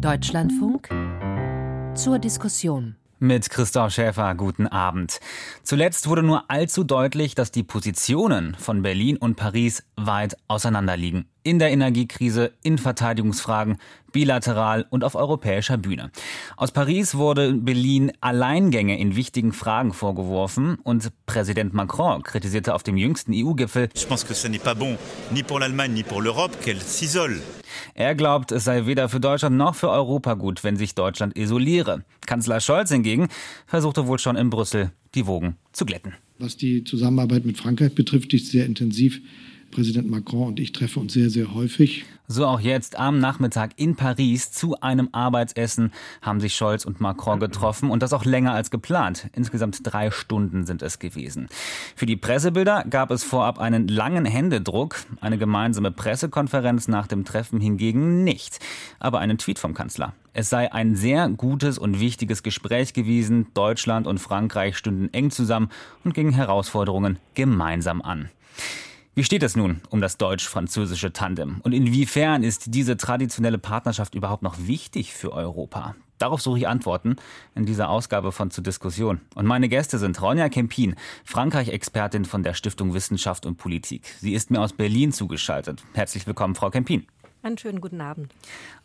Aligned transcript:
Deutschlandfunk 0.00 0.90
zur 1.94 2.18
Diskussion. 2.18 2.96
Mit 3.18 3.48
Christoph 3.48 3.92
Schäfer, 3.92 4.34
guten 4.34 4.66
Abend. 4.66 5.20
Zuletzt 5.62 6.06
wurde 6.06 6.22
nur 6.22 6.50
allzu 6.50 6.84
deutlich, 6.84 7.34
dass 7.34 7.50
die 7.50 7.62
Positionen 7.62 8.54
von 8.58 8.82
Berlin 8.82 9.16
und 9.16 9.36
Paris 9.36 9.84
weit 9.96 10.36
auseinanderliegen. 10.48 11.24
In 11.44 11.58
der 11.58 11.70
Energiekrise, 11.70 12.52
in 12.62 12.76
Verteidigungsfragen, 12.76 13.78
bilateral 14.12 14.84
und 14.90 15.02
auf 15.02 15.14
europäischer 15.14 15.78
Bühne. 15.78 16.10
Aus 16.58 16.72
Paris 16.72 17.14
wurde 17.14 17.54
Berlin 17.54 18.12
Alleingänge 18.20 18.98
in 18.98 19.16
wichtigen 19.16 19.54
Fragen 19.54 19.94
vorgeworfen 19.94 20.76
und 20.82 21.10
Präsident 21.24 21.72
Macron 21.72 22.22
kritisierte 22.22 22.74
auf 22.74 22.82
dem 22.82 22.98
jüngsten 22.98 23.32
EU-Gipfel, 23.34 23.88
Je 23.96 24.06
pense 24.06 24.26
que 24.26 24.34
ce 24.34 24.48
n'est 24.48 24.62
pas 24.62 24.74
bon, 24.74 24.98
ni 25.30 25.42
pour 25.42 25.58
l'Allemagne, 25.58 25.94
ni 25.94 26.02
pour 26.02 26.20
l'Europe, 26.20 26.52
qu'elle 26.62 26.82
s'isole. 26.82 27.40
Er 27.94 28.14
glaubt, 28.14 28.52
es 28.52 28.64
sei 28.64 28.86
weder 28.86 29.08
für 29.08 29.20
Deutschland 29.20 29.56
noch 29.56 29.74
für 29.74 29.90
Europa 29.90 30.34
gut, 30.34 30.64
wenn 30.64 30.76
sich 30.76 30.94
Deutschland 30.94 31.36
isoliere. 31.36 32.04
Kanzler 32.26 32.60
Scholz 32.60 32.90
hingegen 32.90 33.28
versuchte 33.66 34.06
wohl 34.06 34.18
schon 34.18 34.36
in 34.36 34.50
Brüssel 34.50 34.92
die 35.14 35.26
Wogen 35.26 35.56
zu 35.72 35.86
glätten. 35.86 36.14
Was 36.38 36.56
die 36.56 36.84
Zusammenarbeit 36.84 37.46
mit 37.46 37.56
Frankreich 37.56 37.94
betrifft, 37.94 38.32
die 38.32 38.36
ist 38.36 38.50
sehr 38.50 38.66
intensiv. 38.66 39.20
Präsident 39.76 40.10
Macron 40.10 40.48
und 40.48 40.58
ich 40.58 40.72
treffen 40.72 41.02
uns 41.02 41.12
sehr, 41.12 41.28
sehr 41.28 41.52
häufig. 41.52 42.06
So 42.26 42.46
auch 42.46 42.60
jetzt 42.60 42.98
am 42.98 43.18
Nachmittag 43.18 43.72
in 43.76 43.94
Paris 43.94 44.50
zu 44.50 44.80
einem 44.80 45.10
Arbeitsessen 45.12 45.92
haben 46.22 46.40
sich 46.40 46.56
Scholz 46.56 46.86
und 46.86 46.98
Macron 46.98 47.40
getroffen 47.40 47.90
und 47.90 48.02
das 48.02 48.14
auch 48.14 48.24
länger 48.24 48.54
als 48.54 48.70
geplant. 48.70 49.28
Insgesamt 49.34 49.80
drei 49.82 50.10
Stunden 50.10 50.64
sind 50.64 50.80
es 50.80 50.98
gewesen. 50.98 51.48
Für 51.94 52.06
die 52.06 52.16
Pressebilder 52.16 52.86
gab 52.88 53.10
es 53.10 53.22
vorab 53.22 53.58
einen 53.58 53.86
langen 53.86 54.24
Händedruck, 54.24 54.96
eine 55.20 55.36
gemeinsame 55.36 55.90
Pressekonferenz 55.90 56.88
nach 56.88 57.06
dem 57.06 57.26
Treffen 57.26 57.60
hingegen 57.60 58.24
nicht, 58.24 58.60
aber 58.98 59.18
einen 59.18 59.36
Tweet 59.36 59.58
vom 59.58 59.74
Kanzler. 59.74 60.14
Es 60.32 60.48
sei 60.48 60.72
ein 60.72 60.96
sehr 60.96 61.28
gutes 61.28 61.76
und 61.76 62.00
wichtiges 62.00 62.42
Gespräch 62.42 62.94
gewesen. 62.94 63.48
Deutschland 63.52 64.06
und 64.06 64.20
Frankreich 64.20 64.78
stünden 64.78 65.12
eng 65.12 65.30
zusammen 65.30 65.68
und 66.02 66.14
gingen 66.14 66.32
Herausforderungen 66.32 67.18
gemeinsam 67.34 68.00
an. 68.00 68.30
Wie 69.18 69.24
steht 69.24 69.42
es 69.42 69.56
nun 69.56 69.80
um 69.88 70.02
das 70.02 70.18
deutsch-französische 70.18 71.10
Tandem? 71.10 71.62
Und 71.62 71.72
inwiefern 71.72 72.42
ist 72.42 72.74
diese 72.74 72.98
traditionelle 72.98 73.56
Partnerschaft 73.56 74.14
überhaupt 74.14 74.42
noch 74.42 74.56
wichtig 74.58 75.14
für 75.14 75.32
Europa? 75.32 75.94
Darauf 76.18 76.42
suche 76.42 76.58
ich 76.58 76.68
Antworten 76.68 77.16
in 77.54 77.64
dieser 77.64 77.88
Ausgabe 77.88 78.30
von 78.30 78.50
Zur 78.50 78.62
Diskussion. 78.62 79.22
Und 79.34 79.46
meine 79.46 79.70
Gäste 79.70 79.96
sind 79.98 80.20
Ronja 80.20 80.50
Kempin, 80.50 80.96
Frankreich-Expertin 81.24 82.26
von 82.26 82.42
der 82.42 82.52
Stiftung 82.52 82.92
Wissenschaft 82.92 83.46
und 83.46 83.56
Politik. 83.56 84.04
Sie 84.20 84.34
ist 84.34 84.50
mir 84.50 84.60
aus 84.60 84.74
Berlin 84.74 85.12
zugeschaltet. 85.12 85.82
Herzlich 85.94 86.26
willkommen, 86.26 86.54
Frau 86.54 86.68
Kempin. 86.68 87.06
Einen 87.46 87.58
schönen 87.58 87.80
guten 87.80 88.00
Abend. 88.00 88.34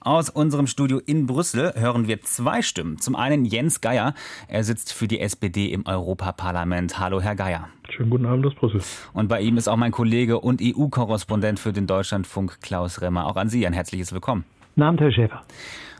Aus 0.02 0.30
unserem 0.30 0.68
Studio 0.68 1.00
in 1.04 1.26
Brüssel 1.26 1.74
hören 1.76 2.08
wir 2.08 2.22
zwei 2.22 2.62
Stimmen. 2.62 3.00
Zum 3.00 3.16
einen 3.16 3.44
Jens 3.44 3.82
Geier. 3.82 4.14
Er 4.48 4.64
sitzt 4.64 4.94
für 4.94 5.08
die 5.08 5.20
SPD 5.20 5.66
im 5.74 5.88
Europaparlament. 5.88 7.00
Hallo, 7.00 7.22
Herr 7.22 7.36
Geier. 7.36 7.70
Schönen 7.90 8.12
guten 8.12 8.28
Abend 8.28 8.46
aus 8.46 8.54
Brüssel. 8.54 8.82
Und 9.14 9.30
bei 9.30 9.42
ihm 9.42 9.58
ist 9.58 9.68
auch 9.68 9.78
mein 9.78 9.92
Kollege 9.92 10.40
und 10.40 10.62
EU-Korrespondent 10.62 11.60
für 11.60 11.74
den 11.74 11.88
Deutschlandfunk, 11.88 12.62
Klaus 12.62 13.02
Remmer. 13.02 13.26
Auch 13.26 13.36
an 13.36 13.50
Sie 13.50 13.66
ein 13.66 13.74
herzliches 13.74 14.14
Willkommen. 14.14 14.46
Guten 14.76 14.84
Abend, 14.84 15.02
Herr 15.02 15.12
Schäfer. 15.12 15.42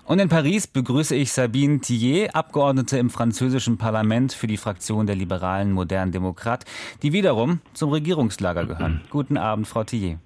Und 0.06 0.20
in 0.20 0.30
Paris 0.30 0.68
begrüße 0.68 1.16
ich 1.16 1.32
Sabine 1.32 1.80
Tillet, 1.80 2.36
Abgeordnete 2.36 3.00
im 3.00 3.10
französischen 3.10 3.80
Parlament 3.80 4.34
für 4.34 4.46
die 4.46 4.58
Fraktion 4.58 5.08
der 5.08 5.16
liberalen 5.16 5.72
Modernen 5.72 6.12
Demokrat, 6.12 6.66
die 7.02 7.12
wiederum 7.12 7.60
zum 7.74 7.90
Regierungslager 7.90 8.66
gehören. 8.66 9.02
Guten 9.10 9.38
Abend, 9.38 9.68
Frau 9.68 9.84
Tillet. 9.84 10.20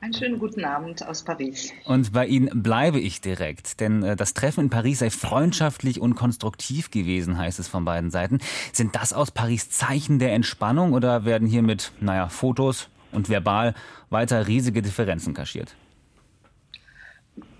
Einen 0.00 0.14
schönen 0.14 0.38
guten 0.38 0.64
Abend 0.64 1.04
aus 1.06 1.24
Paris. 1.24 1.72
Und 1.84 2.12
bei 2.12 2.26
Ihnen 2.26 2.62
bleibe 2.62 3.00
ich 3.00 3.20
direkt, 3.20 3.80
denn 3.80 4.04
äh, 4.04 4.14
das 4.14 4.32
Treffen 4.32 4.64
in 4.64 4.70
Paris 4.70 5.00
sei 5.00 5.10
freundschaftlich 5.10 6.00
und 6.00 6.14
konstruktiv 6.14 6.92
gewesen, 6.92 7.36
heißt 7.36 7.58
es 7.58 7.66
von 7.66 7.84
beiden 7.84 8.10
Seiten. 8.10 8.38
Sind 8.72 8.94
das 8.94 9.12
aus 9.12 9.32
Paris 9.32 9.70
Zeichen 9.70 10.20
der 10.20 10.34
Entspannung 10.34 10.92
oder 10.92 11.24
werden 11.24 11.48
hier 11.48 11.62
mit, 11.62 11.90
naja, 12.00 12.28
Fotos 12.28 12.88
und 13.10 13.28
verbal 13.28 13.74
weiter 14.08 14.46
riesige 14.46 14.82
Differenzen 14.82 15.34
kaschiert? 15.34 15.74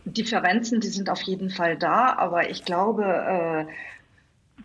Differenzen, 0.05 0.81
die 0.81 0.89
sind 0.89 1.11
auf 1.11 1.23
jeden 1.23 1.51
Fall 1.51 1.77
da, 1.77 2.15
aber 2.17 2.51
ich 2.51 2.65
glaube, 2.65 3.05
äh, 3.05 3.73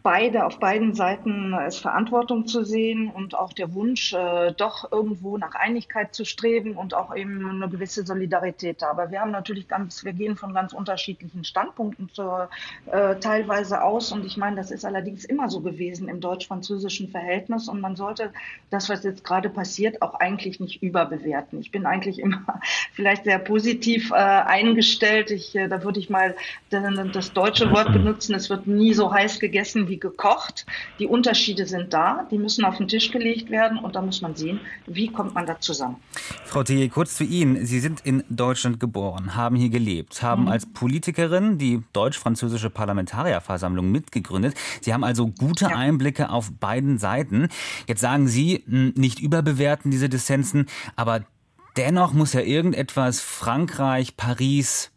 beide, 0.03 0.46
auf 0.46 0.59
beiden 0.59 0.94
Seiten 0.94 1.53
ist 1.66 1.78
Verantwortung 1.78 2.46
zu 2.46 2.64
sehen 2.66 3.09
und 3.09 3.36
auch 3.36 3.53
der 3.53 3.74
Wunsch, 3.74 4.14
äh, 4.14 4.52
doch 4.52 4.91
irgendwo 4.91 5.38
nach 5.38 5.56
Einigkeit 5.56 6.14
zu 6.14 6.25
streben 6.25 6.74
und 6.74 6.94
auch 6.94 7.16
eben 7.16 7.50
eine 7.50 7.69
gewisse 7.69 8.06
Solidarität 8.06 8.81
da. 8.81 8.90
Aber 8.90 9.12
wir 9.12 9.22
haben 9.22 9.31
natürlich 9.31 9.69
ganz, 9.69 10.03
wir 10.03 10.12
gehen 10.12 10.36
von 10.36 10.53
ganz 10.53 10.74
unterschiedlichen 10.74 11.46
Standpunkten 11.46 12.09
zur, 12.09 12.50
äh, 12.91 13.16
teilweise 13.16 13.81
aus. 13.81 14.12
Und 14.12 14.25
ich 14.25 14.36
meine, 14.36 14.58
das 14.58 14.72
ist 14.72 14.84
allerdings 14.84 15.24
immer 15.24 15.50
so 15.50 15.62
gewesen 15.62 16.09
im 16.09 16.20
deutsch-französischen 16.20 17.08
Verhältnis. 17.09 17.70
Und 17.70 17.80
man 17.80 17.96
sollte 17.96 18.34
das, 18.70 18.90
was 18.90 19.03
jetzt 19.03 19.24
gerade 19.24 19.50
passiert, 19.50 20.02
auch 20.02 20.16
eigentlich 20.16 20.59
nicht 20.59 20.84
überbewerten. 20.84 21.62
Ich 21.62 21.72
bin 21.72 21.85
eigentlich 21.85 22.20
immer 22.20 22.59
vielleicht 22.91 23.24
sehr 23.24 23.40
positiv 23.40 24.12
äh, 24.12 24.16
eingestellt. 24.16 25.31
Ich, 25.31 25.56
äh, 25.56 25.70
da 25.70 25.81
würde 25.84 26.00
ich 26.00 26.09
mal 26.09 26.35
das 26.70 27.31
deutsche 27.31 27.72
Wort 27.72 27.94
benutzen. 27.94 28.35
Es 28.35 28.50
wird 28.50 28.68
nie 28.68 28.94
so 28.94 29.14
heiß 29.14 29.40
gegessen 29.40 29.88
wie 29.88 29.93
gekocht. 30.00 30.66
Die 31.00 31.06
Unterschiede 31.06 31.66
sind 31.66 31.94
da, 31.94 32.28
die 32.31 32.38
müssen 32.38 32.66
auf 32.66 32.78
den 32.78 32.88
Tisch 32.88 33.12
gelegt 33.12 33.50
werden 33.50 33.78
und 33.78 33.96
da 33.96 34.02
muss 34.02 34.22
man 34.22 34.36
sehen, 34.36 34.59
wie 34.86 35.08
kommt 35.08 35.34
man 35.34 35.46
da 35.46 35.59
zusammen. 35.59 35.98
Frau 36.46 36.64
Thiel, 36.64 36.90
kurz 36.90 37.18
zu 37.18 37.24
Ihnen. 37.24 37.66
Sie 37.66 37.80
sind 37.80 38.02
in 38.02 38.24
Deutschland 38.30 38.80
geboren, 38.80 39.36
haben 39.36 39.56
hier 39.56 39.70
gelebt, 39.70 40.22
haben 40.22 40.44
mhm. 40.44 40.50
als 40.50 40.66
Politikerin 40.66 41.58
die 41.58 41.84
deutsch-französische 41.94 42.70
Parlamentarierversammlung 42.70 43.92
mitgegründet. 43.92 44.56
Sie 44.82 44.94
haben 44.94 45.03
also 45.03 45.28
gute 45.28 45.66
ja. 45.66 45.78
Einblicke 45.78 46.30
auf 46.30 46.52
beiden 46.59 46.98
Seiten. 46.98 47.50
Jetzt 47.88 48.02
sagen 48.02 48.28
Sie, 48.28 48.64
hm, 48.68 48.94
nicht 48.96 49.20
überbewerten 49.20 49.92
diese 49.92 50.09
Dissensen, 50.09 50.68
aber 50.96 51.26
dennoch 51.78 52.14
muss 52.14 52.34
ja 52.34 52.42
irgendetwas 52.42 53.20
Frankreich, 53.20 54.18
Paris 54.18 54.92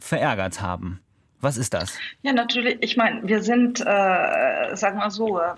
verärgert 0.00 0.60
haben. 0.60 1.00
Was 1.40 1.56
ist 1.56 1.72
das? 1.74 1.98
Ja, 2.22 2.32
natürlich. 2.32 2.78
Ich 2.80 2.96
meine, 2.96 3.26
wir 3.26 3.42
sind, 3.42 3.80
äh, 3.80 4.76
sagen 4.76 4.98
wir 4.98 5.10
so, 5.10 5.40
äh, 5.40 5.54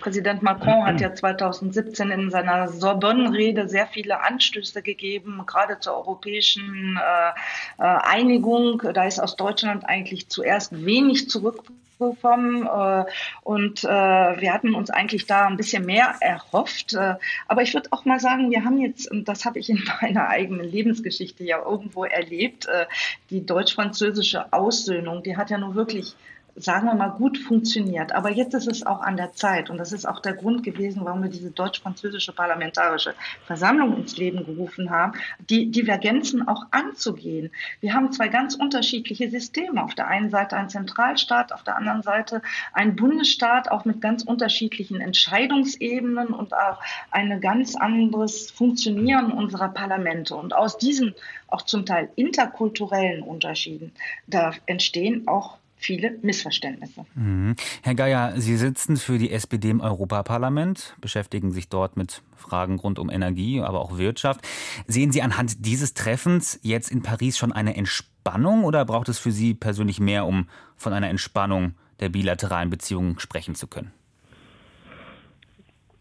Präsident 0.00 0.42
Macron 0.42 0.84
hat 0.84 1.00
ja 1.00 1.14
2017 1.14 2.10
in 2.10 2.30
seiner 2.30 2.68
Sorbonne-Rede 2.68 3.68
sehr 3.68 3.86
viele 3.86 4.22
Anstöße 4.22 4.82
gegeben, 4.82 5.42
gerade 5.46 5.80
zur 5.80 5.94
europäischen 5.94 6.98
äh, 6.98 7.82
äh 7.82 7.98
Einigung. 8.06 8.82
Da 8.94 9.04
ist 9.04 9.18
aus 9.18 9.36
Deutschland 9.36 9.88
eigentlich 9.88 10.28
zuerst 10.28 10.84
wenig 10.84 11.28
zurückgekommen 11.28 12.66
äh, 12.66 13.04
und 13.42 13.84
äh, 13.84 13.88
wir 13.88 14.52
hatten 14.52 14.74
uns 14.74 14.90
eigentlich 14.90 15.26
da 15.26 15.46
ein 15.46 15.56
bisschen 15.56 15.86
mehr 15.86 16.14
erhofft. 16.20 16.94
Äh, 16.94 17.14
aber 17.48 17.62
ich 17.62 17.74
würde 17.74 17.88
auch 17.92 18.04
mal 18.04 18.20
sagen, 18.20 18.50
wir 18.50 18.64
haben 18.64 18.78
jetzt, 18.78 19.10
und 19.10 19.26
das 19.26 19.44
habe 19.44 19.58
ich 19.58 19.70
in 19.70 19.82
meiner 20.02 20.28
eigenen 20.28 20.70
Lebensgeschichte 20.70 21.44
ja 21.44 21.58
irgendwo 21.64 22.04
erlebt, 22.04 22.66
äh, 22.66 22.86
die 23.30 23.44
deutsch-französische 23.44 24.52
Aussöhnung, 24.52 25.22
die 25.22 25.36
hat 25.36 25.50
ja 25.50 25.58
nur 25.58 25.74
wirklich 25.74 26.14
sagen 26.56 26.86
wir 26.86 26.94
mal, 26.94 27.08
gut 27.10 27.38
funktioniert. 27.38 28.12
Aber 28.12 28.30
jetzt 28.30 28.54
ist 28.54 28.66
es 28.66 28.84
auch 28.84 29.00
an 29.00 29.16
der 29.16 29.32
Zeit 29.32 29.68
und 29.70 29.78
das 29.78 29.92
ist 29.92 30.06
auch 30.06 30.20
der 30.20 30.32
Grund 30.32 30.62
gewesen, 30.62 31.02
warum 31.04 31.22
wir 31.22 31.28
diese 31.28 31.50
deutsch-französische 31.50 32.32
parlamentarische 32.32 33.14
Versammlung 33.44 33.96
ins 33.96 34.16
Leben 34.16 34.44
gerufen 34.44 34.90
haben, 34.90 35.12
die 35.38 35.70
Divergenzen 35.70 36.48
auch 36.48 36.64
anzugehen. 36.70 37.50
Wir 37.80 37.94
haben 37.94 38.10
zwei 38.12 38.28
ganz 38.28 38.54
unterschiedliche 38.54 39.30
Systeme. 39.30 39.82
Auf 39.82 39.94
der 39.94 40.08
einen 40.08 40.30
Seite 40.30 40.56
ein 40.56 40.70
Zentralstaat, 40.70 41.52
auf 41.52 41.62
der 41.62 41.76
anderen 41.76 42.02
Seite 42.02 42.40
ein 42.72 42.96
Bundesstaat, 42.96 43.70
auch 43.70 43.84
mit 43.84 44.00
ganz 44.00 44.22
unterschiedlichen 44.22 45.00
Entscheidungsebenen 45.00 46.28
und 46.28 46.54
auch 46.54 46.80
ein 47.10 47.40
ganz 47.40 47.76
anderes 47.76 48.50
Funktionieren 48.50 49.30
unserer 49.30 49.68
Parlamente. 49.68 50.34
Und 50.34 50.54
aus 50.54 50.78
diesen 50.78 51.14
auch 51.48 51.62
zum 51.62 51.86
Teil 51.86 52.10
interkulturellen 52.16 53.22
Unterschieden, 53.22 53.92
da 54.26 54.52
entstehen 54.66 55.28
auch 55.28 55.58
viele 55.76 56.18
Missverständnisse. 56.22 57.04
Mhm. 57.14 57.54
Herr 57.82 57.94
Geier, 57.94 58.32
Sie 58.36 58.56
sitzen 58.56 58.96
für 58.96 59.18
die 59.18 59.30
SPD 59.30 59.70
im 59.70 59.80
Europaparlament, 59.80 60.96
beschäftigen 61.00 61.52
sich 61.52 61.68
dort 61.68 61.96
mit 61.96 62.22
Fragen 62.34 62.78
rund 62.78 62.98
um 62.98 63.10
Energie, 63.10 63.60
aber 63.60 63.80
auch 63.80 63.98
Wirtschaft. 63.98 64.40
Sehen 64.86 65.12
Sie 65.12 65.22
anhand 65.22 65.64
dieses 65.66 65.94
Treffens 65.94 66.58
jetzt 66.62 66.90
in 66.90 67.02
Paris 67.02 67.38
schon 67.38 67.52
eine 67.52 67.76
Entspannung 67.76 68.64
oder 68.64 68.84
braucht 68.84 69.08
es 69.08 69.18
für 69.18 69.30
Sie 69.30 69.54
persönlich 69.54 70.00
mehr, 70.00 70.26
um 70.26 70.48
von 70.76 70.92
einer 70.92 71.08
Entspannung 71.08 71.74
der 72.00 72.08
bilateralen 72.08 72.70
Beziehungen 72.70 73.18
sprechen 73.18 73.54
zu 73.54 73.66
können? 73.66 73.92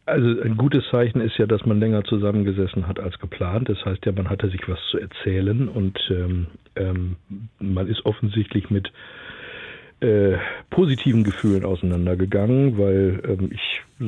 Also 0.08 0.40
ein 0.42 0.56
gutes 0.56 0.84
Zeichen 0.92 1.20
ist 1.20 1.36
ja, 1.38 1.48
dass 1.48 1.66
man 1.66 1.80
länger 1.80 2.04
zusammengesessen 2.04 2.88
hat 2.88 3.00
als 3.00 3.18
geplant. 3.18 3.70
Das 3.70 3.84
heißt 3.84 4.06
ja, 4.06 4.12
man 4.12 4.30
hatte 4.30 4.50
sich 4.50 4.62
was 4.68 4.78
zu 4.92 5.00
erzählen 5.00 5.68
und 5.68 6.00
ähm, 6.12 6.48
ähm, 6.76 7.16
man 7.60 7.88
ist 7.88 8.06
offensichtlich 8.06 8.70
mit 8.70 8.92
äh, 10.02 10.38
positiven 10.70 11.24
Gefühlen 11.24 11.66
auseinandergegangen, 11.66 12.78
weil 12.78 13.22
ähm, 13.28 13.50
ich, 13.52 13.82
so, 14.00 14.06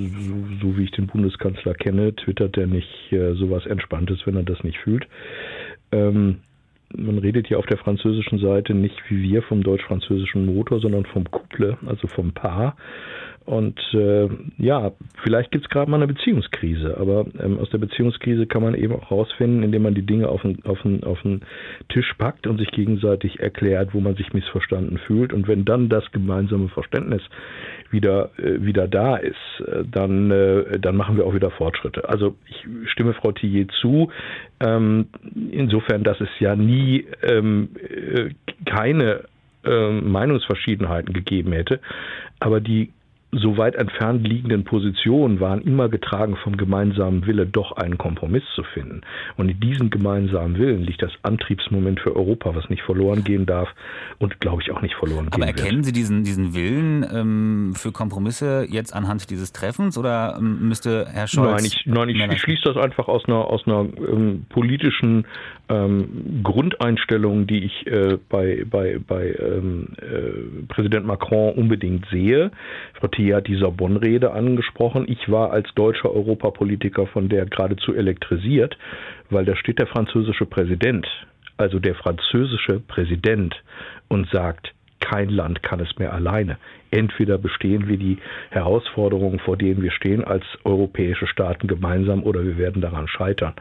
so, 0.62 0.78
wie 0.78 0.84
ich 0.84 0.92
den 0.92 1.07
Bundeskanzler 1.07 1.74
kenne, 1.74 2.16
twittert 2.16 2.57
er 2.57 2.68
nicht 2.68 3.12
äh, 3.12 3.34
sowas 3.34 3.66
Entspanntes, 3.66 4.25
wenn 4.25 4.36
er 4.36 4.44
das 4.44 4.63
nicht 4.63 4.78
fühlt. 4.80 5.07
Ähm, 5.92 6.38
man 6.95 7.18
redet 7.18 7.48
hier 7.48 7.60
auf 7.60 7.66
der 7.66 7.78
französischen 7.78 8.39
Seite 8.39 8.74
nicht 8.74 8.98
wie 9.10 9.22
wir 9.22 9.42
vom 9.44 9.62
deutsch-französischen 9.62 10.45
Motor, 10.45 10.80
sondern 10.80 11.06
vom 11.06 11.30
Couple, 11.30 11.78
also 11.86 12.07
vom 12.07 12.31
Paar. 12.31 12.78
Und 13.48 13.80
äh, 13.94 14.28
ja, 14.58 14.92
vielleicht 15.24 15.52
gibt 15.52 15.64
es 15.64 15.70
gerade 15.70 15.90
mal 15.90 15.96
eine 15.96 16.14
Beziehungskrise, 16.14 16.98
aber 16.98 17.26
ähm, 17.40 17.58
aus 17.60 17.70
der 17.70 17.78
Beziehungskrise 17.78 18.46
kann 18.46 18.62
man 18.62 18.76
eben 18.76 18.94
auch 18.94 19.10
rausfinden, 19.10 19.64
indem 19.64 19.84
man 19.84 19.96
die 19.96 20.06
Dinge 20.06 20.28
auf 20.28 20.42
den, 20.42 20.62
auf, 20.66 20.82
den, 20.82 21.02
auf 21.06 21.22
den 21.22 21.40
Tisch 21.88 22.14
packt 22.18 22.46
und 22.46 22.58
sich 22.58 22.70
gegenseitig 22.72 23.40
erklärt, 23.40 23.94
wo 23.94 24.02
man 24.02 24.18
sich 24.18 24.34
missverstanden 24.34 24.98
fühlt. 24.98 25.32
Und 25.32 25.48
wenn 25.48 25.64
dann 25.64 25.88
das 25.88 26.04
gemeinsame 26.12 26.68
Verständnis 26.68 27.22
wieder, 27.90 28.32
äh, 28.38 28.66
wieder 28.66 28.86
da 28.86 29.16
ist, 29.16 29.36
äh, 29.66 29.86
dann, 29.90 30.30
äh, 30.30 30.78
dann 30.78 30.98
machen 30.98 31.16
wir 31.16 31.26
auch 31.26 31.34
wieder 31.34 31.52
Fortschritte. 31.52 32.10
Also 32.10 32.36
ich 32.50 32.92
stimme 32.92 33.14
Frau 33.14 33.32
Tillier 33.32 33.70
zu, 33.80 34.12
ähm, 34.60 35.08
insofern, 35.52 36.04
dass 36.04 36.20
es 36.20 36.30
ja 36.40 36.58
nie 36.58 37.06
ähm, 37.24 37.70
äh, 37.80 38.30
keine 38.66 39.24
äh, 39.64 39.90
Meinungsverschiedenheiten 39.90 41.14
gegeben 41.14 41.54
hätte. 41.54 41.80
Aber 42.42 42.60
die 42.60 42.92
so 43.39 43.57
weit 43.57 43.75
entfernt 43.75 44.28
liegenden 44.28 44.63
Positionen 44.63 45.39
waren 45.39 45.62
immer 45.62 45.89
getragen 45.89 46.36
vom 46.44 46.57
gemeinsamen 46.57 47.25
Wille, 47.25 47.45
doch 47.45 47.74
einen 47.74 47.98
Kompromiss 47.98 48.44
zu 48.56 48.63
finden. 48.63 49.01
Und 49.36 49.50
in 49.50 49.60
diesem 49.60 49.89
gemeinsamen 49.89 50.57
Willen 50.57 50.84
liegt 50.84 51.01
das 51.01 51.12
Antriebsmoment 51.24 52.00
für 52.00 52.16
Europa, 52.16 52.56
was 52.56 52.69
nicht 52.69 52.84
verloren 52.84 53.24
gehen 53.24 53.45
darf 53.45 53.69
und, 54.19 54.39
glaube 54.39 54.62
ich, 54.62 54.72
auch 54.72 54.81
nicht 54.81 54.95
verloren 54.95 55.28
Aber 55.28 55.38
gehen 55.38 55.48
wird. 55.48 55.60
Aber 55.60 55.66
erkennen 55.66 55.84
Sie 55.84 55.92
diesen, 55.92 56.24
diesen 56.24 56.56
Willen 56.56 57.06
ähm, 57.13 57.74
für 57.75 57.92
Kompromisse 57.92 58.66
jetzt 58.69 58.94
anhand 58.94 59.30
dieses 59.30 59.54
Treffens 59.54 59.98
oder 59.98 60.36
ähm, 60.39 60.68
müsste 60.68 61.07
Herr 61.12 61.28
Scholz... 61.28 61.51
Nein, 61.51 61.66
ich, 61.66 61.86
nein, 61.86 62.10
ich, 62.10 62.38
ich 62.38 62.42
schließe 62.42 62.63
das 62.66 62.78
einfach 62.78 63.07
aus 63.07 63.25
einer, 63.25 63.45
aus 63.45 63.66
einer 63.66 63.81
ähm, 63.81 64.45
politischen 64.50 65.25
ähm, 65.69 66.42
Grundeinstellung, 66.44 67.48
die 67.48 67.66
ich 67.66 67.88
äh, 67.88 68.18
bei, 68.30 68.63
bei, 68.69 69.00
bei 69.06 69.36
ähm, 69.39 69.89
äh, 69.98 70.66
Präsident 70.68 71.06
Macron 71.06 71.54
unbedingt 71.54 72.06
sehe. 72.10 72.51
Frau 73.00 73.07
Thier 73.07 73.26
hat 73.33 73.47
die 73.47 73.56
Sorbonne-Rede 73.56 74.31
angesprochen. 74.31 75.06
Ich 75.07 75.29
war 75.31 75.51
als 75.51 75.68
deutscher 75.75 76.12
Europapolitiker 76.12 77.07
von 77.07 77.29
der 77.29 77.45
geradezu 77.45 77.94
elektrisiert, 77.94 78.77
weil 79.29 79.45
da 79.45 79.56
steht 79.56 79.79
der 79.79 79.88
französische 79.88 80.45
Präsident, 80.45 81.07
also 81.57 81.79
der 81.79 81.95
französische 81.95 82.79
Präsident, 82.79 83.56
und 84.07 84.29
sagt, 84.29 84.74
kein 85.00 85.30
Land 85.30 85.64
kann 85.64 85.80
es 85.80 85.98
mehr 85.98 86.14
alleine. 86.14 86.58
Entweder 86.90 87.38
bestehen 87.38 87.88
wir 87.88 87.98
die 87.98 88.18
Herausforderungen, 88.50 89.40
vor 89.40 89.58
denen 89.58 89.82
wir 89.82 89.92
stehen, 89.92 90.24
als 90.24 90.44
europäische 90.64 91.28
Staaten 91.28 91.68
gemeinsam 91.68 92.24
oder 92.24 92.44
wir 92.46 92.58
werden 92.58 92.82
daran 92.82 93.08
scheitern. 93.08 93.54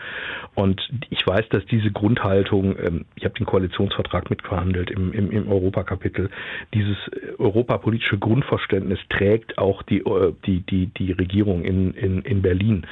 Und 0.54 0.88
ich 1.10 1.26
weiß, 1.26 1.48
dass 1.50 1.64
diese 1.66 1.90
Grundhaltung, 1.90 2.76
ähm, 2.78 3.04
ich 3.16 3.24
habe 3.24 3.34
den 3.34 3.46
Koalitionsvertrag 3.46 4.30
mitverhandelt 4.30 4.90
im, 4.90 5.12
im, 5.12 5.30
im 5.30 5.48
Europakapitel, 5.50 6.30
dieses 6.72 6.96
europapolitische 7.38 8.18
Grundverständnis 8.18 9.00
trägt 9.08 9.58
auch 9.58 9.82
die, 9.82 9.98
äh, 9.98 10.32
die, 10.46 10.60
die, 10.60 10.86
die 10.86 11.12
Regierung 11.12 11.64
in, 11.64 11.92
in, 11.94 12.22
in 12.22 12.42
Berlin. 12.42 12.86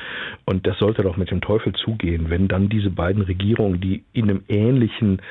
Und 0.45 0.67
das 0.67 0.79
sollte 0.79 1.03
doch 1.03 1.17
mit 1.17 1.31
dem 1.31 1.41
Teufel 1.41 1.73
zugehen, 1.75 2.29
wenn 2.29 2.49
dann 2.49 2.69
diese 2.69 2.91
beiden 2.91 3.23
Regierungen, 3.23 3.81
die 3.81 4.03
in 4.13 4.25
einem 4.25 4.43
ähnlichen, 4.49 5.23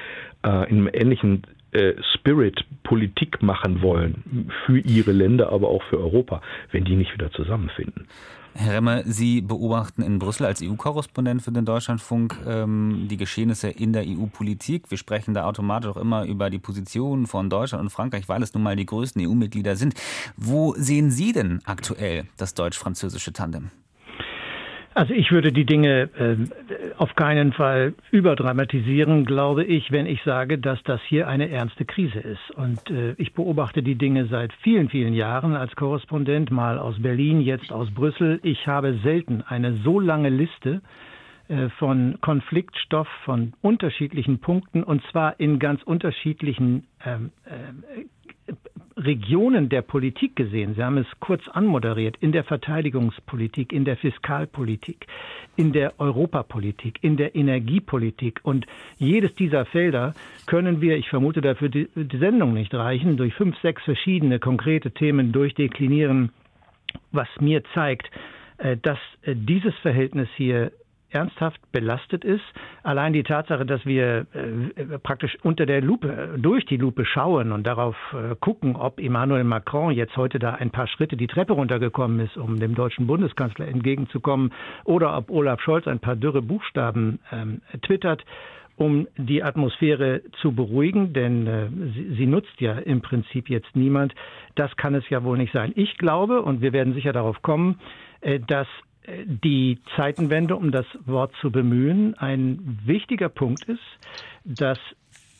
äh, 0.45 0.69
in 0.69 0.77
einem 0.77 0.89
ähnlichen 0.93 1.43
äh, 1.73 1.95
Spirit 2.13 2.65
Politik 2.83 3.41
machen 3.41 3.81
wollen 3.81 4.51
für 4.65 4.79
ihre 4.79 5.11
Länder, 5.11 5.51
aber 5.51 5.69
auch 5.69 5.83
für 5.89 5.99
Europa, 5.99 6.41
wenn 6.71 6.85
die 6.85 6.95
nicht 6.95 7.13
wieder 7.13 7.31
zusammenfinden. 7.31 8.07
Herr 8.55 8.73
Remmer, 8.73 9.03
Sie 9.03 9.41
beobachten 9.41 10.03
in 10.03 10.19
Brüssel 10.19 10.45
als 10.45 10.61
EU-Korrespondent 10.61 11.41
für 11.41 11.51
den 11.51 11.65
Deutschlandfunk 11.65 12.35
ähm, 12.45 13.07
die 13.09 13.17
Geschehnisse 13.17 13.69
in 13.69 13.93
der 13.93 14.03
EU-Politik. 14.05 14.91
Wir 14.91 14.99
sprechen 14.99 15.33
da 15.33 15.45
automatisch 15.45 15.89
auch 15.89 15.97
immer 15.97 16.25
über 16.25 16.51
die 16.51 16.59
Positionen 16.59 17.25
von 17.25 17.49
Deutschland 17.49 17.83
und 17.83 17.89
Frankreich, 17.89 18.29
weil 18.29 18.43
es 18.43 18.53
nun 18.53 18.61
mal 18.61 18.75
die 18.75 18.85
größten 18.85 19.25
EU-Mitglieder 19.25 19.75
sind. 19.75 19.95
Wo 20.37 20.75
sehen 20.77 21.09
Sie 21.09 21.31
denn 21.31 21.61
aktuell 21.65 22.25
das 22.37 22.53
deutsch-französische 22.53 23.33
Tandem? 23.33 23.71
Also 24.95 25.13
ich 25.13 25.31
würde 25.31 25.51
die 25.51 25.65
Dinge 25.65 26.09
äh, 26.17 26.35
auf 26.97 27.15
keinen 27.15 27.51
Fall 27.51 27.95
überdramatisieren, 28.11 29.25
glaube 29.25 29.63
ich, 29.63 29.91
wenn 29.91 30.05
ich 30.05 30.21
sage, 30.23 30.59
dass 30.59 30.81
das 30.83 31.01
hier 31.07 31.27
eine 31.27 31.49
ernste 31.49 31.85
Krise 31.85 32.19
ist. 32.19 32.51
Und 32.55 32.89
äh, 32.91 33.13
ich 33.17 33.33
beobachte 33.33 33.81
die 33.81 33.95
Dinge 33.95 34.27
seit 34.27 34.53
vielen, 34.61 34.89
vielen 34.89 35.13
Jahren 35.13 35.55
als 35.55 35.75
Korrespondent, 35.75 36.51
mal 36.51 36.77
aus 36.77 37.01
Berlin, 37.01 37.41
jetzt 37.41 37.71
aus 37.71 37.89
Brüssel. 37.91 38.39
Ich 38.43 38.67
habe 38.67 38.99
selten 39.03 39.41
eine 39.41 39.73
so 39.77 39.99
lange 39.99 40.29
Liste 40.29 40.81
äh, 41.47 41.69
von 41.79 42.19
Konfliktstoff, 42.21 43.07
von 43.25 43.53
unterschiedlichen 43.61 44.39
Punkten 44.39 44.83
und 44.83 45.03
zwar 45.11 45.39
in 45.39 45.57
ganz 45.57 45.81
unterschiedlichen 45.81 46.85
ähm, 47.03 47.31
äh, 47.45 48.05
Regionen 48.97 49.69
der 49.69 49.81
Politik 49.81 50.35
gesehen. 50.35 50.75
Sie 50.75 50.83
haben 50.83 50.97
es 50.97 51.07
kurz 51.19 51.47
anmoderiert, 51.47 52.17
in 52.19 52.31
der 52.31 52.43
Verteidigungspolitik, 52.43 53.73
in 53.73 53.85
der 53.85 53.97
Fiskalpolitik, 53.97 55.07
in 55.55 55.73
der 55.73 55.99
Europapolitik, 55.99 56.99
in 57.01 57.17
der 57.17 57.35
Energiepolitik. 57.35 58.39
Und 58.43 58.65
jedes 58.97 59.33
dieser 59.35 59.65
Felder 59.65 60.13
können 60.45 60.81
wir, 60.81 60.97
ich 60.97 61.09
vermute 61.09 61.41
dafür 61.41 61.69
die, 61.69 61.87
die 61.95 62.17
Sendung 62.17 62.53
nicht 62.53 62.73
reichen, 62.73 63.17
durch 63.17 63.33
fünf, 63.33 63.59
sechs 63.61 63.83
verschiedene 63.83 64.39
konkrete 64.39 64.91
Themen 64.91 65.31
durchdeklinieren, 65.31 66.31
was 67.11 67.27
mir 67.39 67.63
zeigt, 67.73 68.09
äh, 68.57 68.77
dass 68.77 68.99
äh, 69.23 69.35
dieses 69.35 69.75
Verhältnis 69.75 70.29
hier 70.35 70.71
ernsthaft 71.13 71.59
belastet 71.71 72.23
ist. 72.23 72.43
Allein 72.83 73.13
die 73.13 73.23
Tatsache, 73.23 73.65
dass 73.65 73.85
wir 73.85 74.25
äh, 74.33 74.97
praktisch 74.99 75.37
unter 75.43 75.65
der 75.65 75.81
Lupe, 75.81 76.35
durch 76.37 76.65
die 76.65 76.77
Lupe 76.77 77.05
schauen 77.05 77.51
und 77.51 77.65
darauf 77.65 77.95
äh, 78.13 78.35
gucken, 78.39 78.75
ob 78.75 78.99
Emmanuel 78.99 79.43
Macron 79.43 79.91
jetzt 79.91 80.17
heute 80.17 80.39
da 80.39 80.55
ein 80.55 80.71
paar 80.71 80.87
Schritte 80.87 81.17
die 81.17 81.27
Treppe 81.27 81.53
runtergekommen 81.53 82.19
ist, 82.19 82.37
um 82.37 82.59
dem 82.59 82.75
deutschen 82.75 83.07
Bundeskanzler 83.07 83.67
entgegenzukommen, 83.67 84.51
oder 84.85 85.15
ob 85.17 85.29
Olaf 85.29 85.61
Scholz 85.61 85.87
ein 85.87 85.99
paar 85.99 86.15
dürre 86.15 86.41
Buchstaben 86.41 87.19
ähm, 87.31 87.61
twittert, 87.81 88.23
um 88.75 89.07
die 89.17 89.43
Atmosphäre 89.43 90.21
zu 90.41 90.53
beruhigen, 90.53 91.13
denn 91.13 91.47
äh, 91.47 91.69
sie, 91.93 92.15
sie, 92.15 92.25
nutzt 92.25 92.59
ja 92.59 92.73
im 92.73 93.01
Prinzip 93.01 93.49
jetzt 93.49 93.75
niemand. 93.75 94.13
Das 94.55 94.75
kann 94.77 94.95
es 94.95 95.07
ja 95.09 95.23
wohl 95.23 95.37
nicht 95.37 95.53
sein. 95.53 95.73
Ich 95.75 95.97
glaube, 95.97 96.41
und 96.41 96.61
wir 96.61 96.73
werden 96.73 96.93
sicher 96.93 97.13
darauf 97.13 97.41
kommen, 97.41 97.79
äh, 98.21 98.39
dass 98.39 98.67
die 99.25 99.79
Zeitenwende, 99.95 100.55
um 100.55 100.71
das 100.71 100.85
Wort 101.05 101.33
zu 101.41 101.51
bemühen, 101.51 102.15
ein 102.17 102.79
wichtiger 102.85 103.29
Punkt 103.29 103.65
ist, 103.65 103.81
dass 104.45 104.79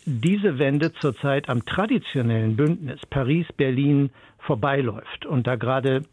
diese 0.06 0.60
Wende 0.60 0.94
zurzeit 0.94 1.50
am 1.50 1.65
traditionellen 1.65 2.56
Bündnis 2.56 3.00
Paris-Berlin 3.10 4.10
vorbeiläuft 4.39 5.25
und 5.25 5.48
da 5.48 5.55
gerade 5.55 6.03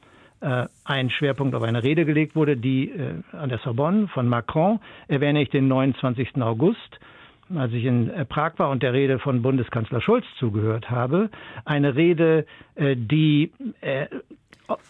äh, 0.41 0.67
ein 0.85 1.11
Schwerpunkt 1.11 1.55
auf 1.55 1.63
eine 1.63 1.83
Rede 1.83 2.05
gelegt 2.05 2.37
wurde, 2.37 2.57
die 2.57 2.91
äh, 2.91 3.15
an 3.33 3.49
der 3.49 3.59
Sorbonne 3.59 4.09
von 4.09 4.29
Macron, 4.29 4.81
erwähne 5.09 5.43
ich 5.43 5.51
den 5.51 5.69
29. 5.69 6.41
August, 6.41 7.01
als 7.55 7.73
ich 7.73 7.85
in 7.85 8.11
äh, 8.11 8.25
Prag 8.25 8.53
war 8.59 8.71
und 8.71 8.83
der 8.83 8.93
Rede 8.93 9.19
von 9.19 9.43
Bundeskanzler 9.43 10.01
Scholz 10.01 10.25
zugehört 10.39 10.91
habe, 10.91 11.31
eine 11.65 11.97
Rede, 11.97 12.47
äh, 12.77 12.97
die 12.97 13.53
äh, 13.81 14.07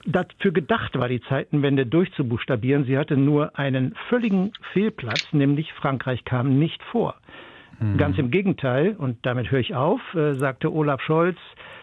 dafür 0.05 0.53
gedacht 0.53 0.99
war, 0.99 1.09
die 1.09 1.21
Zeitenwende 1.23 1.87
durchzubuchstabieren. 1.87 2.85
Sie 2.85 2.99
hatte 2.99 3.17
nur 3.17 3.59
einen 3.59 3.95
völligen 4.09 4.53
Fehlplatz, 4.73 5.27
nämlich 5.33 5.73
Frankreich 5.75 6.25
kam 6.25 6.59
nicht 6.59 6.83
vor. 6.85 7.15
Mhm. 7.79 7.97
Ganz 7.97 8.19
im 8.19 8.31
Gegenteil, 8.31 8.95
und 8.99 9.19
damit 9.23 9.51
höre 9.51 9.61
ich 9.61 9.75
auf, 9.75 10.01
äh, 10.15 10.35
sagte 10.35 10.73
Olaf 10.73 11.01
Scholz, 11.03 11.39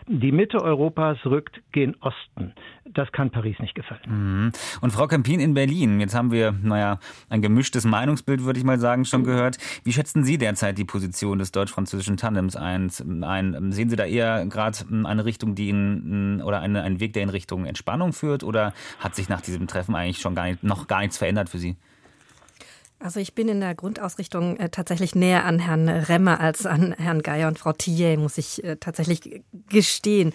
die 0.07 0.31
Mitte 0.31 0.61
Europas 0.61 1.17
rückt 1.25 1.61
gen 1.71 1.95
Osten. 1.99 2.53
Das 2.85 3.11
kann 3.11 3.29
Paris 3.29 3.59
nicht 3.59 3.75
gefallen. 3.75 4.01
Mhm. 4.07 4.51
Und 4.81 4.91
Frau 4.91 5.07
Kempin 5.07 5.39
in 5.39 5.53
Berlin, 5.53 5.99
jetzt 5.99 6.15
haben 6.15 6.31
wir, 6.31 6.51
naja, 6.51 6.99
ein 7.29 7.41
gemischtes 7.41 7.85
Meinungsbild, 7.85 8.43
würde 8.43 8.59
ich 8.59 8.65
mal 8.65 8.79
sagen, 8.79 9.05
schon 9.05 9.23
gehört. 9.23 9.57
Wie 9.83 9.91
schätzen 9.91 10.23
Sie 10.23 10.37
derzeit 10.37 10.77
die 10.77 10.85
Position 10.85 11.39
des 11.39 11.51
deutsch-französischen 11.51 12.17
Tandems 12.17 12.55
ein? 12.55 12.89
Sehen 12.89 13.89
Sie 13.89 13.95
da 13.95 14.05
eher 14.05 14.45
gerade 14.45 14.77
eine 15.03 15.25
Richtung, 15.25 15.55
die 15.55 15.69
in, 15.69 16.41
oder 16.41 16.61
eine, 16.61 16.83
einen 16.83 16.99
Weg, 16.99 17.13
der 17.13 17.23
in 17.23 17.29
Richtung 17.29 17.65
Entspannung 17.65 18.13
führt? 18.13 18.43
Oder 18.43 18.73
hat 18.99 19.15
sich 19.15 19.29
nach 19.29 19.41
diesem 19.41 19.67
Treffen 19.67 19.95
eigentlich 19.95 20.19
schon 20.19 20.35
gar 20.35 20.45
nicht, 20.45 20.63
noch 20.63 20.87
gar 20.87 21.01
nichts 21.01 21.17
verändert 21.17 21.49
für 21.49 21.59
Sie? 21.59 21.75
Also 22.99 23.19
ich 23.19 23.35
bin 23.35 23.47
in 23.47 23.59
der 23.59 23.75
Grundausrichtung 23.75 24.57
äh, 24.57 24.69
tatsächlich 24.69 25.13
näher 25.13 25.45
an 25.45 25.59
Herrn 25.59 25.87
Remmer 25.87 26.39
als 26.39 26.65
an 26.65 26.93
Herrn 26.93 27.21
Geier 27.21 27.47
und 27.47 27.59
Frau 27.59 27.71
Thier, 27.71 28.17
muss 28.17 28.37
ich 28.37 28.63
äh, 28.63 28.77
tatsächlich 28.77 29.43
gestehen. 29.69 30.33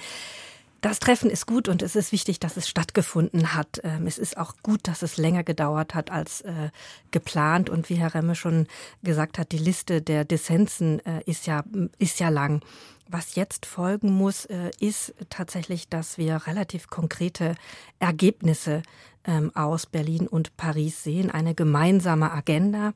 Das 0.82 0.98
Treffen 0.98 1.30
ist 1.30 1.46
gut 1.46 1.68
und 1.68 1.80
es 1.80 1.94
ist 1.94 2.10
wichtig, 2.10 2.40
dass 2.40 2.56
es 2.56 2.68
stattgefunden 2.68 3.54
hat. 3.54 3.80
Ähm, 3.84 4.08
es 4.08 4.18
ist 4.18 4.36
auch 4.36 4.54
gut, 4.64 4.88
dass 4.88 5.02
es 5.02 5.16
länger 5.16 5.44
gedauert 5.44 5.94
hat 5.94 6.10
als 6.10 6.40
äh, 6.40 6.70
geplant. 7.12 7.70
Und 7.70 7.88
wie 7.88 7.94
Herr 7.94 8.14
Remme 8.14 8.34
schon 8.34 8.66
gesagt 9.04 9.38
hat, 9.38 9.52
die 9.52 9.58
Liste 9.58 10.02
der 10.02 10.24
Dissensen 10.24 10.98
äh, 11.06 11.22
ist 11.24 11.46
ja, 11.46 11.62
ist 11.98 12.18
ja 12.18 12.30
lang. 12.30 12.62
Was 13.06 13.36
jetzt 13.36 13.64
folgen 13.64 14.12
muss, 14.12 14.44
äh, 14.46 14.72
ist 14.80 15.14
tatsächlich, 15.30 15.88
dass 15.88 16.18
wir 16.18 16.48
relativ 16.48 16.88
konkrete 16.88 17.54
Ergebnisse 18.00 18.82
ähm, 19.24 19.54
aus 19.54 19.86
Berlin 19.86 20.26
und 20.26 20.56
Paris 20.56 21.04
sehen, 21.04 21.30
eine 21.30 21.54
gemeinsame 21.54 22.32
Agenda. 22.32 22.92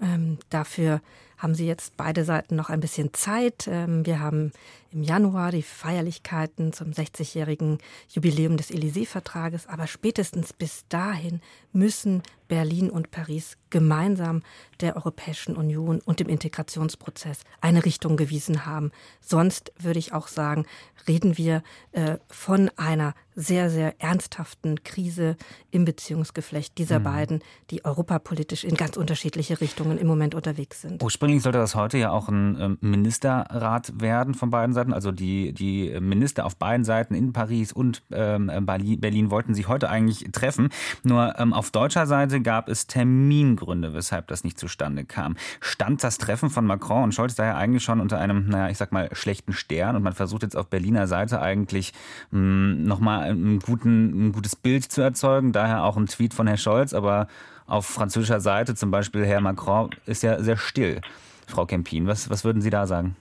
Ähm, 0.00 0.38
dafür 0.50 1.00
haben 1.38 1.54
sie 1.54 1.68
jetzt 1.68 1.96
beide 1.96 2.24
Seiten 2.24 2.56
noch 2.56 2.68
ein 2.70 2.78
bisschen 2.78 3.12
Zeit. 3.14 3.66
Wir 3.66 4.20
haben 4.20 4.52
im 4.92 5.02
Januar 5.02 5.50
die 5.50 5.62
Feierlichkeiten 5.62 6.72
zum 6.72 6.90
60-jährigen 6.90 7.78
Jubiläum 8.08 8.56
des 8.56 8.70
Élysée-Vertrages. 8.70 9.66
Aber 9.66 9.86
spätestens 9.86 10.52
bis 10.52 10.86
dahin 10.88 11.40
müssen 11.72 12.22
Berlin 12.52 12.90
und 12.90 13.10
Paris 13.10 13.56
gemeinsam 13.70 14.42
der 14.82 14.96
Europäischen 14.96 15.56
Union 15.56 16.00
und 16.04 16.20
dem 16.20 16.28
Integrationsprozess 16.28 17.44
eine 17.62 17.86
Richtung 17.86 18.18
gewiesen 18.18 18.66
haben. 18.66 18.90
Sonst 19.20 19.72
würde 19.78 19.98
ich 19.98 20.12
auch 20.12 20.28
sagen, 20.28 20.66
reden 21.08 21.38
wir 21.38 21.62
äh, 21.92 22.18
von 22.28 22.70
einer 22.76 23.14
sehr, 23.34 23.70
sehr 23.70 23.98
ernsthaften 24.02 24.84
Krise 24.84 25.36
im 25.70 25.86
Beziehungsgeflecht 25.86 26.76
dieser 26.76 26.98
mhm. 26.98 27.04
beiden, 27.04 27.44
die 27.70 27.84
europapolitisch 27.86 28.64
in 28.64 28.74
ganz 28.74 28.98
unterschiedliche 28.98 29.62
Richtungen 29.62 29.96
im 29.96 30.06
Moment 30.06 30.34
unterwegs 30.34 30.82
sind. 30.82 31.02
Ursprünglich 31.02 31.42
sollte 31.42 31.58
das 31.58 31.74
heute 31.74 31.96
ja 31.96 32.10
auch 32.10 32.28
ein 32.28 32.58
ähm, 32.60 32.78
Ministerrat 32.82 33.98
werden 33.98 34.34
von 34.34 34.50
beiden 34.50 34.74
Seiten. 34.74 34.81
Also 34.90 35.12
die, 35.12 35.52
die 35.52 35.98
Minister 36.00 36.46
auf 36.46 36.56
beiden 36.56 36.84
Seiten 36.84 37.14
in 37.14 37.32
Paris 37.32 37.72
und 37.72 38.02
ähm, 38.10 38.50
Berlin 38.66 39.30
wollten 39.30 39.54
sich 39.54 39.68
heute 39.68 39.90
eigentlich 39.90 40.24
treffen. 40.32 40.70
Nur 41.02 41.38
ähm, 41.38 41.52
auf 41.52 41.70
deutscher 41.70 42.06
Seite 42.06 42.40
gab 42.40 42.68
es 42.68 42.86
Termingründe, 42.86 43.92
weshalb 43.92 44.28
das 44.28 44.44
nicht 44.44 44.58
zustande 44.58 45.04
kam. 45.04 45.36
Stand 45.60 46.02
das 46.02 46.16
Treffen 46.16 46.48
von 46.48 46.64
Macron 46.64 47.04
und 47.04 47.14
Scholz 47.14 47.34
daher 47.34 47.56
eigentlich 47.56 47.84
schon 47.84 48.00
unter 48.00 48.18
einem, 48.18 48.48
naja, 48.48 48.70
ich 48.70 48.78
sag 48.78 48.92
mal, 48.92 49.10
schlechten 49.12 49.52
Stern 49.52 49.96
und 49.96 50.02
man 50.02 50.14
versucht 50.14 50.42
jetzt 50.42 50.56
auf 50.56 50.68
Berliner 50.68 51.06
Seite 51.06 51.40
eigentlich 51.40 51.92
hm, 52.30 52.84
nochmal 52.84 53.30
ein, 53.30 53.58
ein 53.58 54.32
gutes 54.32 54.56
Bild 54.56 54.84
zu 54.90 55.02
erzeugen. 55.02 55.52
Daher 55.52 55.84
auch 55.84 55.96
ein 55.96 56.06
Tweet 56.06 56.32
von 56.32 56.46
Herrn 56.46 56.58
Scholz, 56.58 56.94
aber 56.94 57.28
auf 57.66 57.86
französischer 57.86 58.40
Seite, 58.40 58.74
zum 58.74 58.90
Beispiel 58.90 59.24
Herr 59.24 59.40
Macron, 59.40 59.90
ist 60.06 60.22
ja 60.22 60.42
sehr 60.42 60.56
still. 60.56 61.00
Frau 61.46 61.66
Kempin, 61.66 62.06
was, 62.06 62.30
was 62.30 62.44
würden 62.44 62.62
Sie 62.62 62.70
da 62.70 62.86
sagen? 62.86 63.16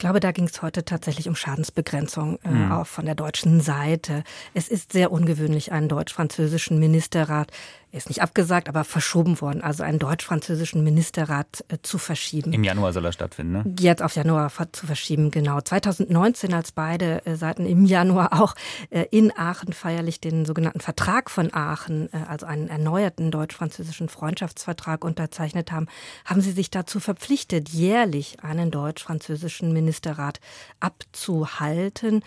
Ich 0.00 0.02
glaube, 0.02 0.20
da 0.20 0.32
ging 0.32 0.46
es 0.46 0.62
heute 0.62 0.82
tatsächlich 0.82 1.28
um 1.28 1.34
Schadensbegrenzung 1.34 2.38
äh, 2.42 2.48
mhm. 2.48 2.72
auch 2.72 2.86
von 2.86 3.04
der 3.04 3.14
deutschen 3.14 3.60
Seite. 3.60 4.24
Es 4.54 4.68
ist 4.68 4.92
sehr 4.92 5.12
ungewöhnlich, 5.12 5.72
einen 5.72 5.90
deutsch-französischen 5.90 6.78
Ministerrat 6.78 7.48
er 7.50 7.79
ist 7.92 8.08
nicht 8.08 8.22
abgesagt, 8.22 8.68
aber 8.68 8.84
verschoben 8.84 9.40
worden, 9.40 9.62
also 9.62 9.82
einen 9.82 9.98
deutsch-französischen 9.98 10.84
Ministerrat 10.84 11.64
äh, 11.68 11.78
zu 11.82 11.98
verschieben. 11.98 12.52
Im 12.52 12.62
Januar 12.62 12.92
soll 12.92 13.04
er 13.04 13.12
stattfinden, 13.12 13.52
ne? 13.52 13.74
Jetzt 13.78 14.02
auf 14.02 14.14
Januar 14.14 14.50
zu 14.72 14.86
verschieben, 14.86 15.30
genau. 15.30 15.60
2019, 15.60 16.54
als 16.54 16.72
beide 16.72 17.24
äh, 17.26 17.34
Seiten 17.34 17.66
im 17.66 17.84
Januar 17.84 18.32
auch 18.40 18.54
äh, 18.90 19.06
in 19.10 19.36
Aachen 19.36 19.72
feierlich 19.72 20.20
den 20.20 20.44
sogenannten 20.44 20.80
Vertrag 20.80 21.30
von 21.30 21.52
Aachen, 21.52 22.12
äh, 22.12 22.18
also 22.28 22.46
einen 22.46 22.68
erneuerten 22.68 23.30
deutsch-französischen 23.30 24.08
Freundschaftsvertrag 24.08 25.04
unterzeichnet 25.04 25.72
haben, 25.72 25.86
haben 26.24 26.40
sie 26.40 26.52
sich 26.52 26.70
dazu 26.70 27.00
verpflichtet, 27.00 27.70
jährlich 27.70 28.42
einen 28.42 28.70
deutsch-französischen 28.70 29.72
Ministerrat 29.72 30.40
abzuhalten. 30.78 32.22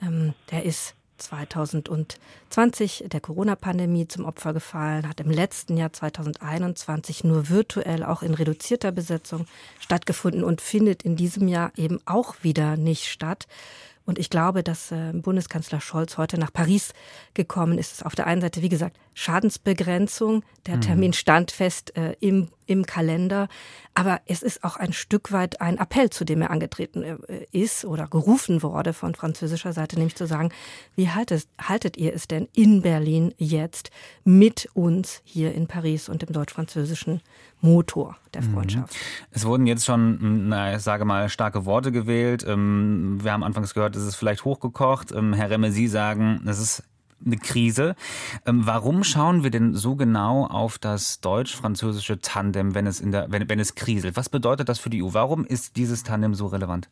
Ähm, 0.00 0.34
der 0.50 0.64
ist 0.64 0.94
2020 1.18 3.04
der 3.08 3.20
Corona-Pandemie 3.20 4.08
zum 4.08 4.24
Opfer 4.24 4.52
gefallen, 4.52 5.08
hat 5.08 5.20
im 5.20 5.30
letzten 5.30 5.76
Jahr 5.76 5.92
2021 5.92 7.24
nur 7.24 7.48
virtuell 7.48 8.04
auch 8.04 8.22
in 8.22 8.34
reduzierter 8.34 8.92
Besetzung 8.92 9.46
stattgefunden 9.80 10.44
und 10.44 10.60
findet 10.60 11.02
in 11.02 11.16
diesem 11.16 11.48
Jahr 11.48 11.72
eben 11.76 12.00
auch 12.06 12.36
wieder 12.42 12.76
nicht 12.76 13.06
statt. 13.06 13.46
Und 14.08 14.18
ich 14.18 14.30
glaube, 14.30 14.62
dass 14.62 14.90
äh, 14.90 15.12
Bundeskanzler 15.12 15.82
Scholz 15.82 16.16
heute 16.16 16.40
nach 16.40 16.50
Paris 16.50 16.94
gekommen 17.34 17.76
ist. 17.76 18.06
Auf 18.06 18.14
der 18.14 18.26
einen 18.26 18.40
Seite, 18.40 18.62
wie 18.62 18.70
gesagt, 18.70 18.96
Schadensbegrenzung. 19.18 20.44
Der 20.66 20.76
mhm. 20.76 20.80
Termin 20.80 21.12
stand 21.12 21.50
fest 21.50 21.96
äh, 21.96 22.14
im, 22.20 22.48
im 22.66 22.86
Kalender. 22.86 23.48
Aber 23.94 24.20
es 24.26 24.42
ist 24.44 24.62
auch 24.62 24.76
ein 24.76 24.92
Stück 24.92 25.32
weit 25.32 25.60
ein 25.60 25.76
Appell, 25.76 26.08
zu 26.10 26.24
dem 26.24 26.40
er 26.40 26.52
angetreten 26.52 27.02
äh, 27.02 27.18
ist 27.50 27.84
oder 27.84 28.06
gerufen 28.06 28.62
wurde 28.62 28.92
von 28.92 29.16
französischer 29.16 29.72
Seite, 29.72 29.96
nämlich 29.96 30.14
zu 30.14 30.28
sagen, 30.28 30.52
wie 30.94 31.10
haltet, 31.10 31.48
haltet 31.60 31.96
ihr 31.96 32.14
es 32.14 32.28
denn 32.28 32.46
in 32.54 32.82
Berlin 32.82 33.34
jetzt 33.38 33.90
mit 34.22 34.68
uns 34.74 35.20
hier 35.24 35.52
in 35.52 35.66
Paris 35.66 36.08
und 36.08 36.22
dem 36.22 36.32
deutsch-französischen 36.32 37.20
Motor 37.60 38.16
der 38.34 38.42
mhm. 38.42 38.52
Freundschaft. 38.52 38.94
Es 39.32 39.44
wurden 39.44 39.66
jetzt 39.66 39.84
schon, 39.84 40.48
na, 40.48 40.76
ich 40.76 40.82
sage 40.82 41.04
mal, 41.04 41.28
starke 41.28 41.64
Worte 41.64 41.90
gewählt. 41.90 42.44
Ähm, 42.46 43.18
wir 43.20 43.32
haben 43.32 43.42
anfangs 43.42 43.74
gehört, 43.74 43.96
es 43.96 44.04
ist 44.04 44.14
vielleicht 44.14 44.44
hochgekocht. 44.44 45.10
Ähm, 45.10 45.32
Herr 45.32 45.50
Remme, 45.50 45.72
Sie 45.72 45.88
sagen, 45.88 46.40
es 46.46 46.60
ist 46.60 46.84
eine 47.24 47.36
Krise. 47.36 47.94
Ähm, 48.46 48.66
warum 48.66 49.04
schauen 49.04 49.42
wir 49.42 49.50
denn 49.50 49.74
so 49.74 49.96
genau 49.96 50.46
auf 50.46 50.78
das 50.78 51.20
deutsch-französische 51.20 52.20
Tandem, 52.20 52.74
wenn 52.74 52.86
es, 52.86 53.00
in 53.00 53.12
der, 53.12 53.30
wenn, 53.30 53.48
wenn 53.48 53.60
es 53.60 53.74
kriselt? 53.74 54.16
Was 54.16 54.28
bedeutet 54.28 54.68
das 54.68 54.78
für 54.78 54.90
die 54.90 55.02
EU? 55.02 55.08
Warum 55.12 55.44
ist 55.44 55.76
dieses 55.76 56.02
Tandem 56.02 56.34
so 56.34 56.46
relevant? 56.46 56.88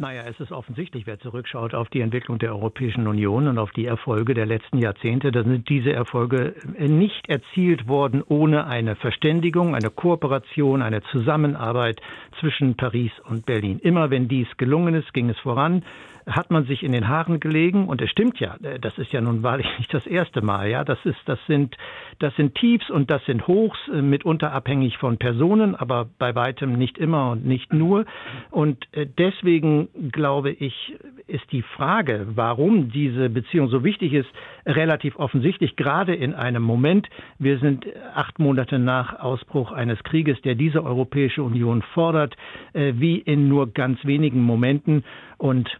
Naja, 0.00 0.22
es 0.26 0.40
ist 0.40 0.50
offensichtlich, 0.50 1.06
wer 1.06 1.20
zurückschaut 1.20 1.74
auf 1.74 1.90
die 1.90 2.00
Entwicklung 2.00 2.38
der 2.38 2.54
Europäischen 2.54 3.06
Union 3.06 3.48
und 3.48 3.58
auf 3.58 3.70
die 3.72 3.84
Erfolge 3.84 4.32
der 4.32 4.46
letzten 4.46 4.78
Jahrzehnte, 4.78 5.30
dann 5.30 5.44
sind 5.44 5.68
diese 5.68 5.92
Erfolge 5.92 6.54
nicht 6.78 7.28
erzielt 7.28 7.86
worden 7.86 8.22
ohne 8.26 8.66
eine 8.66 8.96
Verständigung, 8.96 9.74
eine 9.74 9.90
Kooperation, 9.90 10.80
eine 10.80 11.02
Zusammenarbeit 11.02 12.00
zwischen 12.40 12.78
Paris 12.78 13.12
und 13.28 13.44
Berlin. 13.44 13.78
Immer 13.80 14.08
wenn 14.08 14.26
dies 14.26 14.48
gelungen 14.56 14.94
ist, 14.94 15.12
ging 15.12 15.28
es 15.28 15.38
voran 15.40 15.82
hat 16.30 16.50
man 16.50 16.64
sich 16.64 16.82
in 16.82 16.92
den 16.92 17.08
Haaren 17.08 17.40
gelegen 17.40 17.88
und 17.88 18.00
es 18.00 18.10
stimmt 18.10 18.38
ja, 18.40 18.56
äh, 18.62 18.78
das 18.78 18.96
ist 18.98 19.12
ja 19.12 19.20
nun 19.20 19.42
wahrlich 19.42 19.66
nicht 19.78 19.92
das 19.92 20.06
erste 20.06 20.42
Mal, 20.42 20.68
ja, 20.68 20.84
das 20.84 20.98
ist, 21.04 21.18
das 21.26 21.38
sind, 21.46 21.76
das 22.18 22.34
sind 22.36 22.54
Tiefs 22.54 22.90
und 22.90 23.10
das 23.10 23.24
sind 23.26 23.46
Hochs, 23.46 23.78
äh, 23.92 24.00
mitunter 24.02 24.52
abhängig 24.52 24.98
von 24.98 25.18
Personen, 25.18 25.74
aber 25.74 26.08
bei 26.18 26.34
weitem 26.34 26.74
nicht 26.74 26.98
immer 26.98 27.32
und 27.32 27.44
nicht 27.44 27.72
nur. 27.72 28.04
Und 28.50 28.86
äh, 28.92 29.06
deswegen 29.06 29.88
glaube 30.12 30.50
ich, 30.50 30.94
ist 31.26 31.50
die 31.52 31.62
Frage, 31.62 32.26
warum 32.34 32.90
diese 32.90 33.28
Beziehung 33.28 33.68
so 33.68 33.84
wichtig 33.84 34.12
ist, 34.12 34.28
relativ 34.66 35.16
offensichtlich, 35.16 35.76
gerade 35.76 36.14
in 36.14 36.34
einem 36.34 36.62
Moment, 36.62 37.08
wir 37.38 37.58
sind 37.58 37.86
acht 38.14 38.38
Monate 38.38 38.78
nach 38.78 39.18
Ausbruch 39.20 39.72
eines 39.72 40.02
Krieges, 40.04 40.40
der 40.42 40.54
diese 40.54 40.84
Europäische 40.84 41.42
Union 41.42 41.82
fordert, 41.94 42.36
wie 42.72 43.18
in 43.18 43.48
nur 43.48 43.72
ganz 43.72 44.04
wenigen 44.04 44.42
Momenten 44.42 45.04
und 45.38 45.70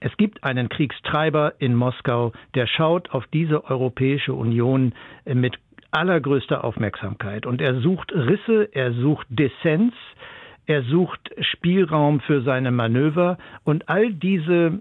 es 0.00 0.16
gibt 0.16 0.44
einen 0.44 0.68
Kriegstreiber 0.68 1.54
in 1.58 1.74
Moskau, 1.74 2.32
der 2.54 2.66
schaut 2.66 3.10
auf 3.10 3.26
diese 3.32 3.64
Europäische 3.64 4.34
Union 4.34 4.92
äh, 5.24 5.34
mit 5.34 5.56
allergrößter 5.90 6.64
Aufmerksamkeit. 6.64 7.46
Und 7.46 7.60
er 7.60 7.80
sucht 7.80 8.12
Risse, 8.12 8.68
er 8.72 8.92
sucht 8.92 9.26
Dissens, 9.30 9.94
er 10.66 10.82
sucht 10.82 11.30
Spielraum 11.40 12.20
für 12.20 12.42
seine 12.42 12.70
Manöver 12.70 13.38
und 13.64 13.88
all 13.88 14.12
diese 14.12 14.80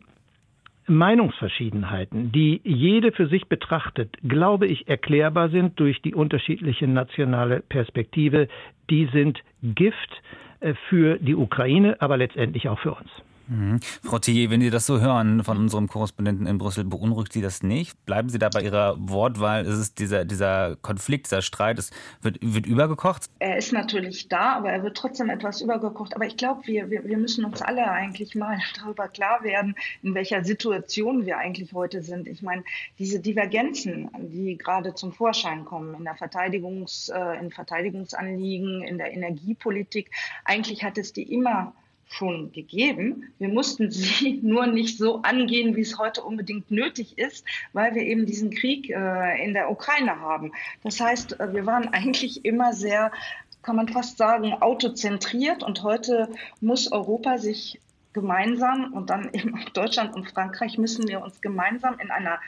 Meinungsverschiedenheiten, 0.87 2.31
die 2.31 2.61
jede 2.63 3.11
für 3.11 3.27
sich 3.27 3.47
betrachtet, 3.47 4.15
glaube 4.27 4.67
ich, 4.67 4.87
erklärbar 4.87 5.49
sind 5.49 5.79
durch 5.79 6.01
die 6.01 6.13
unterschiedliche 6.15 6.87
nationale 6.87 7.61
Perspektive, 7.61 8.47
die 8.89 9.05
sind 9.11 9.39
Gift 9.63 10.21
äh, 10.59 10.73
für 10.89 11.17
die 11.17 11.35
Ukraine, 11.35 12.01
aber 12.01 12.17
letztendlich 12.17 12.69
auch 12.69 12.79
für 12.79 12.93
uns. 12.93 13.09
Mhm. 13.47 13.79
Frau 14.03 14.19
Thier, 14.19 14.49
wenn 14.49 14.61
Sie 14.61 14.69
das 14.69 14.85
so 14.85 14.99
hören 14.99 15.43
von 15.43 15.57
unserem 15.57 15.87
Korrespondenten 15.87 16.47
in 16.47 16.57
Brüssel, 16.57 16.83
beunruhigt 16.83 17.33
Sie 17.33 17.41
das 17.41 17.63
nicht? 17.63 18.05
Bleiben 18.05 18.29
Sie 18.29 18.39
da 18.39 18.49
bei 18.49 18.61
Ihrer 18.61 18.95
Wortwahl? 18.99 19.65
Es 19.65 19.77
ist 19.77 19.99
dieser, 19.99 20.25
dieser 20.25 20.75
Konflikt, 20.77 21.27
dieser 21.27 21.41
Streit, 21.41 21.79
es 21.79 21.91
wird, 22.21 22.37
wird 22.41 22.65
übergekocht? 22.65 23.29
Er 23.39 23.57
ist 23.57 23.71
natürlich 23.71 24.27
da, 24.27 24.57
aber 24.57 24.71
er 24.71 24.83
wird 24.83 24.97
trotzdem 24.97 25.29
etwas 25.29 25.61
übergekocht. 25.61 26.15
Aber 26.15 26.25
ich 26.25 26.35
glaube, 26.37 26.61
wir, 26.65 26.89
wir, 26.89 27.05
wir 27.05 27.17
müssen 27.17 27.45
uns 27.45 27.61
alle 27.61 27.89
eigentlich 27.89 28.35
mal 28.35 28.57
darüber 28.81 29.07
klar 29.07 29.43
werden, 29.43 29.75
in 30.03 30.13
welcher 30.13 30.43
Situation 30.43 31.25
wir 31.25 31.37
eigentlich 31.37 31.73
heute 31.73 32.01
sind. 32.01 32.27
Ich 32.27 32.41
meine, 32.41 32.63
diese 32.99 33.19
Divergenzen, 33.19 34.09
die 34.17 34.57
gerade 34.57 34.93
zum 34.93 35.13
Vorschein 35.13 35.65
kommen 35.65 35.95
in 35.95 36.03
der 36.03 36.15
Verteidigungs, 36.15 37.09
äh, 37.09 37.39
in 37.39 37.51
Verteidigungsanliegen, 37.51 38.83
in 38.83 38.97
der 38.97 39.13
Energiepolitik, 39.13 40.11
eigentlich 40.43 40.83
hat 40.83 40.97
es 40.97 41.13
die 41.13 41.23
immer 41.33 41.73
schon 42.09 42.51
gegeben. 42.51 43.31
Wir 43.39 43.49
mussten 43.49 43.91
sie 43.91 44.39
nur 44.43 44.67
nicht 44.67 44.97
so 44.97 45.21
angehen, 45.21 45.75
wie 45.75 45.81
es 45.81 45.97
heute 45.97 46.23
unbedingt 46.23 46.71
nötig 46.71 47.17
ist, 47.17 47.45
weil 47.73 47.95
wir 47.95 48.03
eben 48.03 48.25
diesen 48.25 48.51
Krieg 48.51 48.89
äh, 48.89 49.43
in 49.43 49.53
der 49.53 49.69
Ukraine 49.69 50.19
haben. 50.19 50.51
Das 50.83 50.99
heißt, 50.99 51.39
äh, 51.39 51.53
wir 51.53 51.65
waren 51.65 51.87
eigentlich 51.93 52.45
immer 52.45 52.73
sehr, 52.73 53.11
kann 53.61 53.75
man 53.75 53.89
fast 53.89 54.17
sagen, 54.17 54.53
autozentriert 54.53 55.63
und 55.63 55.83
heute 55.83 56.29
muss 56.61 56.91
Europa 56.91 57.37
sich 57.37 57.79
gemeinsam 58.13 58.93
und 58.93 59.09
dann 59.11 59.29
eben 59.33 59.55
auch 59.55 59.69
Deutschland 59.69 60.15
und 60.15 60.31
Frankreich 60.31 60.77
müssen 60.77 61.07
wir 61.07 61.21
uns 61.21 61.39
gemeinsam 61.41 61.99
in 61.99 62.09
einer 62.09 62.39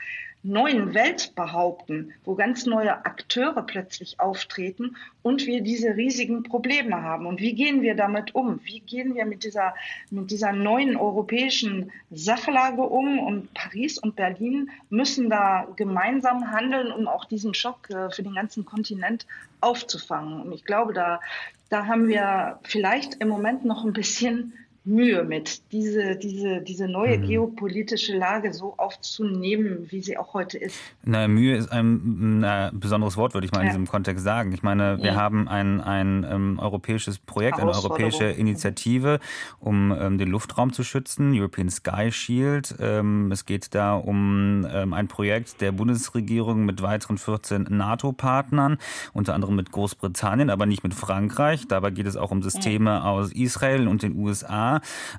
neuen 0.42 0.94
Welt 0.94 1.34
behaupten, 1.34 2.12
wo 2.24 2.34
ganz 2.34 2.64
neue 2.64 3.04
Akteure 3.04 3.62
plötzlich 3.62 4.20
auftreten 4.20 4.96
und 5.22 5.46
wir 5.46 5.60
diese 5.60 5.96
riesigen 5.96 6.42
Probleme 6.42 7.02
haben. 7.02 7.26
Und 7.26 7.40
wie 7.40 7.54
gehen 7.54 7.82
wir 7.82 7.94
damit 7.94 8.34
um? 8.34 8.60
Wie 8.64 8.80
gehen 8.80 9.14
wir 9.14 9.26
mit 9.26 9.44
dieser, 9.44 9.74
mit 10.10 10.30
dieser 10.30 10.52
neuen 10.52 10.96
europäischen 10.96 11.92
Sachlage 12.10 12.82
um? 12.82 13.18
Und 13.18 13.52
Paris 13.52 13.98
und 13.98 14.16
Berlin 14.16 14.70
müssen 14.88 15.28
da 15.28 15.68
gemeinsam 15.76 16.50
handeln, 16.50 16.90
um 16.90 17.06
auch 17.06 17.26
diesen 17.26 17.52
Schock 17.52 17.90
äh, 17.90 18.10
für 18.10 18.22
den 18.22 18.34
ganzen 18.34 18.64
Kontinent 18.64 19.26
aufzufangen. 19.60 20.40
Und 20.40 20.52
ich 20.52 20.64
glaube, 20.64 20.94
da, 20.94 21.20
da 21.68 21.86
haben 21.86 22.08
wir 22.08 22.58
vielleicht 22.62 23.16
im 23.16 23.28
Moment 23.28 23.66
noch 23.66 23.84
ein 23.84 23.92
bisschen 23.92 24.54
Mühe 24.84 25.24
mit, 25.24 25.70
diese, 25.72 26.16
diese, 26.16 26.62
diese 26.62 26.88
neue 26.88 27.18
mhm. 27.18 27.26
geopolitische 27.26 28.16
Lage 28.16 28.54
so 28.54 28.74
aufzunehmen, 28.78 29.86
wie 29.90 30.00
sie 30.00 30.16
auch 30.16 30.32
heute 30.32 30.56
ist. 30.56 30.76
Na, 31.04 31.28
Mühe 31.28 31.56
ist 31.56 31.70
ein, 31.70 32.42
ein 32.42 32.80
besonderes 32.80 33.18
Wort, 33.18 33.34
würde 33.34 33.44
ich 33.44 33.52
mal 33.52 33.58
ja. 33.58 33.64
in 33.64 33.68
diesem 33.68 33.86
Kontext 33.86 34.24
sagen. 34.24 34.52
Ich 34.52 34.62
meine, 34.62 34.98
wir 34.98 35.12
ja. 35.12 35.14
haben 35.16 35.48
ein, 35.48 35.82
ein 35.82 36.26
ähm, 36.28 36.58
europäisches 36.58 37.18
Projekt, 37.18 37.58
eine 37.58 37.70
europäische 37.70 38.24
Initiative, 38.24 39.20
um 39.58 39.92
ähm, 39.92 40.16
den 40.16 40.28
Luftraum 40.28 40.72
zu 40.72 40.82
schützen, 40.82 41.32
European 41.38 41.68
Sky 41.68 42.10
Shield. 42.10 42.74
Um, 42.80 43.30
es 43.30 43.44
geht 43.44 43.74
da 43.74 43.94
um 43.94 44.64
ein 44.64 45.08
Projekt 45.08 45.60
der 45.60 45.72
Bundesregierung 45.72 46.64
mit 46.64 46.82
weiteren 46.82 47.18
14 47.18 47.66
NATO-Partnern, 47.68 48.78
unter 49.12 49.34
anderem 49.34 49.56
mit 49.56 49.70
Großbritannien, 49.72 50.48
aber 50.48 50.66
nicht 50.66 50.82
mit 50.82 50.94
Frankreich. 50.94 51.68
Dabei 51.68 51.90
geht 51.90 52.06
es 52.06 52.16
auch 52.16 52.30
um 52.30 52.42
Systeme 52.42 52.90
ja. 52.90 53.02
aus 53.02 53.32
Israel 53.32 53.88
und 53.88 54.02
den 54.02 54.16
USA. 54.16 54.69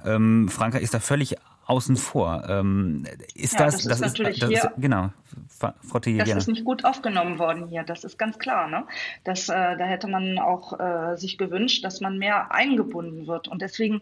Ähm, 0.05 0.49
Frankreich 0.49 0.83
ist 0.83 0.93
da 0.93 0.99
völlig 0.99 1.35
außen 1.71 1.95
vor. 1.95 2.43
Ähm, 2.49 3.05
ist 3.33 3.53
ja, 3.53 3.65
das, 3.65 3.75
das, 3.75 3.81
ist 3.81 3.89
das 3.89 3.99
natürlich 4.01 4.35
ist, 4.35 4.43
das 4.43 4.49
hier, 4.49 4.59
ist, 4.59 4.69
genau, 4.77 5.09
Frau 5.57 5.99
Thiel, 5.99 6.17
Das 6.17 6.25
gerne. 6.25 6.39
ist 6.39 6.47
nicht 6.47 6.65
gut 6.65 6.85
aufgenommen 6.85 7.39
worden 7.39 7.67
hier, 7.67 7.83
das 7.83 8.03
ist 8.03 8.17
ganz 8.17 8.39
klar. 8.39 8.67
Ne? 8.67 8.85
Das, 9.23 9.47
äh, 9.49 9.53
da 9.77 9.85
hätte 9.85 10.07
man 10.07 10.37
auch 10.39 10.79
äh, 10.79 11.15
sich 11.17 11.37
gewünscht, 11.37 11.83
dass 11.85 12.01
man 12.01 12.17
mehr 12.17 12.53
eingebunden 12.53 13.27
wird. 13.27 13.47
Und 13.47 13.61
deswegen, 13.61 14.01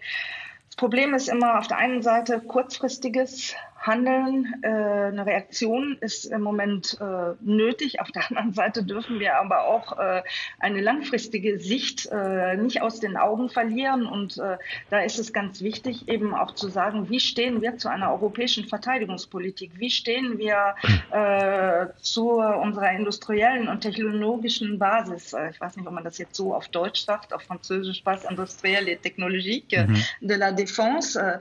das 0.67 0.75
Problem 0.77 1.13
ist 1.13 1.29
immer 1.29 1.59
auf 1.59 1.67
der 1.67 1.77
einen 1.77 2.01
Seite 2.01 2.39
kurzfristiges 2.39 3.55
Handeln, 3.81 4.53
äh, 4.61 4.67
eine 4.67 5.25
Reaktion 5.25 5.97
ist 6.01 6.25
im 6.25 6.41
Moment 6.41 6.97
äh, 6.99 7.33
nötig. 7.41 8.01
Auf 8.01 8.11
der 8.11 8.29
anderen 8.29 8.53
Seite 8.53 8.83
dürfen 8.83 9.19
wir 9.19 9.37
aber 9.37 9.65
auch 9.65 9.97
äh, 9.97 10.21
eine 10.59 10.81
langfristige 10.81 11.59
Sicht 11.59 12.07
äh, 12.11 12.57
nicht 12.57 12.81
aus 12.81 12.99
den 12.99 13.15
Augen 13.15 13.49
verlieren. 13.49 14.05
Und 14.05 14.37
äh, 14.37 14.57
da 14.89 14.99
ist 14.99 15.17
es 15.17 15.31
ganz 15.31 15.61
wichtig, 15.61 16.09
eben 16.09 16.33
auch 16.33 16.55
zu 16.55 16.67
sagen, 16.67 17.09
wie 17.09 17.19
stehen 17.19 17.61
wir 17.61 17.77
zu 17.77 17.89
einer 17.89 18.11
europäischen 18.11 18.65
Verteidigungspolitik? 18.65 19.71
Wie 19.75 19.89
stehen 19.89 20.37
wir 20.37 20.75
äh, 21.11 21.87
zu 22.01 22.31
unserer 22.31 22.91
industriellen 22.91 23.69
und 23.69 23.81
technologischen 23.81 24.77
Basis? 24.77 25.35
ich 25.51 25.61
weiß 25.61 25.77
nicht, 25.77 25.87
ob 25.87 25.93
man 25.93 26.03
das 26.03 26.17
jetzt 26.17 26.35
so 26.35 26.53
auf 26.53 26.67
Deutsch 26.67 27.05
sagt, 27.05 27.33
auf 27.33 27.43
Französisch 27.43 28.01
was, 28.03 28.25
industrielle 28.25 28.97
Technologie 28.97 29.63
mhm. 29.71 29.97
de 30.21 30.37
la 30.37 30.51
Défense. 30.51 31.39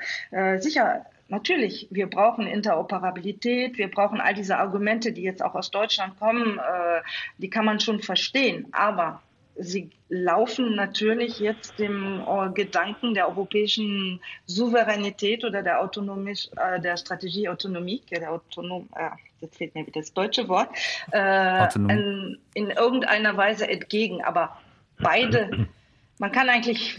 sicher 0.58 1.04
natürlich, 1.28 1.86
wir 1.90 2.08
brauchen 2.08 2.46
Interoperabilität, 2.46 3.78
wir 3.78 3.90
brauchen 3.90 4.20
all 4.20 4.34
diese 4.34 4.58
Argumente, 4.58 5.12
die 5.12 5.22
jetzt 5.22 5.42
auch 5.42 5.54
aus 5.54 5.70
Deutschland 5.70 6.18
kommen, 6.18 6.58
äh, 6.58 7.02
die 7.38 7.50
kann 7.50 7.64
man 7.64 7.80
schon 7.80 8.00
verstehen. 8.00 8.66
Aber 8.72 9.22
sie 9.58 9.90
laufen 10.08 10.76
natürlich 10.76 11.38
jetzt 11.40 11.78
dem 11.78 12.22
äh, 12.26 12.50
Gedanken 12.50 13.14
der 13.14 13.28
europäischen 13.28 14.20
Souveränität 14.46 15.44
oder 15.44 15.62
der 15.62 15.80
Autonomie, 15.80 16.38
äh, 16.56 16.80
der 16.80 16.96
Strategie 16.96 17.48
Autonomie, 17.48 18.02
der 18.10 18.32
Autonom, 18.32 18.88
äh, 18.96 19.10
jetzt 19.40 19.58
fehlt 19.58 19.74
mir 19.74 19.86
wieder 19.86 20.00
das 20.00 20.12
deutsche 20.12 20.48
Wort, 20.48 20.70
äh, 21.12 21.68
in, 21.74 22.38
in 22.54 22.70
irgendeiner 22.70 23.36
Weise 23.36 23.68
entgegen. 23.68 24.22
Aber 24.24 24.56
beide, 24.98 25.68
man 26.18 26.32
kann 26.32 26.48
eigentlich, 26.48 26.98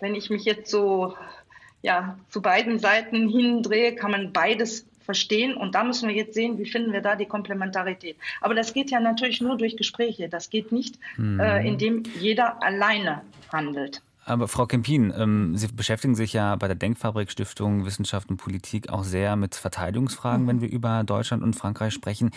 wenn 0.00 0.14
ich 0.14 0.28
mich 0.28 0.44
jetzt 0.44 0.70
so 0.70 1.16
ja, 1.82 2.18
zu 2.30 2.42
beiden 2.42 2.78
Seiten 2.78 3.28
hindrehe, 3.28 3.94
kann 3.94 4.10
man 4.10 4.32
beides 4.32 4.86
verstehen. 5.04 5.56
Und 5.56 5.74
da 5.74 5.84
müssen 5.84 6.08
wir 6.08 6.16
jetzt 6.16 6.34
sehen, 6.34 6.58
wie 6.58 6.66
finden 6.66 6.92
wir 6.92 7.00
da 7.00 7.16
die 7.16 7.26
Komplementarität. 7.26 8.16
Aber 8.40 8.54
das 8.54 8.74
geht 8.74 8.90
ja 8.90 9.00
natürlich 9.00 9.40
nur 9.40 9.56
durch 9.56 9.76
Gespräche. 9.76 10.28
Das 10.28 10.50
geht 10.50 10.72
nicht, 10.72 10.98
hm. 11.14 11.40
äh, 11.40 11.66
indem 11.66 12.02
jeder 12.20 12.62
alleine 12.62 13.22
handelt. 13.50 14.02
Aber 14.28 14.48
Frau 14.48 14.66
Kempin, 14.66 15.14
ähm, 15.16 15.56
Sie 15.56 15.68
beschäftigen 15.68 16.16
sich 16.16 16.32
ja 16.32 16.56
bei 16.56 16.66
der 16.66 16.74
Denkfabrik 16.74 17.30
Stiftung 17.30 17.86
Wissenschaft 17.86 18.28
und 18.28 18.38
Politik 18.38 18.88
auch 18.88 19.04
sehr 19.04 19.36
mit 19.36 19.54
Verteidigungsfragen, 19.54 20.42
mhm. 20.42 20.48
wenn 20.48 20.60
wir 20.60 20.68
über 20.68 21.04
Deutschland 21.04 21.44
und 21.44 21.54
Frankreich 21.54 21.94
sprechen. 21.94 22.30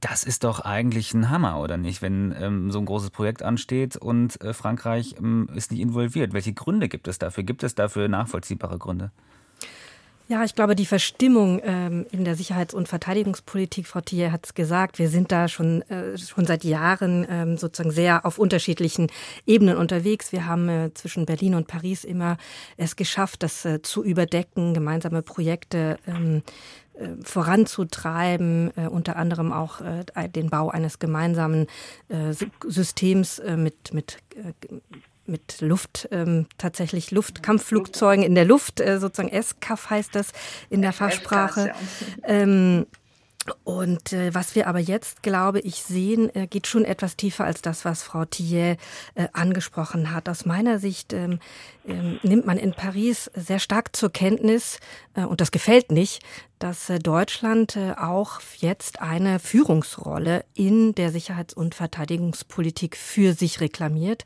Das 0.00 0.24
ist 0.24 0.44
doch 0.44 0.60
eigentlich 0.60 1.14
ein 1.14 1.30
Hammer, 1.30 1.58
oder 1.58 1.78
nicht, 1.78 2.02
wenn 2.02 2.34
ähm, 2.38 2.70
so 2.70 2.78
ein 2.80 2.84
großes 2.84 3.10
Projekt 3.10 3.42
ansteht 3.42 3.96
und 3.96 4.42
äh, 4.42 4.52
Frankreich 4.52 5.14
ähm, 5.18 5.48
ist 5.54 5.72
nicht 5.72 5.80
involviert. 5.80 6.34
Welche 6.34 6.52
Gründe 6.52 6.90
gibt 6.90 7.08
es 7.08 7.18
dafür? 7.18 7.44
Gibt 7.44 7.62
es 7.62 7.74
dafür 7.74 8.08
nachvollziehbare 8.08 8.76
Gründe? 8.76 9.10
Ja, 10.32 10.44
ich 10.44 10.54
glaube, 10.54 10.74
die 10.74 10.86
Verstimmung 10.86 11.60
ähm, 11.62 12.06
in 12.10 12.24
der 12.24 12.36
Sicherheits- 12.36 12.72
und 12.72 12.88
Verteidigungspolitik, 12.88 13.86
Frau 13.86 14.00
Thier 14.00 14.32
hat 14.32 14.46
es 14.46 14.54
gesagt, 14.54 14.98
wir 14.98 15.10
sind 15.10 15.30
da 15.30 15.46
schon, 15.46 15.82
äh, 15.90 16.16
schon 16.16 16.46
seit 16.46 16.64
Jahren 16.64 17.26
ähm, 17.28 17.58
sozusagen 17.58 17.90
sehr 17.90 18.24
auf 18.24 18.38
unterschiedlichen 18.38 19.08
Ebenen 19.44 19.76
unterwegs. 19.76 20.32
Wir 20.32 20.46
haben 20.46 20.70
äh, 20.70 20.94
zwischen 20.94 21.26
Berlin 21.26 21.54
und 21.54 21.66
Paris 21.66 22.02
immer 22.02 22.38
es 22.78 22.96
geschafft, 22.96 23.42
das 23.42 23.66
äh, 23.66 23.82
zu 23.82 24.02
überdecken, 24.02 24.72
gemeinsame 24.72 25.20
Projekte 25.20 25.98
ähm, 26.06 26.42
äh, 26.94 27.08
voranzutreiben, 27.22 28.72
äh, 28.74 28.86
unter 28.86 29.16
anderem 29.16 29.52
auch 29.52 29.82
äh, 29.82 30.28
den 30.30 30.48
Bau 30.48 30.70
eines 30.70 30.98
gemeinsamen 30.98 31.66
Systems 32.66 33.42
mit, 33.56 33.92
mit 33.92 34.16
mit 35.32 35.60
Luft, 35.60 36.08
ähm, 36.12 36.46
tatsächlich 36.58 37.10
Luftkampfflugzeugen 37.10 38.24
in 38.24 38.36
der 38.36 38.44
Luft, 38.44 38.80
äh, 38.80 39.00
sozusagen 39.00 39.42
SCAF 39.42 39.90
heißt 39.90 40.14
das 40.14 40.28
in 40.70 40.82
der 40.82 40.92
Fachsprache. 40.92 41.72
Ähm, 42.22 42.86
und 43.64 44.12
äh, 44.12 44.32
was 44.34 44.54
wir 44.54 44.68
aber 44.68 44.78
jetzt, 44.78 45.24
glaube 45.24 45.58
ich, 45.58 45.82
sehen, 45.82 46.32
äh, 46.36 46.46
geht 46.46 46.68
schon 46.68 46.84
etwas 46.84 47.16
tiefer 47.16 47.44
als 47.44 47.60
das, 47.60 47.84
was 47.84 48.04
Frau 48.04 48.24
Thier 48.24 48.76
äh, 49.16 49.26
angesprochen 49.32 50.12
hat. 50.12 50.28
Aus 50.28 50.46
meiner 50.46 50.78
Sicht 50.78 51.12
ähm, 51.12 51.40
ähm, 51.86 52.18
nimmt 52.22 52.46
man 52.46 52.58
in 52.58 52.72
Paris 52.72 53.30
sehr 53.34 53.58
stark 53.58 53.94
zur 53.94 54.10
Kenntnis, 54.10 54.78
äh, 55.14 55.24
und 55.24 55.40
das 55.40 55.50
gefällt 55.50 55.92
nicht, 55.92 56.22
dass 56.58 56.88
äh, 56.90 56.98
Deutschland 56.98 57.76
äh, 57.76 57.94
auch 57.96 58.40
jetzt 58.58 59.00
eine 59.00 59.38
Führungsrolle 59.38 60.44
in 60.54 60.94
der 60.94 61.10
Sicherheits- 61.10 61.54
und 61.54 61.74
Verteidigungspolitik 61.74 62.96
für 62.96 63.32
sich 63.32 63.60
reklamiert. 63.60 64.24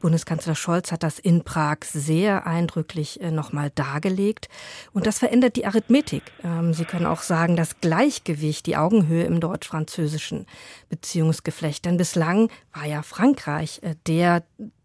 Bundeskanzler 0.00 0.54
Scholz 0.54 0.92
hat 0.92 1.02
das 1.02 1.18
in 1.18 1.44
Prag 1.44 1.78
sehr 1.82 2.46
eindrücklich 2.46 3.20
nochmal 3.30 3.70
dargelegt. 3.74 4.48
Und 4.92 5.06
das 5.06 5.18
verändert 5.18 5.56
die 5.56 5.66
Arithmetik. 5.66 6.22
Ähm, 6.42 6.74
Sie 6.74 6.84
können 6.84 7.06
auch 7.06 7.22
sagen, 7.22 7.56
das 7.56 7.80
Gleichgewicht, 7.80 8.66
die 8.66 8.76
Augenhöhe 8.76 9.24
im 9.24 9.40
deutsch-französischen 9.40 10.46
Beziehungsgeflecht. 10.88 11.84
Denn 11.84 11.96
bislang 11.96 12.50
war 12.72 12.84
ja 12.86 13.02
Frankreich 13.02 13.80
der, 14.06 14.42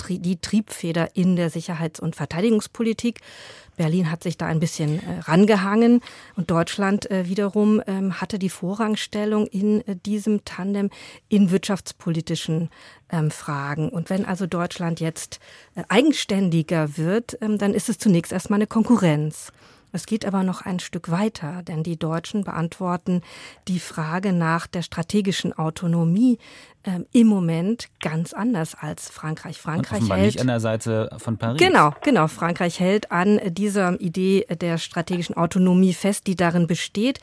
die 0.08 0.40
Triebfeder 0.40 1.16
in 1.16 1.36
der 1.36 1.50
Sicherheits- 1.50 2.00
und 2.00 2.09
Verteidigungspolitik. 2.14 3.22
Berlin 3.80 4.12
hat 4.12 4.24
sich 4.24 4.38
da 4.38 4.46
ein 4.46 4.60
bisschen 4.60 5.00
äh, 5.00 5.20
rangehangen 5.22 6.02
und 6.36 6.52
Deutschland 6.52 7.10
äh, 7.10 7.30
wiederum 7.30 7.82
ähm, 7.88 8.20
hatte 8.20 8.38
die 8.38 8.50
Vorrangstellung 8.50 9.48
in 9.48 9.88
äh, 9.88 9.96
diesem 9.96 10.44
Tandem 10.44 10.90
in 11.30 11.50
wirtschaftspolitischen 11.50 12.70
ähm, 13.10 13.32
Fragen. 13.32 13.88
Und 13.88 14.10
wenn 14.10 14.26
also 14.26 14.48
Deutschland 14.48 15.00
jetzt 15.00 15.40
äh, 15.76 15.84
eigenständiger 15.88 16.98
wird, 16.98 17.38
ähm, 17.42 17.58
dann 17.58 17.74
ist 17.74 17.88
es 17.88 17.98
zunächst 17.98 18.34
erstmal 18.34 18.58
eine 18.58 18.68
Konkurrenz. 18.68 19.54
Es 19.92 20.06
geht 20.06 20.26
aber 20.26 20.44
noch 20.44 20.62
ein 20.62 20.80
Stück 20.80 21.10
weiter, 21.10 21.64
denn 21.64 21.84
die 21.84 21.98
Deutschen 21.98 22.44
beantworten 22.44 23.22
die 23.68 23.80
Frage 23.80 24.34
nach 24.34 24.68
der 24.68 24.84
strategischen 24.84 25.54
Autonomie 25.54 26.38
ähm, 26.90 27.06
im 27.12 27.28
Moment 27.28 27.88
ganz 28.02 28.34
anders 28.34 28.74
als 28.74 29.10
Frankreich. 29.10 29.58
Frankreich 29.58 30.02
Und 30.02 30.12
hält 30.12 30.26
nicht 30.26 30.42
an 30.42 30.48
der 30.48 30.60
Seite 30.60 31.10
von 31.18 31.38
Paris. 31.38 31.60
Genau, 31.60 31.94
genau. 32.02 32.28
Frankreich 32.28 32.80
hält 32.80 33.12
an 33.12 33.40
dieser 33.46 34.00
Idee 34.02 34.46
der 34.50 34.78
strategischen 34.80 35.38
Autonomie 35.38 35.94
fest, 35.94 36.26
die 36.26 36.36
darin 36.36 36.66
besteht, 36.66 37.20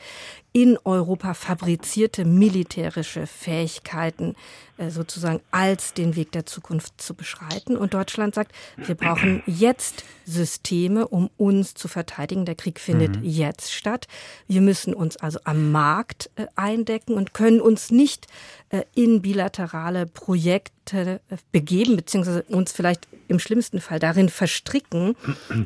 in 0.53 0.77
Europa 0.85 1.33
fabrizierte 1.33 2.25
militärische 2.25 3.27
Fähigkeiten 3.27 4.35
äh, 4.77 4.89
sozusagen 4.89 5.39
als 5.51 5.93
den 5.93 6.15
Weg 6.15 6.31
der 6.31 6.45
Zukunft 6.45 6.99
zu 7.01 7.13
beschreiten. 7.13 7.77
Und 7.77 7.93
Deutschland 7.93 8.33
sagt, 8.33 8.53
wir 8.75 8.95
brauchen 8.95 9.43
jetzt 9.45 10.03
Systeme, 10.25 11.07
um 11.07 11.29
uns 11.37 11.73
zu 11.73 11.87
verteidigen. 11.87 12.45
Der 12.45 12.55
Krieg 12.55 12.79
findet 12.79 13.17
mhm. 13.17 13.23
jetzt 13.23 13.71
statt. 13.71 14.07
Wir 14.47 14.61
müssen 14.61 14.93
uns 14.93 15.17
also 15.17 15.39
am 15.43 15.71
Markt 15.71 16.29
äh, 16.37 16.47
eindecken 16.55 17.13
und 17.13 17.33
können 17.33 17.61
uns 17.61 17.91
nicht 17.91 18.27
äh, 18.69 18.83
in 18.95 19.21
bilaterale 19.57 20.05
Projekte 20.05 21.19
äh, 21.29 21.37
begeben, 21.51 21.95
beziehungsweise 21.95 22.43
uns 22.43 22.71
vielleicht 22.71 23.07
im 23.27 23.39
schlimmsten 23.39 23.81
Fall 23.81 23.99
darin 23.99 24.29
verstricken, 24.29 25.15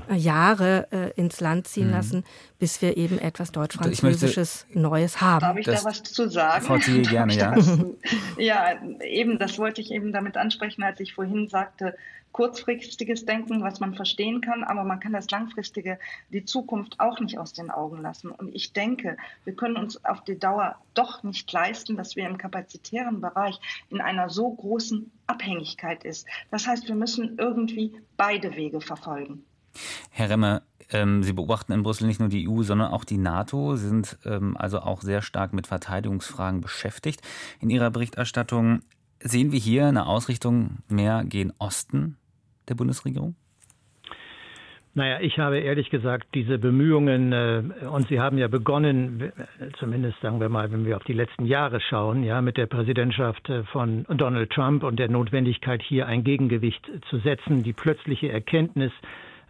äh, 0.10 0.16
Jahre 0.16 0.88
äh, 0.92 1.20
ins 1.20 1.40
Land 1.42 1.68
ziehen 1.68 1.88
mhm. 1.88 1.94
lassen, 1.94 2.24
bis 2.60 2.82
wir 2.82 2.98
eben 2.98 3.20
etwas 3.20 3.52
Deutsch-Französisches 3.52 4.66
Neues 4.74 5.22
haben. 5.22 5.42
Darf 5.42 5.58
ich 5.58 5.66
das, 5.66 5.84
da 5.84 5.90
was 5.90 6.04
zu 6.04 6.30
sagen? 6.30 6.66
Frau 6.66 6.78
Thiel, 6.78 7.04
gerne, 7.04 7.34
ja. 7.34 7.56
ja, 8.38 8.82
eben, 9.04 9.38
das 9.38 9.60
wollte 9.60 9.82
ich 9.82 9.92
eben 9.92 10.12
damit 10.12 10.38
ansprechen, 10.38 10.84
als 10.84 11.00
ich 11.00 11.14
vorhin 11.14 11.48
sagte, 11.50 11.96
kurzfristiges 12.32 13.26
Denken, 13.26 13.64
was 13.64 13.80
man 13.80 13.94
verstehen 13.94 14.42
kann, 14.42 14.64
aber 14.64 14.84
man 14.84 15.00
kann 15.00 15.14
das 15.14 15.30
langfristige, 15.30 16.00
die 16.30 16.46
Zukunft 16.46 17.00
auch 17.00 17.20
nicht 17.20 17.38
aus 17.38 17.54
den 17.54 17.70
Augen 17.70 18.02
lassen. 18.02 18.32
Und 18.32 18.54
ich 18.54 18.74
denke, 18.74 19.18
wir 19.44 19.56
können 19.56 19.78
uns 19.78 20.04
auf 20.06 20.24
die 20.24 20.40
Dauer 20.40 20.76
doch 20.94 21.24
nicht 21.24 21.52
leisten, 21.52 21.98
dass 21.98 22.16
wir 22.16 22.28
im 22.28 22.38
kapazitären 22.38 23.22
Bereich 23.22 23.60
in 23.90 24.02
einer 24.02 24.30
so 24.30 24.50
großen 24.50 25.12
Abhängigkeit 25.28 26.04
ist. 26.04 26.28
Das 26.50 26.68
heißt, 26.68 26.88
wir 26.88 26.96
müssen 26.96 27.38
irgendwie 27.38 27.94
beide 28.18 28.56
Wege 28.56 28.82
verfolgen. 28.82 29.44
Herr 30.10 30.30
Remmer, 30.30 30.64
ähm, 30.92 31.24
Sie 31.24 31.34
beobachten 31.34 31.72
in 31.72 31.84
Brüssel 31.84 32.08
nicht 32.08 32.20
nur 32.20 32.30
die 32.30 32.48
EU, 32.50 32.64
sondern 32.64 32.92
auch 32.92 33.06
die 33.06 33.18
NATO. 33.18 33.76
Sie 33.76 33.88
sind 33.88 34.18
ähm, 34.26 34.58
also 34.58 34.80
auch 34.80 35.02
sehr 35.02 35.22
stark 35.22 35.54
mit 35.54 35.68
Verteidigungsfragen 35.68 36.62
beschäftigt. 36.62 37.22
In 37.60 37.70
Ihrer 37.70 37.92
Berichterstattung 37.92 38.82
sehen 39.24 39.52
wir 39.52 39.60
hier 39.60 39.88
eine 39.88 40.06
Ausrichtung 40.06 40.80
mehr 40.88 41.24
gen 41.24 41.54
Osten 41.60 42.18
der 42.70 42.76
Bundesregierung? 42.76 43.36
Naja, 44.94 45.20
ich 45.22 45.40
habe 45.40 45.60
ehrlich 45.60 45.90
gesagt 45.90 46.28
diese 46.34 46.58
Bemühungen, 46.58 47.32
äh, 47.32 47.64
und 47.90 48.10
Sie 48.10 48.20
haben 48.20 48.38
ja 48.38 48.50
begonnen, 48.50 49.32
zumindest 49.80 50.20
sagen 50.20 50.42
wir 50.42 50.50
mal, 50.50 50.70
wenn 50.72 50.86
wir 50.86 50.98
auf 50.98 51.06
die 51.06 51.14
letzten 51.14 51.46
Jahre 51.46 51.80
schauen, 51.80 52.24
ja, 52.24 52.42
mit 52.42 52.58
der 52.58 52.66
Präsidentschaft 52.66 53.50
äh, 53.50 53.64
von 53.64 54.06
Donald 54.10 54.50
Trump 54.50 54.84
und 54.84 55.00
der 55.00 55.10
Notwendigkeit, 55.10 55.82
hier 55.82 56.08
ein 56.08 56.26
Gegengewicht 56.26 56.92
zu 57.10 57.20
setzen, 57.20 57.64
die 57.64 57.72
plötzliche 57.72 58.34
Erkenntnis, 58.34 58.92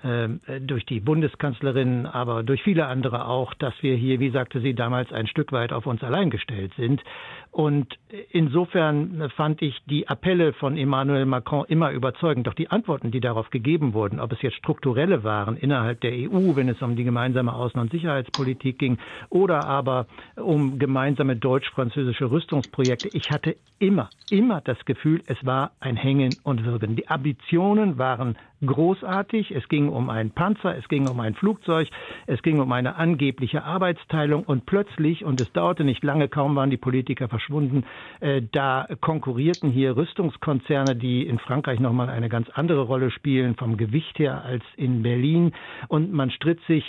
durch 0.03 0.85
die 0.85 0.99
Bundeskanzlerin, 0.99 2.07
aber 2.07 2.41
durch 2.43 2.63
viele 2.63 2.87
andere 2.87 3.27
auch, 3.27 3.53
dass 3.53 3.73
wir 3.81 3.95
hier, 3.95 4.19
wie 4.19 4.31
sagte 4.31 4.59
sie 4.59 4.73
damals, 4.73 5.11
ein 5.11 5.27
Stück 5.27 5.51
weit 5.51 5.71
auf 5.73 5.85
uns 5.85 6.03
allein 6.03 6.29
gestellt 6.29 6.73
sind. 6.75 7.03
Und 7.51 7.99
insofern 8.31 9.29
fand 9.35 9.61
ich 9.61 9.77
die 9.85 10.07
Appelle 10.07 10.53
von 10.53 10.77
Emmanuel 10.77 11.25
Macron 11.25 11.65
immer 11.67 11.91
überzeugend. 11.91 12.47
Doch 12.47 12.53
die 12.53 12.71
Antworten, 12.71 13.11
die 13.11 13.19
darauf 13.19 13.49
gegeben 13.49 13.93
wurden, 13.93 14.19
ob 14.19 14.31
es 14.31 14.41
jetzt 14.41 14.55
strukturelle 14.55 15.23
waren 15.23 15.57
innerhalb 15.57 16.01
der 16.01 16.13
EU, 16.13 16.55
wenn 16.55 16.69
es 16.69 16.81
um 16.81 16.95
die 16.95 17.03
gemeinsame 17.03 17.51
Außen- 17.51 17.79
und 17.79 17.91
Sicherheitspolitik 17.91 18.79
ging, 18.79 18.97
oder 19.29 19.65
aber 19.65 20.07
um 20.35 20.79
gemeinsame 20.79 21.35
deutsch-französische 21.35 22.31
Rüstungsprojekte, 22.31 23.09
ich 23.13 23.29
hatte 23.29 23.55
immer, 23.79 24.09
immer 24.29 24.61
das 24.61 24.83
Gefühl, 24.85 25.21
es 25.27 25.45
war 25.45 25.71
ein 25.79 25.97
Hängen 25.97 26.33
und 26.43 26.65
Wirbeln. 26.65 26.95
Die 26.95 27.07
Ambitionen 27.07 27.97
waren 27.97 28.37
großartig. 28.65 29.51
Es 29.51 29.67
ging 29.69 29.89
um 29.89 30.09
einen 30.09 30.31
Panzer, 30.31 30.77
es 30.77 30.87
ging 30.87 31.07
um 31.07 31.19
ein 31.19 31.33
Flugzeug, 31.33 31.89
es 32.27 32.41
ging 32.41 32.59
um 32.59 32.71
eine 32.71 32.95
angebliche 32.95 33.63
Arbeitsteilung 33.63 34.43
und 34.43 34.65
plötzlich, 34.65 35.25
und 35.25 35.41
es 35.41 35.51
dauerte 35.51 35.83
nicht 35.83 36.03
lange, 36.03 36.27
kaum 36.27 36.55
waren 36.55 36.69
die 36.69 36.77
Politiker 36.77 37.27
verschwunden, 37.27 37.83
äh, 38.19 38.41
da 38.51 38.87
konkurrierten 39.01 39.69
hier 39.69 39.95
Rüstungskonzerne, 39.95 40.95
die 40.95 41.25
in 41.25 41.39
Frankreich 41.39 41.79
nochmal 41.79 42.09
eine 42.09 42.29
ganz 42.29 42.49
andere 42.49 42.81
Rolle 42.81 43.11
spielen, 43.11 43.55
vom 43.55 43.77
Gewicht 43.77 44.19
her 44.19 44.43
als 44.43 44.63
in 44.77 45.03
Berlin. 45.03 45.53
Und 45.87 46.11
man 46.11 46.31
stritt 46.31 46.59
sich 46.67 46.83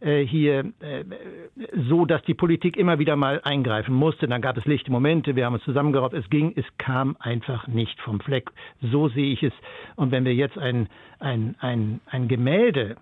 hier 0.00 0.72
äh, 0.80 1.04
so, 1.88 2.04
dass 2.04 2.22
die 2.22 2.34
Politik 2.34 2.76
immer 2.76 2.98
wieder 2.98 3.16
mal 3.16 3.40
eingreifen 3.42 3.94
musste. 3.94 4.28
Dann 4.28 4.40
gab 4.40 4.56
es 4.56 4.64
lichte 4.64 4.90
Momente, 4.90 5.36
wir 5.36 5.44
haben 5.44 5.56
es 5.56 5.62
zusammengeraubt, 5.64 6.14
es 6.14 6.28
ging, 6.30 6.52
es 6.56 6.64
kam 6.78 7.16
einfach 7.18 7.66
nicht 7.66 8.00
vom 8.00 8.20
Fleck. 8.20 8.50
So 8.80 9.08
sehe 9.08 9.32
ich 9.32 9.42
es. 9.42 9.52
Und 9.96 10.10
wenn 10.12 10.24
wir 10.24 10.34
jetzt 10.34 10.58
ein, 10.58 10.88
ein, 11.18 11.56
ein, 11.60 12.00
ein 12.06 12.28
Gemälde 12.28 12.96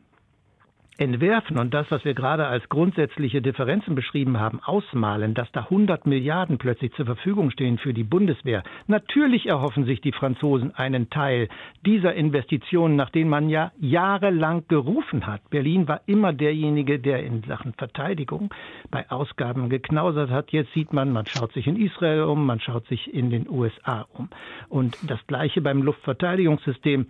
entwerfen 0.98 1.58
und 1.58 1.74
das, 1.74 1.86
was 1.90 2.04
wir 2.04 2.14
gerade 2.14 2.46
als 2.46 2.68
grundsätzliche 2.68 3.42
Differenzen 3.42 3.94
beschrieben 3.94 4.40
haben, 4.40 4.60
ausmalen, 4.62 5.34
dass 5.34 5.50
da 5.52 5.60
100 5.60 6.06
Milliarden 6.06 6.58
plötzlich 6.58 6.92
zur 6.94 7.06
Verfügung 7.06 7.50
stehen 7.50 7.78
für 7.78 7.92
die 7.92 8.04
Bundeswehr. 8.04 8.62
Natürlich 8.86 9.46
erhoffen 9.46 9.84
sich 9.84 10.00
die 10.00 10.12
Franzosen 10.12 10.74
einen 10.74 11.10
Teil 11.10 11.48
dieser 11.84 12.14
Investitionen, 12.14 12.96
nach 12.96 13.10
denen 13.10 13.30
man 13.30 13.48
ja 13.48 13.72
jahrelang 13.78 14.64
gerufen 14.68 15.26
hat. 15.26 15.48
Berlin 15.50 15.86
war 15.86 16.00
immer 16.06 16.32
derjenige, 16.32 16.98
der 16.98 17.22
in 17.24 17.42
Sachen 17.42 17.74
Verteidigung 17.74 18.52
bei 18.90 19.10
Ausgaben 19.10 19.68
geknausert 19.68 20.30
hat. 20.30 20.50
Jetzt 20.50 20.72
sieht 20.72 20.92
man, 20.92 21.12
man 21.12 21.26
schaut 21.26 21.52
sich 21.52 21.66
in 21.66 21.76
Israel 21.76 22.22
um, 22.22 22.46
man 22.46 22.60
schaut 22.60 22.86
sich 22.86 23.12
in 23.12 23.30
den 23.30 23.48
USA 23.48 24.06
um. 24.14 24.30
Und 24.68 24.96
das 25.10 25.24
Gleiche 25.26 25.60
beim 25.60 25.82
Luftverteidigungssystem. 25.82 27.06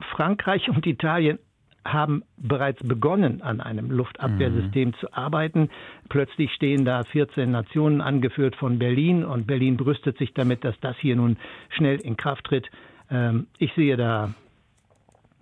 Frankreich 0.00 0.68
und 0.68 0.86
Italien 0.86 1.38
haben 1.84 2.22
bereits 2.36 2.82
begonnen, 2.82 3.42
an 3.42 3.60
einem 3.60 3.90
Luftabwehrsystem 3.90 4.88
mhm. 4.88 4.94
zu 4.94 5.12
arbeiten. 5.12 5.68
Plötzlich 6.08 6.52
stehen 6.52 6.84
da 6.84 7.02
14 7.04 7.50
Nationen 7.50 8.00
angeführt 8.00 8.56
von 8.56 8.78
Berlin 8.78 9.24
und 9.24 9.46
Berlin 9.46 9.76
brüstet 9.76 10.18
sich 10.18 10.32
damit, 10.34 10.64
dass 10.64 10.78
das 10.80 10.96
hier 10.98 11.16
nun 11.16 11.36
schnell 11.70 12.00
in 12.00 12.16
Kraft 12.16 12.44
tritt. 12.44 12.70
Ähm, 13.10 13.46
ich 13.58 13.72
sehe 13.74 13.96
da 13.96 14.34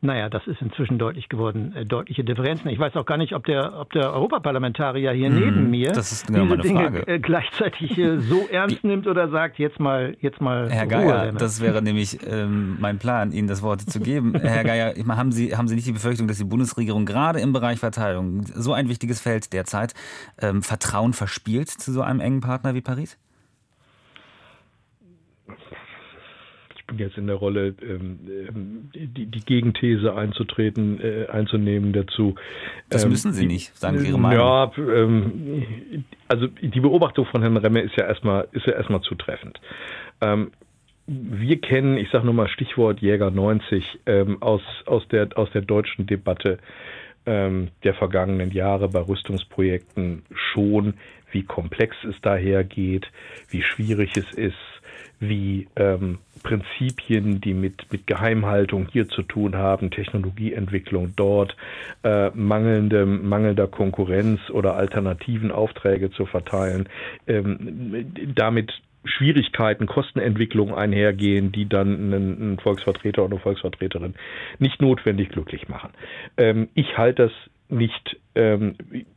naja, 0.03 0.29
das 0.29 0.45
ist 0.49 0.61
inzwischen 0.61 0.99
deutlich 0.99 1.29
geworden, 1.29 1.73
äh, 1.77 1.87
deutliche 1.87 2.25
Differenzen. 2.25 2.69
Ich 2.71 2.79
weiß 2.79 2.97
auch 2.97 3.07
gar 3.07 3.17
nicht, 3.17 3.35
ob 3.35 3.45
der, 3.47 3.79
ob 3.79 3.93
der 3.93 4.13
Europaparlamentarier 4.13 5.13
hier 5.13 5.31
mm, 5.31 5.35
neben 5.35 5.71
mir 5.71 5.93
genau 6.27 6.57
diese 6.57 6.59
Dinge 6.59 6.81
Frage. 6.81 7.07
Äh, 7.07 7.21
gleichzeitig 7.21 7.97
äh, 7.97 8.19
so 8.19 8.49
ernst 8.51 8.83
nimmt 8.83 9.07
oder 9.07 9.29
sagt, 9.29 9.61
jetzt 9.61 9.79
mal, 9.79 10.17
jetzt 10.21 10.41
mal. 10.41 10.69
Herr 10.71 10.89
Geier, 10.89 11.31
Ruhe, 11.31 11.35
das 11.39 11.61
wäre 11.61 11.83
nämlich 11.83 12.19
ähm, 12.27 12.79
mein 12.81 12.99
Plan, 12.99 13.31
Ihnen 13.31 13.47
das 13.47 13.63
Wort 13.63 13.81
zu 13.83 14.01
geben. 14.01 14.35
Herr 14.35 14.65
Geier, 14.65 14.95
haben 15.17 15.31
Sie, 15.31 15.57
haben 15.57 15.69
Sie 15.69 15.77
nicht 15.77 15.87
die 15.87 15.93
Befürchtung, 15.93 16.27
dass 16.27 16.39
die 16.39 16.45
Bundesregierung 16.45 17.07
gerade 17.07 17.39
im 17.39 17.53
Bereich 17.53 17.79
Verteidigung, 17.79 18.43
so 18.45 18.73
ein 18.73 18.89
wichtiges 18.89 19.21
Feld 19.21 19.53
derzeit, 19.53 19.95
ähm, 20.41 20.63
Vertrauen 20.63 21.13
verspielt 21.13 21.69
zu 21.69 21.93
so 21.93 22.03
einem 22.03 22.19
engen 22.19 22.41
Partner 22.41 22.75
wie 22.75 22.81
Paris? 22.81 23.19
bin 26.82 26.82
jetzt 26.99 27.19
in 27.19 27.27
der 27.27 27.37
Rolle, 27.37 27.75
ähm, 27.83 28.19
ähm, 28.27 28.91
die, 28.95 29.27
die 29.27 29.41
Gegenthese 29.41 30.15
einzutreten, 30.15 31.01
äh, 31.01 31.27
einzunehmen 31.27 31.93
dazu. 31.93 32.35
Das 32.89 33.05
ähm, 33.05 33.11
müssen 33.11 33.33
Sie 33.33 33.47
nicht, 33.47 33.77
sagen 33.77 33.99
Sie 33.99 34.09
Ihre 34.09 34.19
Meinung. 34.19 34.39
Ja, 34.39 34.73
ähm, 34.77 36.05
also 36.29 36.47
die 36.47 36.81
Beobachtung 36.81 37.27
von 37.27 37.43
Herrn 37.43 37.57
Remme 37.57 37.81
ist 37.81 37.97
ja 37.97 38.07
erstmal, 38.07 38.49
ist 38.53 38.67
ja 38.67 38.73
erstmal 38.73 39.01
zutreffend. 39.03 39.61
Ähm, 40.21 40.53
wir 41.07 41.61
kennen, 41.61 41.97
ich 41.97 42.11
sage 42.11 42.25
nur 42.25 42.35
mal 42.35 42.49
Stichwort 42.49 43.01
Jäger 43.01 43.31
90 43.31 44.01
ähm, 44.07 44.41
aus, 44.41 44.63
aus, 44.87 45.07
der, 45.09 45.29
aus 45.37 45.51
der 45.53 45.63
deutschen 45.63 46.07
Debatte 46.07 46.59
der 47.25 47.95
vergangenen 47.95 48.51
Jahre 48.51 48.89
bei 48.89 48.99
Rüstungsprojekten 48.99 50.25
schon, 50.33 50.95
wie 51.31 51.45
komplex 51.45 51.95
es 52.03 52.21
dahergeht, 52.21 53.07
wie 53.49 53.63
schwierig 53.63 54.17
es 54.17 54.33
ist, 54.35 54.57
wie 55.23 55.69
ähm, 55.77 56.19
Prinzipien, 56.43 57.41
die 57.41 57.55
mit, 57.55 57.91
mit 57.93 58.07
Geheimhaltung 58.07 58.89
hier 58.91 59.09
zu 59.09 59.23
tun 59.23 59.57
haben, 59.57 59.91
Technologieentwicklung 59.91 61.13
dort, 61.15 61.57
äh, 62.03 62.31
mangelnde, 62.31 63.07
mangelnder 63.07 63.69
Konkurrenz 63.69 64.41
oder 64.51 64.75
alternativen 64.75 65.53
Aufträge 65.53 66.11
zu 66.11 66.27
verteilen, 66.27 66.89
ähm, 67.29 68.07
damit 68.35 68.73
Schwierigkeiten, 69.05 69.87
Kostenentwicklung 69.87 70.75
einhergehen, 70.75 71.53
die 71.53 71.69
dann 71.69 71.95
einen, 71.95 72.37
einen 72.41 72.59
Volksvertreter 72.59 73.25
oder 73.25 73.39
Volksvertreterin 73.39 74.15
nicht 74.59 74.81
notwendig 74.83 75.31
glücklich 75.31 75.69
machen. 75.69 75.91
Ähm, 76.37 76.69
ich 76.75 76.99
halte 76.99 77.25
das 77.25 77.33
nicht 77.69 78.17
ähm, 78.35 78.75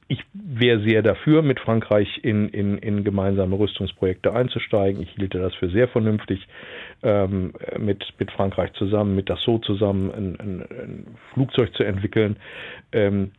ich 0.07 0.23
wäre 0.33 0.81
sehr 0.81 1.01
dafür, 1.01 1.41
mit 1.41 1.59
Frankreich 1.59 2.19
in, 2.21 2.49
in, 2.49 2.77
in 2.77 3.03
gemeinsame 3.03 3.57
Rüstungsprojekte 3.57 4.33
einzusteigen. 4.33 5.01
Ich 5.01 5.09
hielte 5.11 5.39
das 5.39 5.55
für 5.55 5.69
sehr 5.69 5.87
vernünftig, 5.87 6.47
ähm, 7.01 7.53
mit, 7.79 8.05
mit 8.19 8.31
Frankreich 8.31 8.71
zusammen, 8.73 9.15
mit 9.15 9.29
Dassault 9.29 9.65
zusammen 9.65 10.11
ein, 10.11 10.39
ein, 10.39 10.61
ein 10.61 11.07
Flugzeug 11.33 11.73
zu 11.75 11.83
entwickeln. 11.83 12.35
Ähm, 12.91 13.31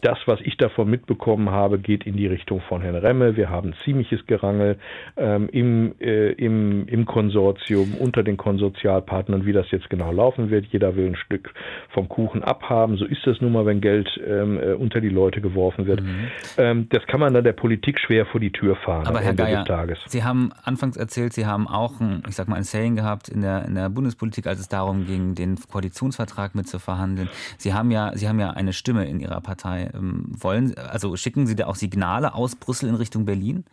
das, 0.00 0.18
was 0.24 0.40
ich 0.40 0.56
davon 0.56 0.88
mitbekommen 0.88 1.50
habe, 1.50 1.78
geht 1.78 2.06
in 2.06 2.16
die 2.16 2.26
Richtung 2.26 2.62
von 2.62 2.80
Herrn 2.80 2.96
Remme. 2.96 3.36
Wir 3.36 3.50
haben 3.50 3.74
ziemliches 3.84 4.26
Gerangel 4.26 4.78
ähm, 5.18 5.50
im, 5.52 5.94
äh, 6.00 6.32
im, 6.32 6.88
im 6.88 7.04
Konsortium, 7.04 7.94
unter 7.98 8.22
den 8.22 8.38
Konsortialpartnern, 8.38 9.44
wie 9.44 9.52
das 9.52 9.70
jetzt 9.70 9.90
genau 9.90 10.10
laufen 10.10 10.50
wird. 10.50 10.66
Jeder 10.66 10.96
will 10.96 11.06
ein 11.06 11.16
Stück 11.16 11.52
vom 11.90 12.08
Kuchen 12.08 12.42
abhaben. 12.42 12.96
So 12.96 13.04
ist 13.04 13.26
das 13.26 13.42
nun 13.42 13.52
mal, 13.52 13.66
wenn 13.66 13.82
Geld 13.82 14.08
ähm, 14.26 14.58
äh, 14.58 14.72
unter 14.72 15.02
die 15.02 15.10
Leute 15.10 15.23
Leute 15.24 15.40
geworfen 15.40 15.86
wird. 15.86 16.02
Mhm. 16.02 16.28
Ähm, 16.58 16.88
das 16.90 17.04
kann 17.06 17.20
man 17.20 17.32
dann 17.32 17.44
der 17.44 17.52
Politik 17.52 17.98
schwer 17.98 18.26
vor 18.26 18.40
die 18.40 18.52
Tür 18.52 18.76
fahren 18.76 19.06
Aber 19.06 19.20
Herr 19.20 19.34
Geier, 19.34 19.64
Sie 20.06 20.22
haben 20.22 20.52
anfangs 20.62 20.96
erzählt, 20.96 21.32
Sie 21.32 21.46
haben 21.46 21.66
auch 21.66 22.00
ein, 22.00 22.22
ich 22.28 22.34
sag 22.34 22.48
mal, 22.48 22.56
ein 22.56 22.64
Saying 22.64 22.96
gehabt 22.96 23.28
in 23.28 23.40
der, 23.40 23.64
in 23.64 23.74
der 23.74 23.88
Bundespolitik, 23.88 24.46
als 24.46 24.60
es 24.60 24.68
darum 24.68 25.06
ging, 25.06 25.34
den 25.34 25.56
Koalitionsvertrag 25.56 26.54
mitzuverhandeln. 26.54 27.28
Sie 27.58 27.72
haben 27.72 27.90
ja, 27.90 28.12
Sie 28.14 28.28
haben 28.28 28.38
ja 28.38 28.50
eine 28.50 28.72
Stimme 28.72 29.06
in 29.06 29.20
Ihrer 29.20 29.40
Partei. 29.40 29.90
Ähm, 29.94 30.26
wollen, 30.28 30.74
also 30.76 31.16
schicken 31.16 31.46
Sie 31.46 31.56
da 31.56 31.66
auch 31.66 31.76
Signale 31.76 32.34
aus 32.34 32.56
Brüssel 32.56 32.88
in 32.88 32.94
Richtung 32.94 33.24
Berlin? 33.24 33.64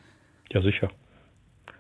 Ja, 0.52 0.62
sicher. 0.62 0.90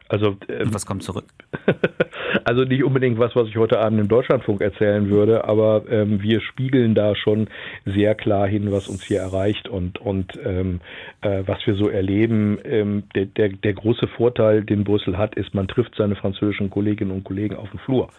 Also, 0.10 0.38
ähm, 0.50 0.68
Und 0.68 0.74
was 0.74 0.86
kommt 0.86 1.04
zurück? 1.04 1.26
Also 2.44 2.64
nicht 2.64 2.84
unbedingt 2.84 3.20
was, 3.20 3.36
was 3.36 3.48
ich 3.48 3.58
heute 3.58 3.80
Abend 3.80 4.00
im 4.00 4.08
Deutschlandfunk 4.08 4.62
erzählen 4.62 5.10
würde, 5.10 5.46
aber 5.46 5.84
ähm, 5.90 6.22
wir 6.22 6.42
spiegeln 6.42 6.96
da 6.96 7.16
schon 7.16 7.48
sehr 7.86 8.16
klar 8.16 8.48
hin, 8.48 8.72
was 8.72 8.88
uns 8.88 9.04
hier 9.04 9.20
erreicht 9.20 9.68
und, 9.68 10.00
und 10.00 10.40
ähm, 10.44 10.82
äh, 11.22 11.44
was 11.46 11.60
wir 11.66 11.76
so 11.76 11.90
erleben. 11.90 12.60
Ähm, 12.64 13.04
der, 13.16 13.26
der, 13.26 13.50
der 13.50 13.74
große 13.74 14.08
Vorteil, 14.08 14.64
den 14.64 14.84
Brüssel 14.84 15.18
hat, 15.18 15.36
ist, 15.36 15.54
man 15.54 15.68
trifft 15.68 15.96
seine 15.96 16.16
französischen 16.16 16.70
Kolleginnen 16.70 17.12
und 17.12 17.24
Kollegen 17.24 17.56
auf 17.56 17.70
dem 17.70 17.80
Flur 17.80 18.10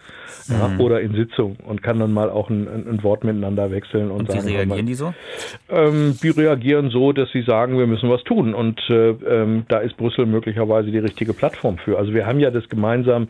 mhm. 0.47 0.55
ja, 0.55 0.77
oder 0.79 1.01
in 1.01 1.13
Sitzung 1.15 1.57
und 1.65 1.83
kann 1.83 1.99
dann 1.99 2.13
mal 2.13 2.29
auch 2.29 2.49
ein, 2.49 2.67
ein 2.67 3.03
Wort 3.03 3.23
miteinander 3.23 3.71
wechseln 3.71 4.11
und, 4.11 4.21
und 4.21 4.31
sagen. 4.31 4.47
Wie 4.47 4.55
reagieren 4.55 4.85
die 4.85 4.93
so? 4.93 5.13
Ähm, 5.69 6.17
die 6.21 6.29
reagieren 6.29 6.89
so, 6.89 7.11
dass 7.11 7.31
sie 7.31 7.41
sagen, 7.41 7.77
wir 7.77 7.87
müssen 7.87 8.09
was 8.09 8.23
tun 8.23 8.53
und 8.53 8.79
äh, 8.89 9.09
ähm, 9.09 9.65
da 9.67 9.79
ist 9.79 9.97
Brüssel 9.97 10.25
möglicherweise 10.25 10.91
die 10.91 10.99
richtige 10.99 11.33
Plattform 11.33 11.77
für. 11.77 11.97
Also 11.97 12.13
wir 12.13 12.25
haben 12.25 12.39
ja 12.39 12.51
das 12.51 12.67
gemeinsam, 12.69 13.27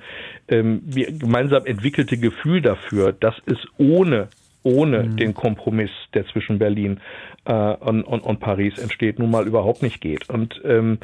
ähm, 0.47 0.72
gemeinsam 0.81 1.65
entwickelte 1.65 2.17
Gefühl 2.17 2.61
dafür, 2.61 3.13
dass 3.13 3.35
es 3.45 3.57
ohne 3.77 4.29
ohne 4.63 5.03
mhm. 5.03 5.17
den 5.17 5.33
Kompromiss, 5.33 5.91
der 6.13 6.25
zwischen 6.27 6.57
Berlin 6.57 6.99
äh, 7.45 7.53
und, 7.53 8.03
und, 8.03 8.21
und, 8.21 8.39
Paris 8.39 8.77
entsteht, 8.77 9.19
nun 9.19 9.29
mal 9.29 9.45
überhaupt 9.45 9.83
nicht 9.83 9.99
geht. 9.99 10.29
Und 10.29 10.61
ähm, 10.63 10.99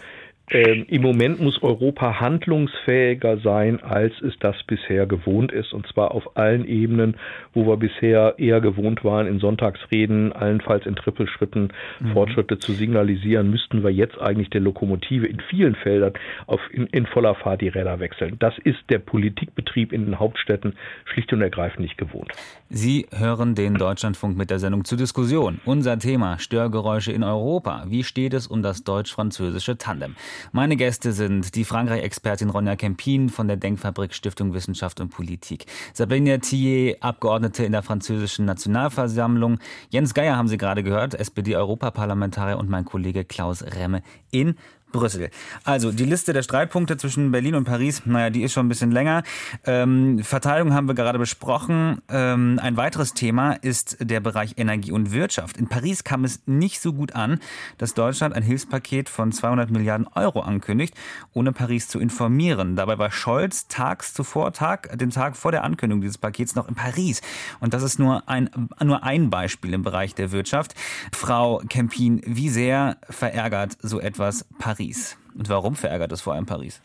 ähm, 0.52 0.86
Im 0.88 1.02
Moment 1.02 1.40
muss 1.40 1.62
Europa 1.62 2.20
handlungsfähiger 2.20 3.38
sein, 3.40 3.82
als 3.82 4.14
es 4.22 4.34
das 4.40 4.56
bisher 4.66 5.06
gewohnt 5.06 5.52
ist, 5.52 5.74
und 5.74 5.88
zwar 5.88 6.12
auf 6.12 6.38
allen 6.38 6.68
Ebenen, 6.68 7.18
wo 7.54 7.68
wir 7.68 7.78
bisher 7.78 8.36
eher 8.38 8.60
gewohnt 8.62 9.04
waren, 9.04 9.28
in 9.28 9.40
Sonntagsreden, 9.40 10.34
allenfalls 10.34 10.86
in 10.86 10.96
Trippelschritten 10.96 11.72
mhm. 12.00 12.14
Fortschritte 12.14 12.58
zu 12.58 12.74
signalisieren, 12.74 13.52
müssten 13.52 13.84
wir 13.84 13.92
jetzt 13.92 14.20
eigentlich 14.20 14.50
der 14.50 14.62
Lokomotive 14.62 15.28
in 15.28 15.40
vielen 15.50 15.76
Feldern 15.76 16.14
auf 16.48 16.62
in, 16.72 16.88
in 16.88 17.06
voller 17.06 17.36
Fahrt 17.36 17.62
die 17.62 17.68
Räder 17.68 18.00
wechseln. 18.00 18.38
Das 18.40 18.58
ist 18.64 18.80
der 18.90 19.00
Politikbetrieb 19.00 19.94
in 19.94 20.06
den 20.06 20.20
Hauptstädten 20.20 20.74
schlicht 21.06 21.32
und 21.34 21.42
ergreifend 21.42 21.82
nicht 21.82 21.98
gewohnt. 21.98 22.32
Sie 22.70 23.08
hören 23.16 23.56
den 23.56 23.76
Deutschlandfunk 23.76 24.38
mit 24.38 24.50
der 24.50 24.60
Sendung 24.60 24.86
zur 24.86 24.98
Diskussion. 24.98 25.60
Unser 25.66 26.00
Thema 26.00 26.40
Störgeräusche 26.40 27.12
in 27.12 27.24
Europa. 27.24 27.86
Wie 27.88 28.04
steht 28.04 28.34
es 28.34 28.48
um 28.48 28.62
das 28.62 28.84
deutsch-französische 28.84 29.78
Tandem? 29.78 30.16
Meine 30.52 30.76
Gäste 30.76 31.14
sind 31.14 31.56
die 31.56 31.66
Frankreich-Expertin 31.66 32.50
Ronja 32.50 32.76
Kempin 32.76 33.30
von 33.30 33.48
der 33.48 33.58
Denkfabrik 33.58 34.14
Stiftung 34.14 34.54
Wissenschaft 34.54 35.00
und 35.00 35.10
Politik, 35.10 35.66
Sabine 35.94 36.40
Thier, 36.40 36.98
Abgeordnete 37.02 37.64
in 37.64 37.72
der 37.72 37.84
französischen 37.84 38.46
Nationalversammlung, 38.46 39.60
Jens 39.90 40.14
Geier 40.14 40.36
haben 40.36 40.48
Sie 40.48 40.58
gerade 40.58 40.84
gehört, 40.84 41.14
SPD-Europaparlamentarier 41.14 42.58
und 42.58 42.70
mein 42.70 42.86
Kollege 42.86 43.26
Klaus 43.26 43.64
Remme 43.64 44.02
in 44.32 44.56
Brüssel. 44.92 45.30
Also 45.64 45.92
die 45.92 46.06
Liste 46.06 46.34
der 46.34 46.44
Streitpunkte 46.44 46.98
zwischen 46.98 47.32
Berlin 47.32 47.56
und 47.56 47.66
Paris, 47.66 48.02
naja, 48.06 48.30
die 48.30 48.44
ist 48.44 48.54
schon 48.54 48.66
ein 48.66 48.70
bisschen 48.70 48.92
länger. 48.92 49.24
Ähm, 49.66 50.20
Verteilung 50.24 50.74
haben 50.74 50.88
wir 50.88 50.96
gerade 50.96 51.20
besprochen. 51.20 52.02
Ähm, 52.10 52.60
ein 52.62 52.78
weiteres 52.78 53.14
Thema 53.14 53.54
ist 53.54 53.98
der 54.00 54.20
Bereich 54.20 54.56
Energie 54.58 54.92
und 54.92 55.12
Wirtschaft. 55.12 55.58
In 55.58 55.68
Paris 55.68 56.04
kam 56.04 56.24
es 56.24 56.42
nicht 56.46 56.82
so 56.82 56.94
gut 56.94 57.14
an, 57.14 57.40
dass 57.78 57.94
Deutschland 57.94 58.36
ein 58.36 58.44
Hilfspaket 58.44 59.10
von 59.10 59.32
200 59.32 59.70
Milliarden 59.70 60.08
Euro 60.16 60.42
ankündigt, 60.42 60.96
ohne 61.34 61.52
Paris 61.52 61.88
zu 61.88 62.00
informieren. 62.00 62.76
Dabei 62.76 62.98
war 62.98 63.12
Scholz 63.12 63.68
tags 63.68 64.14
zuvor, 64.14 64.54
Tag, 64.54 64.98
den 64.98 65.12
Tag 65.12 65.38
vor 65.38 65.52
der 65.52 65.64
Ankündigung 65.64 66.02
dieses 66.02 66.18
Pakets 66.18 66.56
noch 66.56 66.68
in 66.68 66.76
Paris. 66.76 67.22
Und 67.60 67.74
das 67.74 67.84
ist 67.84 68.00
nur 68.00 68.28
ein, 68.28 68.50
nur 68.84 69.04
ein 69.04 69.30
Beispiel 69.30 69.74
im 69.74 69.84
Bereich 69.84 70.16
der 70.16 70.32
Wirtschaft. 70.32 70.74
Frau 71.12 71.62
Kempin, 71.70 72.22
wie 72.26 72.50
sehr 72.50 72.98
verärgert 73.10 73.78
so 73.82 74.00
etwas 74.00 74.46
Paris? 74.58 74.79
Paris. 74.80 75.18
Und 75.36 75.50
warum 75.50 75.76
verärgert 75.76 76.12
es 76.14 76.22
vor 76.22 76.34
allem 76.34 76.46
Paris? 76.46 76.82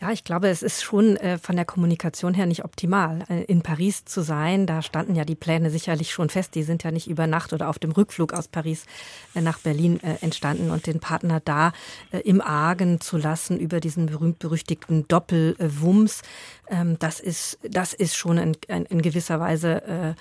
Ja, 0.00 0.12
ich 0.12 0.24
glaube, 0.24 0.48
es 0.48 0.62
ist 0.62 0.82
schon 0.82 1.16
äh, 1.16 1.36
von 1.36 1.56
der 1.56 1.66
Kommunikation 1.66 2.32
her 2.32 2.46
nicht 2.46 2.64
optimal. 2.64 3.24
Äh, 3.28 3.42
in 3.44 3.60
Paris 3.60 4.06
zu 4.06 4.22
sein, 4.22 4.66
da 4.66 4.80
standen 4.80 5.14
ja 5.14 5.26
die 5.26 5.34
Pläne 5.34 5.68
sicherlich 5.68 6.12
schon 6.12 6.30
fest. 6.30 6.54
Die 6.54 6.62
sind 6.62 6.84
ja 6.84 6.90
nicht 6.90 7.06
über 7.06 7.26
Nacht 7.26 7.52
oder 7.52 7.68
auf 7.68 7.78
dem 7.78 7.90
Rückflug 7.90 8.32
aus 8.32 8.48
Paris 8.48 8.86
äh, 9.34 9.42
nach 9.42 9.58
Berlin 9.58 10.00
entstanden. 10.22 10.70
Und 10.70 10.86
den 10.86 11.00
Partner 11.00 11.40
da 11.40 11.72
im 12.24 12.40
Argen 12.40 13.00
zu 13.00 13.18
lassen 13.18 13.58
über 13.58 13.80
diesen 13.80 14.06
berühmt-berüchtigten 14.06 15.06
Doppelwumms, 15.06 16.22
ähm, 16.70 16.98
das, 16.98 17.20
ist, 17.20 17.58
das 17.62 17.92
ist 17.92 18.16
schon 18.16 18.38
in, 18.38 18.54
in, 18.68 19.02
gewisser 19.02 19.40
Weise 19.40 19.82
äh, 19.82 20.14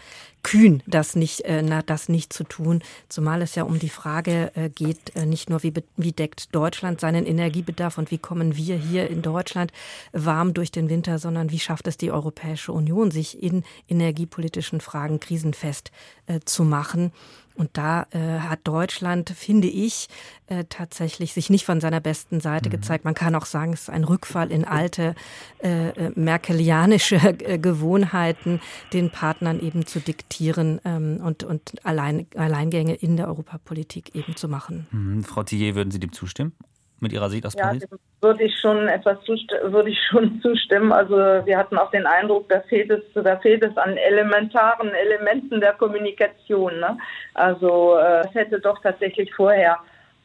kühn, 0.44 0.82
das 0.88 1.16
nicht, 1.16 1.42
äh, 1.42 1.64
das 1.86 2.10
nicht 2.10 2.34
zu 2.34 2.44
tun. 2.44 2.82
Zumal 3.08 3.42
es 3.42 3.56
ja 3.56 3.64
um 3.64 3.80
die 3.80 3.90
Frage 3.90 4.52
äh, 4.56 4.70
geht, 4.70 5.16
äh, 5.16 5.26
nicht 5.26 5.50
nur 5.50 5.64
wie, 5.64 5.74
wie 5.96 6.12
deckt 6.12 6.54
Deutschland 6.54 7.00
seinen 7.00 7.26
Energiebedarf 7.26 7.98
und 7.98 8.12
wie 8.12 8.18
kommen 8.18 8.56
wir 8.56 8.76
hier 8.76 9.10
in 9.10 9.22
Deutschland 9.22 9.72
warm 10.12 10.54
durch 10.54 10.72
den 10.72 10.90
Winter, 10.90 11.20
sondern 11.20 11.52
wie 11.52 11.60
schafft 11.60 11.88
es 11.88 11.98
die 11.98 12.12
Europäische 12.12 12.72
Union, 12.72 13.12
sich 13.12 13.42
in 13.42 13.64
energiepolitischen 13.88 14.82
Fragen 14.82 15.20
krisenfest 15.20 15.92
äh, 16.28 16.40
zu 16.46 16.64
machen. 16.64 17.12
Und 17.60 17.72
da 17.74 18.08
äh, 18.12 18.40
hat 18.40 18.62
Deutschland, 18.64 19.32
finde 19.32 19.68
ich, 19.68 20.08
äh, 20.48 20.64
tatsächlich 20.70 21.34
sich 21.34 21.50
nicht 21.50 21.66
von 21.66 21.82
seiner 21.82 22.00
besten 22.00 22.40
Seite 22.40 22.70
mhm. 22.70 22.72
gezeigt. 22.72 23.04
Man 23.04 23.16
kann 23.16 23.36
auch 23.36 23.46
sagen, 23.46 23.74
es 23.74 23.82
ist 23.82 23.90
ein 23.90 24.06
Rückfall 24.06 24.50
in 24.50 24.64
alte 24.64 25.14
äh, 25.62 25.90
äh 25.90 26.12
merkelianische 26.16 27.18
äh, 27.18 27.60
Gewohnheiten, 27.60 28.62
den 28.94 29.10
Partnern 29.10 29.60
eben 29.60 29.86
zu 29.86 30.00
diktieren 30.00 30.80
ähm, 30.86 31.20
und, 31.22 31.44
und 31.44 31.74
Allein, 31.84 32.28
Alleingänge 32.36 32.96
in 32.96 33.18
der 33.18 33.28
Europapolitik 33.28 34.16
eben 34.16 34.38
zu 34.38 34.48
machen. 34.48 34.88
Mhm. 34.92 35.26
Frau 35.26 35.44
Thier, 35.44 35.76
würden 35.76 35.92
Sie 35.92 36.00
dem 36.00 36.14
zustimmen? 36.14 36.54
Mit 37.02 37.14
Ihrer 37.14 37.30
Sicht 37.30 37.46
aus 37.46 37.56
Paris? 37.56 37.88
Ja, 37.90 37.98
würde 38.22 38.44
ich 38.44 38.60
schon 38.60 38.88
etwas 38.88 39.18
würde 39.28 39.90
ich 39.90 40.00
schon 40.10 40.40
zustimmen. 40.42 40.92
Also 40.92 41.16
wir 41.16 41.58
hatten 41.58 41.78
auch 41.78 41.92
den 41.92 42.06
Eindruck, 42.06 42.50
da 42.50 42.62
fehlt 42.62 42.90
es, 42.92 43.02
da 43.14 43.38
fehlt 43.38 43.64
es 43.64 43.76
an 43.78 43.98
elementaren 43.98 44.94
Elementen 44.94 45.62
der 45.62 45.74
Kommunikation. 45.74 46.80
Ne? 46.80 46.98
Also 47.34 47.98
äh, 47.98 48.28
es 48.28 48.34
hätte 48.34 48.60
doch 48.60 48.82
tatsächlich 48.82 49.34
vorher 49.34 49.78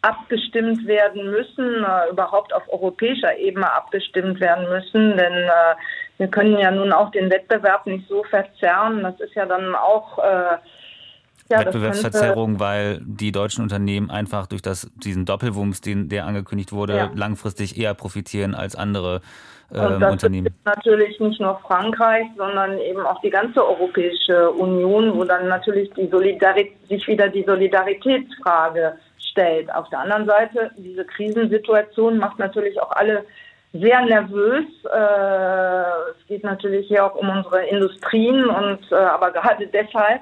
abgestimmt 0.04 0.86
werden 0.86 1.30
müssen, 1.30 1.82
äh, 1.82 2.10
überhaupt 2.10 2.52
auf 2.52 2.62
europäischer 2.68 3.36
Ebene 3.38 3.72
abgestimmt 3.72 4.38
werden 4.38 4.68
müssen, 4.68 5.16
denn 5.16 5.32
äh, 5.32 5.74
wir 6.18 6.28
können 6.28 6.58
ja 6.58 6.70
nun 6.70 6.92
auch 6.92 7.10
den 7.10 7.30
Wettbewerb 7.30 7.86
nicht 7.86 8.06
so 8.08 8.22
verzerren. 8.24 9.02
Das 9.02 9.18
ist 9.20 9.34
ja 9.34 9.46
dann 9.46 9.74
auch 9.74 10.18
äh, 10.18 10.58
ja, 11.48 11.60
Wettbewerbsverzerrung, 11.60 12.58
weil 12.58 13.00
die 13.04 13.32
deutschen 13.32 13.62
Unternehmen 13.62 14.10
einfach 14.10 14.46
durch 14.46 14.62
das, 14.62 14.90
diesen 14.96 15.26
Doppelwumms, 15.26 15.80
den, 15.80 16.08
der 16.08 16.26
angekündigt 16.26 16.72
wurde, 16.72 16.96
ja. 16.96 17.10
langfristig 17.14 17.78
eher 17.78 17.94
profitieren 17.94 18.54
als 18.54 18.76
andere 18.76 19.20
ähm, 19.72 19.94
Und 19.94 20.00
das 20.00 20.12
Unternehmen. 20.12 20.46
Ist 20.46 20.64
natürlich 20.64 21.20
nicht 21.20 21.40
nur 21.40 21.58
Frankreich, 21.66 22.26
sondern 22.36 22.78
eben 22.78 23.00
auch 23.00 23.20
die 23.20 23.30
ganze 23.30 23.66
Europäische 23.66 24.50
Union, 24.50 25.16
wo 25.16 25.24
dann 25.24 25.48
natürlich 25.48 25.90
die 25.94 26.08
Solidarität, 26.08 26.76
sich 26.88 27.06
wieder 27.06 27.28
die 27.28 27.44
Solidaritätsfrage 27.44 28.96
stellt. 29.18 29.72
Auf 29.74 29.88
der 29.90 30.00
anderen 30.00 30.26
Seite, 30.26 30.70
diese 30.76 31.04
Krisensituation 31.04 32.18
macht 32.18 32.38
natürlich 32.38 32.80
auch 32.80 32.90
alle 32.92 33.24
sehr 33.72 34.02
nervös. 34.02 34.64
Äh, 34.84 36.20
es 36.20 36.26
geht 36.28 36.44
natürlich 36.44 36.86
hier 36.86 37.04
auch 37.04 37.16
um 37.16 37.28
unsere 37.28 37.66
Industrien 37.66 38.44
und 38.46 38.80
äh, 38.92 38.94
aber 38.94 39.32
gerade 39.32 39.66
deshalb 39.66 40.20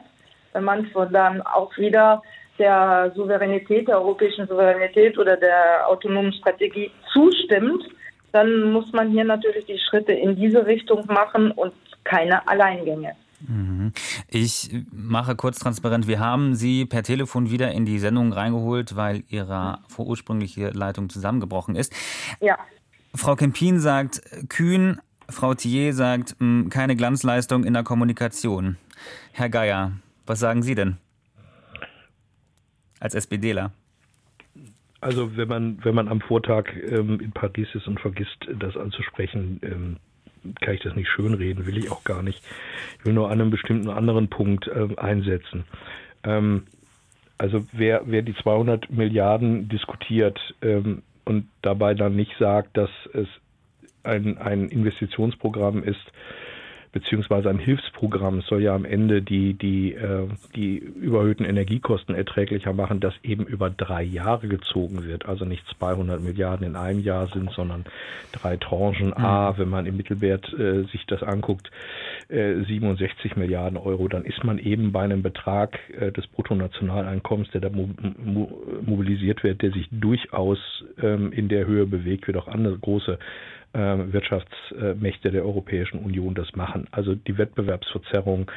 wenn 0.53 0.65
man 0.65 0.87
von 0.87 1.13
dann 1.13 1.43
auch 1.43 1.77
wieder 1.77 2.23
der 2.59 3.13
Souveränität, 3.17 3.89
der 3.89 4.01
europäischen 4.01 4.47
Souveränität 4.47 5.19
oder 5.19 5.37
der 5.37 5.89
autonomen 5.89 6.33
Strategie 6.33 6.91
zustimmt, 7.13 7.85
dann 8.33 8.73
muss 8.73 8.93
man 8.93 9.11
hier 9.11 9.25
natürlich 9.25 9.65
die 9.67 9.79
Schritte 9.79 10.13
in 10.13 10.37
diese 10.37 10.67
Richtung 10.67 11.05
machen 11.07 11.51
und 11.51 11.73
keine 12.05 12.47
Alleingänge. 12.49 13.15
Mhm. 13.47 13.93
Ich 14.29 14.71
mache 14.93 15.35
kurz 15.35 15.59
transparent, 15.59 16.07
wir 16.07 16.21
haben 16.21 16.55
Sie 16.55 16.85
per 16.85 17.03
Telefon 17.03 17.51
wieder 17.51 17.73
in 17.73 17.85
die 17.85 17.99
Sendung 17.99 18.33
reingeholt, 18.33 18.97
weil 18.97 19.25
Ihre 19.29 19.79
ursprüngliche 19.97 20.69
Leitung 20.71 21.09
zusammengebrochen 21.11 21.75
ist. 21.75 21.93
Ja. 22.41 22.57
Frau 23.15 23.35
Kempin 23.35 23.81
sagt 23.81 24.23
kühn, 24.49 25.01
Frau 25.29 25.55
Thier 25.55 25.93
sagt 25.93 26.37
hm, 26.39 26.69
keine 26.71 26.97
Glanzleistung 26.97 27.65
in 27.65 27.75
der 27.75 27.83
Kommunikation. 27.83 28.77
Herr 29.33 29.49
Geier, 29.49 29.93
was 30.27 30.41
sagen 30.41 30.63
Sie 30.63 30.75
denn 30.75 30.97
als 33.01 33.15
SPDler? 33.15 33.73
Also 35.01 35.37
wenn 35.37 35.49
man 35.49 35.79
wenn 35.83 35.97
man 35.97 36.09
am 36.09 36.21
Vortag 36.21 36.73
ähm, 36.77 37.19
in 37.21 37.33
Paris 37.33 37.69
ist 37.75 37.89
und 37.89 37.99
vergisst, 37.99 38.47
das 38.61 38.77
anzusprechen, 38.77 39.61
ähm, 39.63 39.97
kann 40.61 40.75
ich 40.75 40.83
das 40.83 40.95
nicht 40.95 41.09
schönreden, 41.09 41.67
will 41.67 41.77
ich 41.77 41.91
auch 41.91 42.05
gar 42.05 42.23
nicht. 42.23 42.43
Ich 42.99 43.05
will 43.05 43.13
nur 43.13 43.27
an 43.27 43.41
einem 43.41 43.51
bestimmten 43.51 43.91
anderen 43.91 44.29
Punkt 44.29 44.69
äh, 44.69 44.89
einsetzen. 44.97 45.65
Ähm, 46.23 46.65
also 47.37 47.67
wer 47.73 48.03
wer 48.07 48.23
die 48.23 48.37
200 48.37 48.91
Milliarden 48.93 49.69
diskutiert 49.69 50.39
ähm, 50.63 51.03
und 51.25 51.49
dabei 51.63 51.95
dann 51.95 52.15
nicht 52.15 52.37
sagt, 52.39 52.77
dass 52.77 52.91
es 53.13 53.27
ein 54.05 54.39
ein 54.39 54.69
Investitionsprogramm 54.69 55.83
ist, 55.83 56.13
beziehungsweise 56.93 57.49
ein 57.49 57.59
Hilfsprogramm 57.59 58.43
soll 58.43 58.63
ja 58.63 58.75
am 58.75 58.85
Ende 58.85 59.23
die, 59.23 59.55
die, 59.55 59.95
äh, 59.95 60.29
die 60.55 60.77
überhöhten 60.77 61.45
Energiekosten 61.45 62.15
erträglicher 62.15 62.75
machen, 62.75 63.01
das 63.01 63.15
eben 63.23 63.47
über 63.47 63.71
drei 63.71 64.03
Jahre 64.03 64.47
gezogen 64.47 65.05
wird. 65.05 65.27
Also 65.27 65.47
nicht 65.47 65.65
200 65.79 66.21
Milliarden 66.21 66.67
in 66.67 66.77
einem 66.77 67.01
Jahr 67.01 67.29
sind, 67.29 67.51
sondern 67.53 67.85
drei 68.33 68.59
Tranchen. 68.59 69.09
Mhm. 69.09 69.25
A, 69.25 69.57
wenn 69.57 69.71
man 69.71 69.87
im 69.87 69.97
Mittelwert 69.97 70.53
äh, 70.53 70.83
sich 70.85 71.07
das 71.07 71.23
anguckt, 71.23 71.71
äh, 72.29 72.63
67 72.63 73.37
Milliarden 73.37 73.79
Euro, 73.79 74.09
dann 74.09 74.25
ist 74.25 74.45
man 74.45 74.59
eben 74.59 74.93
bei 74.93 75.03
einem 75.03 75.23
Betrag 75.23 75.79
äh, 75.99 76.13
des 76.13 76.27
Bruttonationaleinkommens, 76.27 77.51
der 77.53 77.63
da 77.63 77.71
mo 77.71 77.89
mo 78.23 78.63
mobilisiert 78.85 79.43
wird, 79.45 79.63
der 79.63 79.71
sich 79.73 79.89
durchaus 79.91 80.59
ähm, 81.01 81.33
in 81.33 81.49
der 81.49 81.67
Höhe 81.67 81.87
bewegt, 81.87 82.29
wie 82.29 82.37
auch 82.37 82.49
andere 82.49 82.79
große 82.79 83.19
Wirtschaftsmächte 83.75 85.31
der 85.31 85.45
Europäischen 85.45 85.99
Union 86.01 86.35
das 86.35 86.55
machen. 86.55 86.87
Also 86.91 87.15
die 87.15 87.39
Wettbewerbsverzerrung 87.39 88.51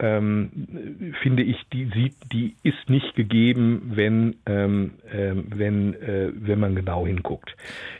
ähm, 0.00 1.12
finde 1.22 1.42
ich, 1.42 1.56
die 1.72 1.86
sieht, 1.86 2.14
die 2.32 2.54
ist 2.62 2.88
nicht 2.88 3.16
gegeben, 3.16 3.92
wenn 3.94 4.36
ähm, 4.46 4.92
ähm, 5.12 5.46
wenn 5.54 5.94
äh, 5.94 6.30
wenn 6.34 6.60
man 6.60 6.76
genau 6.76 7.06
hinguckt. 7.06 7.56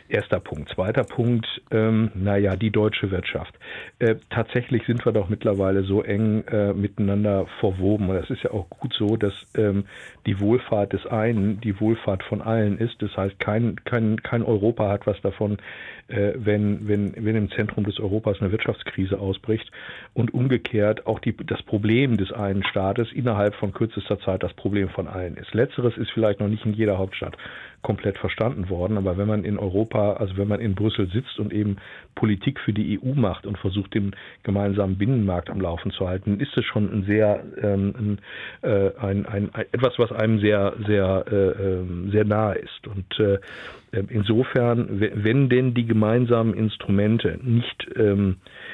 Erster 0.07 0.39
Punkt. 0.39 0.69
Zweiter 0.69 1.03
Punkt. 1.03 1.45
Ähm, 1.71 2.11
naja, 2.15 2.55
die 2.55 2.71
deutsche 2.71 3.11
Wirtschaft. 3.11 3.53
Äh, 3.99 4.15
tatsächlich 4.29 4.83
sind 4.87 5.05
wir 5.05 5.11
doch 5.11 5.29
mittlerweile 5.29 5.83
so 5.83 6.01
eng 6.01 6.43
äh, 6.47 6.73
miteinander 6.73 7.47
verwoben. 7.59 8.09
Und 8.09 8.15
das 8.15 8.29
ist 8.29 8.43
ja 8.43 8.51
auch 8.51 8.69
gut 8.69 8.93
so, 8.93 9.17
dass 9.17 9.33
ähm, 9.55 9.83
die 10.25 10.39
Wohlfahrt 10.39 10.93
des 10.93 11.05
einen 11.05 11.59
die 11.59 11.79
Wohlfahrt 11.81 12.23
von 12.23 12.41
allen 12.41 12.77
ist. 12.77 13.01
Das 13.01 13.15
heißt, 13.17 13.39
kein 13.39 13.75
kein 13.83 14.23
kein 14.23 14.43
Europa 14.43 14.89
hat 14.89 15.05
was 15.05 15.19
davon, 15.21 15.57
äh, 16.07 16.31
wenn 16.35 16.87
wenn 16.87 17.13
wenn 17.17 17.35
im 17.35 17.51
Zentrum 17.51 17.83
des 17.83 17.99
Europas 17.99 18.39
eine 18.39 18.51
Wirtschaftskrise 18.51 19.19
ausbricht 19.19 19.69
und 20.13 20.33
umgekehrt 20.33 21.05
auch 21.05 21.19
die 21.19 21.35
das 21.35 21.61
Problem 21.63 21.88
Problem 21.89 22.17
des 22.17 22.31
einen 22.31 22.63
Staates 22.65 23.11
innerhalb 23.11 23.55
von 23.55 23.73
kürzester 23.73 24.19
Zeit 24.19 24.43
das 24.43 24.53
Problem 24.53 24.89
von 24.89 25.07
allen 25.07 25.35
ist. 25.37 25.55
Letzteres 25.55 25.97
ist 25.97 26.11
vielleicht 26.11 26.39
noch 26.39 26.47
nicht 26.47 26.63
in 26.63 26.73
jeder 26.73 26.99
Hauptstadt 26.99 27.35
komplett 27.81 28.19
verstanden 28.19 28.69
worden, 28.69 28.95
aber 28.95 29.17
wenn 29.17 29.27
man 29.27 29.43
in 29.43 29.57
Europa, 29.57 30.13
also 30.13 30.37
wenn 30.37 30.47
man 30.47 30.59
in 30.59 30.75
Brüssel 30.75 31.09
sitzt 31.11 31.39
und 31.39 31.51
eben 31.51 31.77
Politik 32.13 32.59
für 32.59 32.73
die 32.73 32.99
EU 33.01 33.15
macht 33.15 33.47
und 33.47 33.57
versucht, 33.57 33.95
den 33.95 34.15
gemeinsamen 34.43 34.99
Binnenmarkt 34.99 35.49
am 35.49 35.61
Laufen 35.61 35.89
zu 35.89 36.07
halten, 36.07 36.39
ist 36.39 36.55
es 36.55 36.65
schon 36.65 36.93
ein 36.93 37.05
sehr 37.05 37.43
ähm, 37.59 38.19
äh, 38.61 38.91
ein, 38.99 39.25
ein, 39.25 39.49
ein, 39.55 39.65
etwas, 39.71 39.97
was 39.97 40.11
einem 40.11 40.39
sehr 40.41 40.75
sehr 40.85 41.25
äh, 41.31 41.35
ähm, 41.35 42.11
sehr 42.11 42.25
nahe 42.25 42.55
ist 42.55 42.85
und 42.85 43.19
äh, 43.19 43.39
insofern, 44.09 44.99
wenn 44.99 45.49
denn 45.49 45.73
die 45.73 45.87
gemeinsamen 45.87 46.53
Instrumente 46.53 47.39
nicht 47.41 47.87
ähm, 47.95 48.35
äh, 48.45 48.68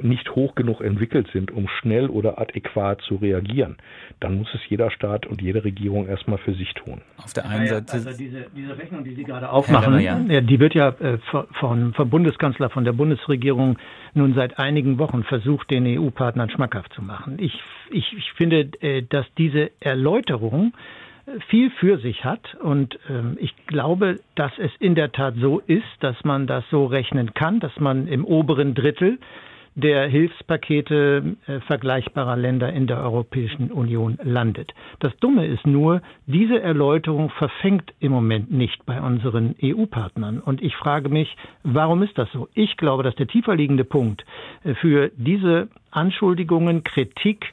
nicht 0.00 0.34
hoch 0.34 0.54
genug 0.54 0.80
entwickelt 0.80 1.28
sind, 1.32 1.50
um 1.50 1.68
schnell 1.68 2.08
oder 2.08 2.38
adäquat 2.38 3.00
zu 3.02 3.16
reagieren, 3.16 3.76
dann 4.20 4.38
muss 4.38 4.48
es 4.54 4.60
jeder 4.68 4.90
Staat 4.90 5.26
und 5.26 5.42
jede 5.42 5.64
Regierung 5.64 6.06
erstmal 6.06 6.38
für 6.38 6.54
sich 6.54 6.72
tun. 6.74 7.00
Auf 7.16 7.32
der 7.32 7.48
einen 7.48 7.66
Seite. 7.66 7.92
Also 7.92 8.16
diese, 8.16 8.46
diese 8.54 8.78
Rechnung, 8.78 9.04
die 9.04 9.14
Sie 9.14 9.24
gerade 9.24 9.50
aufmachen, 9.50 9.98
ja. 10.00 10.40
die 10.40 10.60
wird 10.60 10.74
ja 10.74 10.88
äh, 10.88 11.18
von, 11.60 11.92
vom 11.94 12.10
Bundeskanzler, 12.10 12.70
von 12.70 12.84
der 12.84 12.92
Bundesregierung 12.92 13.78
nun 14.14 14.34
seit 14.34 14.58
einigen 14.58 14.98
Wochen 14.98 15.24
versucht, 15.24 15.70
den 15.70 15.86
EU-Partnern 15.86 16.50
schmackhaft 16.50 16.92
zu 16.94 17.02
machen. 17.02 17.36
Ich, 17.40 17.60
ich, 17.90 18.12
ich 18.16 18.32
finde, 18.32 18.68
äh, 18.80 19.02
dass 19.02 19.26
diese 19.36 19.70
Erläuterung 19.80 20.72
viel 21.48 21.70
für 21.70 21.98
sich 21.98 22.24
hat. 22.24 22.54
Und 22.56 22.98
ähm, 23.08 23.36
ich 23.40 23.54
glaube, 23.66 24.20
dass 24.34 24.52
es 24.58 24.70
in 24.78 24.94
der 24.94 25.12
Tat 25.12 25.34
so 25.40 25.60
ist, 25.66 25.84
dass 26.00 26.22
man 26.24 26.46
das 26.46 26.64
so 26.70 26.86
rechnen 26.86 27.34
kann, 27.34 27.60
dass 27.60 27.78
man 27.78 28.06
im 28.08 28.24
oberen 28.24 28.74
Drittel 28.74 29.18
der 29.74 30.06
Hilfspakete 30.06 31.36
äh, 31.46 31.60
vergleichbarer 31.60 32.36
Länder 32.36 32.72
in 32.72 32.86
der 32.86 33.00
Europäischen 33.00 33.70
Union 33.72 34.18
landet. 34.22 34.72
Das 35.00 35.16
Dumme 35.16 35.46
ist 35.46 35.66
nur, 35.66 36.00
diese 36.26 36.60
Erläuterung 36.60 37.30
verfängt 37.30 37.92
im 37.98 38.12
Moment 38.12 38.52
nicht 38.52 38.86
bei 38.86 39.00
unseren 39.00 39.56
EU-Partnern. 39.62 40.40
Und 40.40 40.62
ich 40.62 40.76
frage 40.76 41.08
mich, 41.08 41.36
warum 41.64 42.02
ist 42.02 42.16
das 42.18 42.30
so? 42.32 42.48
Ich 42.54 42.76
glaube, 42.76 43.02
dass 43.02 43.16
der 43.16 43.26
tiefer 43.26 43.56
liegende 43.56 43.84
Punkt 43.84 44.24
äh, 44.62 44.74
für 44.74 45.10
diese 45.16 45.68
Anschuldigungen, 45.90 46.84
Kritik, 46.84 47.46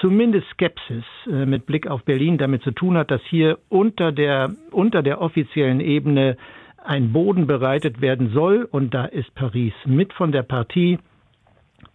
zumindest 0.00 0.48
Skepsis 0.50 1.04
äh, 1.26 1.46
mit 1.46 1.64
Blick 1.66 1.86
auf 1.86 2.02
Berlin 2.04 2.36
damit 2.36 2.62
zu 2.62 2.72
tun 2.72 2.96
hat, 2.98 3.10
dass 3.10 3.22
hier 3.22 3.58
unter 3.70 4.12
der, 4.12 4.50
unter 4.70 5.02
der 5.02 5.20
offiziellen 5.22 5.80
Ebene 5.80 6.36
ein 6.84 7.12
Boden 7.12 7.46
bereitet 7.46 8.00
werden 8.00 8.30
soll. 8.32 8.68
Und 8.70 8.92
da 8.92 9.06
ist 9.06 9.34
Paris 9.34 9.72
mit 9.86 10.12
von 10.12 10.32
der 10.32 10.42
Partie 10.42 10.98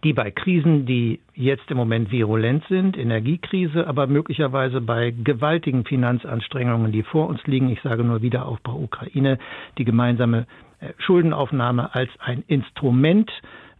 die 0.04 0.12
bei 0.12 0.30
Krisen, 0.30 0.86
die 0.86 1.20
jetzt 1.34 1.70
im 1.70 1.76
Moment 1.76 2.12
virulent 2.12 2.64
sind, 2.68 2.96
Energiekrise, 2.96 3.86
aber 3.86 4.06
möglicherweise 4.06 4.80
bei 4.80 5.10
gewaltigen 5.10 5.84
Finanzanstrengungen, 5.84 6.92
die 6.92 7.02
vor 7.02 7.28
uns 7.28 7.44
liegen, 7.46 7.68
ich 7.70 7.80
sage 7.82 8.04
nur 8.04 8.22
Wiederaufbau 8.22 8.76
Ukraine, 8.76 9.38
die 9.76 9.84
gemeinsame 9.84 10.46
äh, 10.80 10.92
Schuldenaufnahme 10.98 11.94
als 11.94 12.10
ein 12.20 12.44
Instrument 12.46 13.30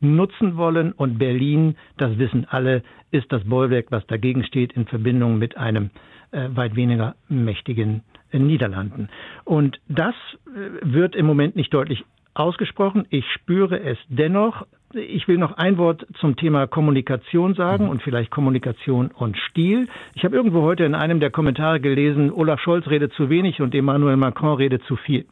nutzen 0.01 0.57
wollen. 0.57 0.93
Und 0.93 1.19
Berlin, 1.19 1.77
das 1.97 2.19
wissen 2.19 2.47
alle, 2.51 2.83
ist 3.11 3.33
das 3.33 3.45
Bollwerk, 3.45 3.87
was 3.91 4.07
dagegen 4.07 4.45
steht, 4.45 4.73
in 4.73 4.87
Verbindung 4.87 5.39
mit 5.39 5.57
einem 5.57 5.91
äh, 6.33 6.49
weit 6.51 6.75
weniger 6.75 7.15
mächtigen 7.29 8.03
äh, 8.33 8.39
Niederlanden. 8.39 9.09
Und 9.45 9.81
das 9.89 10.15
äh, 10.47 10.71
wird 10.83 11.15
im 11.15 11.27
Moment 11.27 11.55
nicht 11.55 11.73
deutlich 11.73 12.05
ausgesprochen. 12.35 13.07
Ich 13.11 13.25
spüre 13.33 13.81
es 13.81 13.99
dennoch. 14.09 14.67
Ich 14.95 15.29
will 15.29 15.37
noch 15.37 15.59
ein 15.59 15.77
Wort 15.77 16.07
zum 16.19 16.37
Thema 16.37 16.67
Kommunikation 16.67 17.55
sagen 17.55 17.85
mhm. 17.85 17.91
und 17.91 18.03
vielleicht 18.03 18.31
Kommunikation 18.31 19.11
und 19.11 19.37
Stil. 19.37 19.87
Ich 20.15 20.25
habe 20.25 20.35
irgendwo 20.35 20.63
heute 20.63 20.85
in 20.85 20.95
einem 20.95 21.21
der 21.21 21.31
Kommentare 21.31 21.79
gelesen, 21.79 22.33
Olaf 22.33 22.59
Scholz 22.61 22.87
redet 22.89 23.13
zu 23.13 23.29
wenig 23.29 23.61
und 23.61 23.75
Emmanuel 23.75 24.17
Macron 24.17 24.57
redet 24.57 24.83
zu 24.85 24.97
viel. 24.97 25.27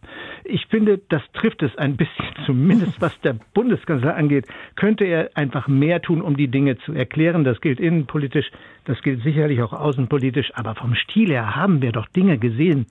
Ich 0.45 0.67
finde, 0.67 1.01
das 1.09 1.23
trifft 1.33 1.63
es 1.63 1.75
ein 1.79 1.97
bisschen, 1.97 2.27
zumindest 2.45 3.01
was 3.01 3.19
der 3.23 3.35
Bundeskanzler 3.55 4.15
angeht, 4.15 4.47
könnte 4.75 5.05
er 5.05 5.31
einfach 5.35 5.69
mehr 5.69 6.03
tun, 6.03 6.21
um 6.21 6.37
die 6.37 6.49
Dinge 6.49 6.77
zu 6.77 6.93
erklären. 6.93 7.43
Das 7.43 7.63
gilt 7.63 7.81
innenpolitisch, 7.81 8.51
das 8.85 9.01
gilt 9.01 9.23
sicherlich 9.23 9.63
auch 9.63 9.73
außenpolitisch, 9.73 10.53
aber 10.55 10.75
vom 10.75 10.95
Stil 10.95 11.31
her 11.31 11.57
haben 11.57 11.81
wir 11.81 11.93
doch 11.93 12.09
Dinge 12.09 12.37
gesehen, 12.37 12.87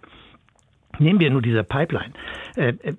Nehmen 0.99 1.19
wir 1.19 1.29
nur 1.29 1.41
diese 1.41 1.63
Pipeline, 1.63 2.13
äh, 2.55 2.69
äh, 2.69 2.93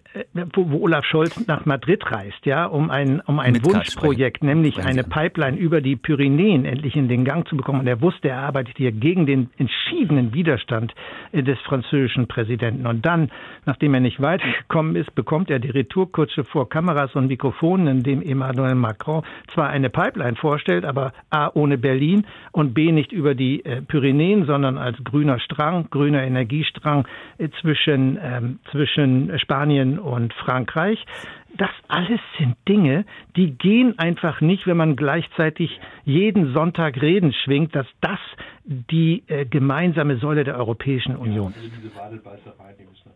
wo, 0.55 0.71
wo, 0.71 0.85
Olaf 0.85 1.05
Scholz 1.05 1.47
nach 1.47 1.65
Madrid 1.65 2.03
reist, 2.11 2.45
ja, 2.45 2.67
um 2.67 2.91
ein, 2.91 3.21
um 3.21 3.39
ein 3.39 3.65
Wunschprojekt, 3.65 4.43
nämlich 4.43 4.85
eine 4.85 5.03
Pipeline 5.03 5.57
über 5.57 5.81
die 5.81 5.97
Pyrenäen 5.97 6.65
endlich 6.65 6.97
in 6.97 7.09
den 7.09 7.25
Gang 7.25 7.49
zu 7.49 7.57
bekommen. 7.57 7.81
Und 7.81 7.87
er 7.87 8.01
wusste, 8.01 8.29
er 8.29 8.41
arbeitet 8.41 8.77
hier 8.77 8.93
gegen 8.93 9.27
den 9.27 9.51
entschiedenen 9.57 10.35
Widerstand 10.35 10.95
äh, 11.33 11.43
des 11.43 11.59
französischen 11.61 12.27
Präsidenten. 12.27 12.87
Und 12.87 13.07
dann, 13.07 13.31
nachdem 13.65 13.95
er 13.95 14.01
nicht 14.01 14.21
weitergekommen 14.21 14.97
ist, 14.97 15.15
bekommt 15.15 15.51
er 15.51 15.59
die 15.59 15.71
Retourkutsche 15.71 16.45
vor 16.45 16.69
Kameras 16.69 17.15
und 17.15 17.29
Mikrofonen, 17.29 17.87
in 17.89 18.03
dem 18.03 18.23
Emmanuel 18.23 18.75
Macron 18.75 19.23
zwar 19.55 19.69
eine 19.69 19.91
Pipeline 19.91 20.37
vorstellt, 20.37 20.85
aber 20.85 21.13
A 21.31 21.51
ohne 21.55 21.79
Berlin 21.79 22.27
und 22.53 22.75
B 22.75 22.93
nicht 22.93 23.13
über 23.13 23.35
die 23.35 23.65
äh, 23.65 23.81
Pyrenäen, 23.81 24.45
sondern 24.45 24.77
als 24.77 25.03
grüner 25.03 25.41
Strang, 25.41 25.89
grüner 25.91 26.23
Energiestrang 26.23 27.07
äh, 27.39 27.49
zwischen 27.61 27.86
zwischen, 27.87 28.19
ähm, 28.21 28.59
zwischen 28.71 29.39
Spanien 29.39 29.99
und 29.99 30.33
Frankreich. 30.35 31.05
Das 31.57 31.71
alles 31.89 32.21
sind 32.39 32.57
Dinge, 32.69 33.07
die 33.35 33.53
gehen 33.53 33.99
einfach 33.99 34.43
nicht, 34.43 34.67
wenn 34.67 34.77
man 34.77 34.95
gleichzeitig 34.95 35.71
jeden 36.05 36.53
Sonntag 36.53 37.01
Reden 37.01 37.33
schwingt, 37.33 37.75
dass 37.75 37.87
das 38.03 38.19
die 38.65 39.23
äh, 39.29 39.47
gemeinsame 39.47 40.19
Säule 40.19 40.45
der 40.45 40.57
Europäischen 40.57 41.17
Union 41.17 41.55
ist. 41.55 41.71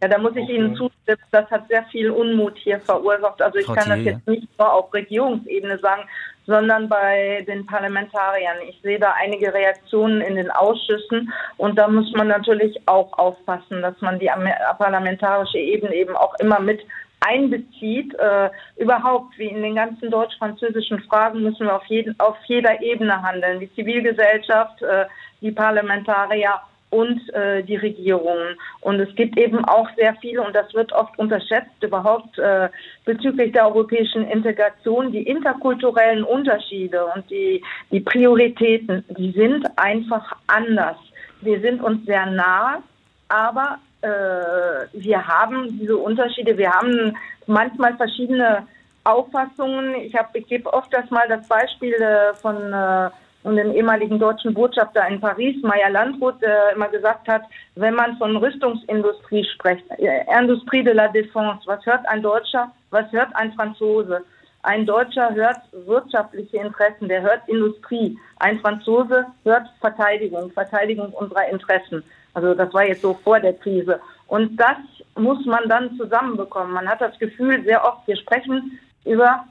Ja, 0.02 0.08
da 0.08 0.18
muss 0.18 0.34
ich 0.36 0.48
Ihnen 0.48 0.74
zustimmen, 0.74 1.18
das 1.32 1.50
hat 1.50 1.68
sehr 1.68 1.84
viel 1.90 2.10
Unmut 2.10 2.56
hier 2.56 2.80
verursacht. 2.80 3.42
Also 3.42 3.58
ich 3.58 3.66
kann 3.66 3.88
das 3.88 4.02
jetzt 4.04 4.26
nicht 4.26 4.48
nur 4.58 4.72
auf 4.72 4.94
Regierungsebene 4.94 5.78
sagen, 5.80 6.02
sondern 6.46 6.88
bei 6.88 7.44
den 7.46 7.66
Parlamentariern. 7.66 8.58
Ich 8.68 8.80
sehe 8.82 8.98
da 8.98 9.14
einige 9.20 9.52
Reaktionen 9.52 10.20
in 10.20 10.36
den 10.36 10.50
Ausschüssen 10.50 11.32
und 11.56 11.78
da 11.78 11.88
muss 11.88 12.12
man 12.12 12.28
natürlich 12.28 12.76
auch 12.86 13.12
aufpassen, 13.18 13.82
dass 13.82 14.00
man 14.00 14.18
die 14.18 14.30
parlamentarische 14.78 15.58
Ebene 15.58 15.94
eben 15.94 16.16
auch 16.16 16.34
immer 16.40 16.60
mit 16.60 16.80
einbezieht. 17.20 18.14
Äh, 18.18 18.50
überhaupt, 18.76 19.38
wie 19.38 19.48
in 19.48 19.62
den 19.62 19.74
ganzen 19.74 20.10
deutsch-französischen 20.10 21.00
Fragen, 21.02 21.42
müssen 21.42 21.66
wir 21.66 21.76
auf, 21.76 21.86
jeden, 21.86 22.18
auf 22.18 22.36
jeder 22.46 22.80
Ebene 22.80 23.22
handeln. 23.22 23.60
Die 23.60 23.72
Zivilgesellschaft, 23.74 24.82
äh, 24.82 25.06
die 25.40 25.52
Parlamentarier 25.52 26.60
und 26.90 27.32
äh, 27.34 27.62
die 27.62 27.76
Regierungen. 27.76 28.56
Und 28.80 29.00
es 29.00 29.14
gibt 29.14 29.38
eben 29.38 29.64
auch 29.64 29.88
sehr 29.96 30.14
viel, 30.16 30.38
und 30.40 30.54
das 30.54 30.72
wird 30.74 30.92
oft 30.92 31.18
unterschätzt, 31.18 31.82
überhaupt 31.82 32.38
äh, 32.38 32.68
bezüglich 33.04 33.52
der 33.52 33.66
europäischen 33.66 34.28
Integration, 34.28 35.12
die 35.12 35.22
interkulturellen 35.22 36.24
Unterschiede 36.24 37.06
und 37.14 37.28
die, 37.30 37.62
die 37.90 38.00
Prioritäten, 38.00 39.04
die 39.16 39.32
sind 39.32 39.66
einfach 39.76 40.36
anders. 40.46 40.96
Wir 41.40 41.60
sind 41.60 41.82
uns 41.82 42.04
sehr 42.06 42.26
nah, 42.26 42.82
aber 43.28 43.78
äh, 44.02 44.86
wir 44.92 45.26
haben 45.26 45.78
diese 45.78 45.96
Unterschiede, 45.96 46.58
wir 46.58 46.70
haben 46.70 47.16
manchmal 47.46 47.96
verschiedene 47.96 48.66
Auffassungen. 49.04 49.94
Ich, 49.94 50.14
hab, 50.14 50.34
ich 50.34 50.46
gebe 50.46 50.72
oft 50.72 50.92
das 50.92 51.10
mal 51.10 51.26
das 51.28 51.46
Beispiel 51.48 51.94
äh, 51.94 52.34
von 52.34 52.72
äh, 52.72 53.10
dem 53.44 53.72
ehemaligen 53.72 54.18
deutschen 54.18 54.52
Botschafter 54.54 55.06
in 55.08 55.20
Paris, 55.20 55.56
Meyer 55.62 55.90
Landrut, 55.90 56.40
der 56.42 56.72
immer 56.74 56.88
gesagt 56.88 57.26
hat, 57.28 57.42
wenn 57.74 57.94
man 57.94 58.16
von 58.18 58.36
Rüstungsindustrie 58.36 59.44
spricht, 59.54 59.84
äh, 59.98 60.24
Industrie 60.38 60.84
de 60.84 60.92
la 60.92 61.06
Défense, 61.06 61.66
was 61.66 61.84
hört 61.86 62.06
ein 62.08 62.22
Deutscher, 62.22 62.70
was 62.90 63.10
hört 63.12 63.34
ein 63.36 63.52
Franzose? 63.54 64.24
Ein 64.62 64.84
Deutscher 64.84 65.34
hört 65.34 65.60
wirtschaftliche 65.72 66.58
Interessen, 66.58 67.08
der 67.08 67.22
hört 67.22 67.48
Industrie. 67.48 68.18
Ein 68.40 68.58
Franzose 68.60 69.24
hört 69.44 69.66
Verteidigung, 69.80 70.50
Verteidigung 70.50 71.10
unserer 71.12 71.48
Interessen. 71.48 72.04
Also 72.34 72.54
das 72.54 72.72
war 72.74 72.86
jetzt 72.86 73.00
so 73.00 73.14
vor 73.24 73.40
der 73.40 73.54
Krise. 73.54 74.00
Und 74.26 74.56
das 74.58 74.76
muss 75.16 75.44
man 75.46 75.66
dann 75.68 75.96
zusammenbekommen. 75.96 76.72
Man 76.72 76.88
hat 76.88 77.00
das 77.00 77.18
Gefühl, 77.18 77.64
sehr 77.64 77.82
oft, 77.82 78.06
wir 78.06 78.16
sprechen 78.16 78.78
über 79.06 79.44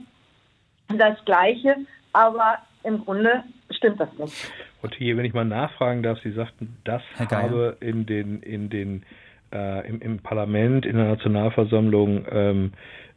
das 0.90 1.18
Gleiche, 1.26 1.76
aber 2.14 2.60
im 2.84 3.04
Grunde 3.04 3.44
stimmt 3.72 4.00
das 4.00 4.10
nicht. 4.18 4.52
Und 4.82 4.96
hier, 4.96 5.18
wenn 5.18 5.26
ich 5.26 5.34
mal 5.34 5.46
nachfragen 5.46 6.04
darf, 6.04 6.20
Sie 6.20 6.32
sagten, 6.32 6.78
das 6.84 7.02
habe 7.18 7.78
in 7.80 8.06
den, 8.06 8.42
in 8.42 8.70
den, 8.70 9.04
äh, 9.54 9.88
im, 9.88 10.02
im, 10.02 10.20
Parlament, 10.20 10.86
in 10.86 10.96
der 10.96 11.08
Nationalversammlung 11.08 12.26
ähm, 12.32 12.72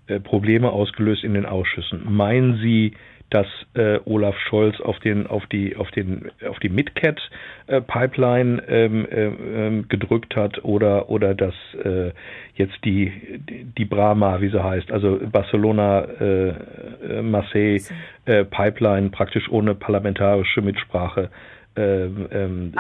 äh, 0.08 0.18
Probleme 0.20 0.70
ausgelöst 0.70 1.22
in 1.24 1.34
den 1.34 1.46
Ausschüssen. 1.46 2.12
Meinen 2.12 2.58
Sie, 2.58 2.94
dass 3.32 3.46
äh, 3.74 3.98
Olaf 4.04 4.36
Scholz 4.38 4.80
auf 4.80 4.98
den 5.00 5.26
auf 5.26 5.46
die 5.46 5.76
auf 5.76 5.90
den 5.90 6.30
auf 6.48 6.58
die 6.58 6.68
Midcat 6.68 7.18
äh, 7.66 7.80
Pipeline 7.80 8.62
ähm, 8.68 9.06
äh, 9.06 9.26
ähm, 9.26 9.88
gedrückt 9.88 10.36
hat 10.36 10.62
oder 10.64 11.08
oder 11.08 11.34
dass 11.34 11.54
äh, 11.82 12.10
jetzt 12.54 12.76
die 12.84 13.40
die 13.78 13.84
Brahma 13.84 14.40
wie 14.40 14.50
sie 14.50 14.62
heißt 14.62 14.92
also 14.92 15.18
Barcelona 15.30 16.04
äh, 16.20 16.48
äh, 16.48 17.22
Marseille 17.22 17.80
Pipeline 18.24 19.10
praktisch 19.10 19.50
ohne 19.50 19.74
parlamentarische 19.74 20.60
Mitsprache 20.60 21.28
ähm, 21.74 22.28
ähm, 22.30 22.72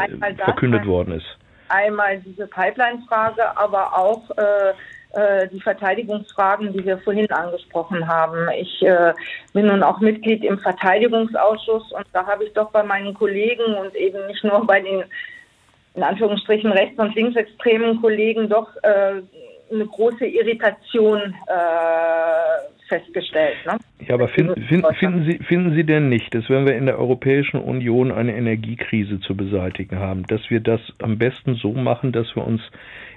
verkündet 0.44 0.86
worden 0.86 1.14
ist. 1.14 1.38
einmal 1.68 2.20
diese 2.20 2.46
Pipeline-Frage, 2.46 3.56
aber 3.56 3.96
auch 3.96 4.30
äh, 4.36 4.74
die 5.52 5.60
Verteidigungsfragen, 5.60 6.72
die 6.72 6.84
wir 6.84 6.98
vorhin 6.98 7.30
angesprochen 7.30 8.06
haben. 8.08 8.48
Ich 8.58 8.82
äh, 8.82 9.12
bin 9.52 9.66
nun 9.66 9.82
auch 9.82 10.00
Mitglied 10.00 10.44
im 10.44 10.58
Verteidigungsausschuss 10.58 11.92
und 11.92 12.06
da 12.12 12.26
habe 12.26 12.44
ich 12.44 12.52
doch 12.54 12.70
bei 12.70 12.82
meinen 12.82 13.14
Kollegen 13.14 13.74
und 13.74 13.94
eben 13.94 14.26
nicht 14.26 14.42
nur 14.44 14.66
bei 14.66 14.80
den 14.80 15.04
in 15.94 16.02
Anführungsstrichen 16.02 16.72
rechts- 16.72 16.98
und 16.98 17.14
linksextremen 17.14 18.00
Kollegen 18.00 18.48
doch 18.48 18.68
äh, 18.82 19.20
eine 19.70 19.86
große 19.86 20.26
Irritation 20.26 21.34
äh, 21.46 22.88
festgestellt. 22.88 23.56
Ne? 23.66 23.78
Ja, 24.06 24.14
aber 24.14 24.28
find, 24.28 24.52
find, 24.68 24.86
finden, 24.98 25.24
Sie, 25.24 25.38
finden 25.44 25.74
Sie 25.74 25.84
denn 25.84 26.08
nicht, 26.08 26.34
dass 26.34 26.48
wenn 26.50 26.66
wir 26.66 26.76
in 26.76 26.86
der 26.86 26.98
Europäischen 26.98 27.60
Union 27.60 28.12
eine 28.12 28.36
Energiekrise 28.36 29.20
zu 29.20 29.36
beseitigen 29.36 29.98
haben, 29.98 30.26
dass 30.26 30.50
wir 30.50 30.60
das 30.60 30.80
am 31.00 31.18
besten 31.18 31.54
so 31.54 31.72
machen, 31.72 32.12
dass 32.12 32.34
wir 32.36 32.46
uns 32.46 32.60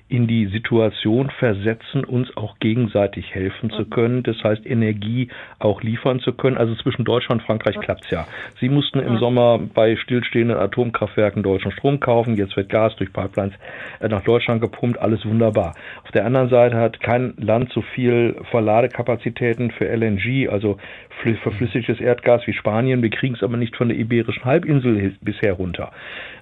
in 0.08 0.28
die 0.28 0.46
Situation 0.48 1.32
versetzen, 1.32 2.04
uns 2.04 2.36
auch 2.38 2.60
gegenseitig 2.60 3.34
helfen 3.34 3.72
zu 3.72 3.86
können. 3.86 4.22
Das 4.22 4.44
heißt, 4.44 4.64
Energie 4.66 5.30
auch 5.58 5.82
liefern 5.82 6.20
zu 6.20 6.34
können. 6.34 6.58
Also 6.58 6.76
zwischen 6.76 7.06
Deutschland 7.06 7.42
und 7.42 7.46
Frankreich 7.48 7.80
klappt's 7.80 8.12
ja. 8.12 8.28
Sie 8.60 8.70
mussten 8.70 9.00
im 9.00 9.18
Sommer 9.18 9.60
bei 9.74 9.96
stillstehenden 9.96 10.58
Atomkraftwerken 10.58 11.42
deutschen 11.42 11.72
Strom 11.72 12.00
kaufen. 12.00 12.36
Jetzt 12.36 12.56
wird 12.56 12.70
Gas 12.70 12.96
durch 12.98 13.12
Pipelines 13.12 13.56
äh, 14.00 14.08
nach 14.08 14.22
Deutschland 14.22 14.62
gepumpt. 14.62 15.00
Alles 15.00 15.26
wunderbar. 15.26 15.74
Auf 16.04 16.12
der 16.12 16.26
anderen 16.26 16.50
Seite 16.50 16.78
hat 16.78 17.00
kein 17.00 17.34
Land 17.38 17.72
so 17.74 17.82
viel 17.82 18.36
Verladekapazitäten 18.52 19.72
für 19.72 19.86
LNG, 19.86 20.50
also 20.50 20.78
verflüssigtes 21.42 22.00
Erdgas 22.00 22.46
wie 22.46 22.54
Spanien. 22.54 23.02
Wir 23.02 23.10
kriegen 23.10 23.34
es 23.34 23.42
aber 23.42 23.58
nicht 23.58 23.76
von 23.76 23.90
der 23.90 23.98
Iberischen 23.98 24.46
Halbinsel 24.46 25.16
bisher 25.22 25.54
runter. 25.54 25.92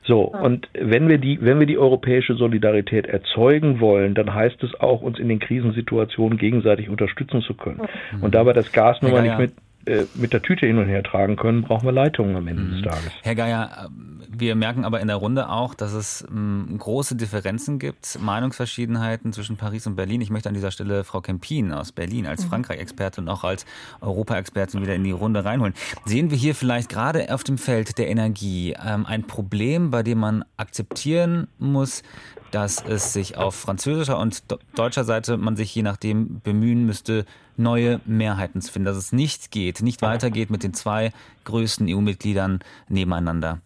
So, 0.05 0.21
und 0.21 0.67
wenn 0.73 1.07
wir 1.07 1.17
die, 1.17 1.39
wenn 1.41 1.59
wir 1.59 1.65
die 1.65 1.77
europäische 1.77 2.35
Solidarität 2.35 3.07
erzeugen 3.07 3.79
wollen, 3.79 4.15
dann 4.15 4.33
heißt 4.33 4.61
es 4.63 4.77
auch, 4.79 5.01
uns 5.01 5.17
in 5.17 5.29
den 5.29 5.39
Krisensituationen 5.39 6.37
gegenseitig 6.37 6.89
unterstützen 6.89 7.41
zu 7.41 7.53
können. 7.53 7.81
Und 8.19 8.35
dabei 8.35 8.51
das 8.53 8.71
Gas 8.71 9.01
nun 9.01 9.11
mal 9.11 9.21
nicht 9.21 9.37
mit 9.37 9.53
äh, 9.85 10.05
mit 10.15 10.31
der 10.31 10.41
Tüte 10.41 10.65
hin 10.65 10.77
und 10.77 10.87
her 10.87 11.03
tragen 11.03 11.35
können, 11.35 11.63
brauchen 11.63 11.85
wir 11.85 11.91
Leitungen 11.91 12.37
am 12.37 12.47
Ende 12.47 12.63
mhm. 12.63 12.71
des 12.71 12.81
Tages. 12.83 13.11
Herr 13.21 13.35
Geier, 13.35 13.89
wir 14.38 14.55
merken 14.55 14.86
aber 14.86 14.99
in 15.01 15.07
der 15.07 15.17
Runde 15.17 15.49
auch, 15.49 15.73
dass 15.73 15.93
es 15.93 16.25
ähm, 16.29 16.75
große 16.77 17.15
Differenzen 17.15 17.79
gibt, 17.79 18.19
Meinungsverschiedenheiten 18.19 19.34
zwischen 19.34 19.57
Paris 19.57 19.88
und 19.88 19.95
Berlin. 19.95 20.21
Ich 20.21 20.29
möchte 20.29 20.49
an 20.49 20.55
dieser 20.55 20.71
Stelle 20.71 21.03
Frau 21.03 21.21
Kempin 21.21 21.71
aus 21.71 21.91
Berlin 21.91 22.25
als 22.25 22.43
mhm. 22.43 22.49
Frankreich-Expertin 22.49 23.25
und 23.25 23.29
auch 23.29 23.43
als 23.43 23.65
Europa-Expertin 24.01 24.81
wieder 24.81 24.95
in 24.95 25.03
die 25.03 25.11
Runde 25.11 25.45
reinholen. 25.45 25.73
Sehen 26.05 26.31
wir 26.31 26.38
hier 26.38 26.55
vielleicht 26.55 26.89
gerade 26.89 27.34
auf 27.34 27.43
dem 27.43 27.57
Feld 27.57 27.97
der 27.97 28.09
Energie 28.09 28.75
ähm, 28.84 29.05
ein 29.05 29.23
Problem, 29.23 29.91
bei 29.91 30.03
dem 30.03 30.19
man 30.19 30.45
akzeptieren 30.57 31.47
muss, 31.59 32.03
dass 32.51 32.84
es 32.84 33.13
sich 33.13 33.38
auf 33.38 33.55
französischer 33.55 34.19
und 34.19 34.43
deutscher 34.75 35.03
Seite 35.03 35.38
man 35.38 35.55
sich 35.55 35.73
je 35.73 35.81
nachdem 35.81 36.39
bemühen 36.41 36.86
müsste, 36.86 37.25
neue 37.57 37.99
Mehrheiten 38.05 38.61
zu 38.61 38.71
finden, 38.71 38.86
dass 38.86 38.97
es 38.97 39.11
nicht 39.11 39.51
geht, 39.51 39.81
nicht 39.81 40.01
weitergeht 40.01 40.49
mit 40.49 40.63
den 40.63 40.73
zwei 40.73 41.11
größten 41.45 41.88
EU-Mitgliedern 41.89 42.59
nebeneinander. 42.89 43.61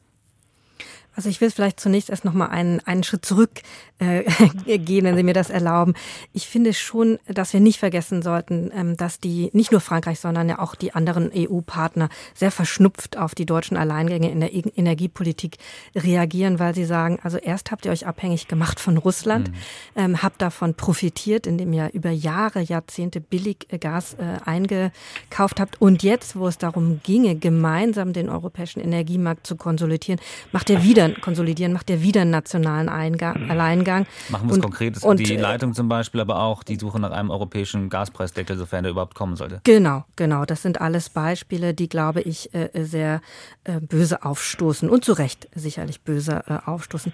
Also 1.18 1.30
ich 1.30 1.42
will 1.42 1.50
vielleicht 1.50 1.80
zunächst 1.80 2.12
erst 2.12 2.26
noch 2.26 2.34
mal 2.34 2.46
einen, 2.46 2.80
einen 2.82 3.04
Schritt 3.04 3.26
zurück 3.26 3.50
äh, 3.98 4.24
gehen, 4.78 5.04
wenn 5.04 5.16
Sie 5.16 5.24
mir 5.24 5.34
das 5.34 5.50
erlauben. 5.50 5.96
Ich 6.32 6.48
finde 6.48 6.76
schon, 6.76 7.18
dass 7.26 7.54
wir 7.54 7.60
nicht 7.60 7.80
vergessen 7.80 8.22
sollten, 8.22 8.72
ähm, 8.72 8.96
dass 8.98 9.20
die 9.20 9.50
nicht 9.52 9.72
nur 9.72 9.82
Frankreich, 9.82 10.20
sondern 10.20 10.48
ja 10.48 10.60
auch 10.60 10.76
die 10.76 10.94
anderen 10.94 11.32
EU-Partner 11.36 12.10
sehr 12.36 12.52
verschnupft 12.52 13.18
auf 13.18 13.34
die 13.34 13.48
deutschen 13.48 13.78
Alleingänge 13.78 14.30
in 14.30 14.42
der 14.42 14.54
e 14.54 14.62
Energiepolitik 14.76 15.58
reagieren, 15.96 16.60
weil 16.60 16.76
sie 16.76 16.86
sagen, 16.86 17.18
also 17.24 17.38
erst 17.38 17.72
habt 17.72 17.86
ihr 17.86 17.92
euch 17.92 18.06
abhängig 18.06 18.48
gemacht 18.48 18.80
von 18.80 18.98
Russland, 18.98 19.50
mhm. 19.50 19.56
ähm, 19.96 20.22
habt 20.22 20.40
davon 20.40 20.76
profitiert, 20.76 21.48
indem 21.48 21.74
ihr 21.74 21.90
über 21.94 22.12
Jahre, 22.12 22.62
Jahrzehnte 22.62 23.22
billig 23.22 23.66
äh, 23.70 23.80
Gas 23.80 24.14
äh, 24.14 24.38
eingekauft 24.46 25.60
habt 25.60 25.82
und 25.82 26.04
jetzt, 26.04 26.36
wo 26.36 26.48
es 26.48 26.60
darum 26.60 27.00
ginge, 27.04 27.36
gemeinsam 27.36 28.14
den 28.14 28.30
europäischen 28.30 28.82
Energiemarkt 28.82 29.48
zu 29.48 29.56
konsolidieren, 29.56 30.22
macht 30.52 30.70
ihr 30.70 30.84
wieder 30.84 31.07
konsolidieren, 31.16 31.74
macht 31.74 31.90
er 31.90 32.02
wieder 32.02 32.22
einen 32.22 32.32
nationalen 32.32 32.90
Eingang, 32.90 33.44
mhm. 33.44 33.52
Alleingang. 33.52 34.06
Machen 34.30 34.50
wir 34.50 34.56
es 34.56 34.62
konkret. 34.62 35.04
Und, 35.04 35.20
die 35.20 35.36
äh, 35.36 35.40
Leitung 35.40 35.74
zum 35.74 35.88
Beispiel, 35.88 36.22
aber 36.22 36.40
auch 36.42 36.64
die 36.64 36.78
Suche 36.78 37.00
nach 37.00 37.12
einem 37.12 37.30
europäischen 37.30 37.90
Gaspreisdeckel, 37.90 38.58
sofern 38.58 38.84
der 38.84 38.92
überhaupt 38.92 39.16
kommen 39.16 39.36
sollte. 39.36 39.62
Genau, 39.64 40.06
genau. 40.16 40.46
Das 40.46 40.62
sind 40.62 40.82
alles 40.82 41.10
Beispiele, 41.10 41.74
die, 41.74 41.90
glaube 41.90 42.22
ich, 42.22 42.54
äh, 42.54 42.70
sehr 42.74 43.22
äh, 43.64 43.80
böse 43.80 44.24
aufstoßen 44.24 44.90
und 44.90 45.06
zu 45.06 45.14
Recht 45.14 45.48
sicherlich 45.56 46.02
böse 46.02 46.44
aufstoßen. 46.68 47.12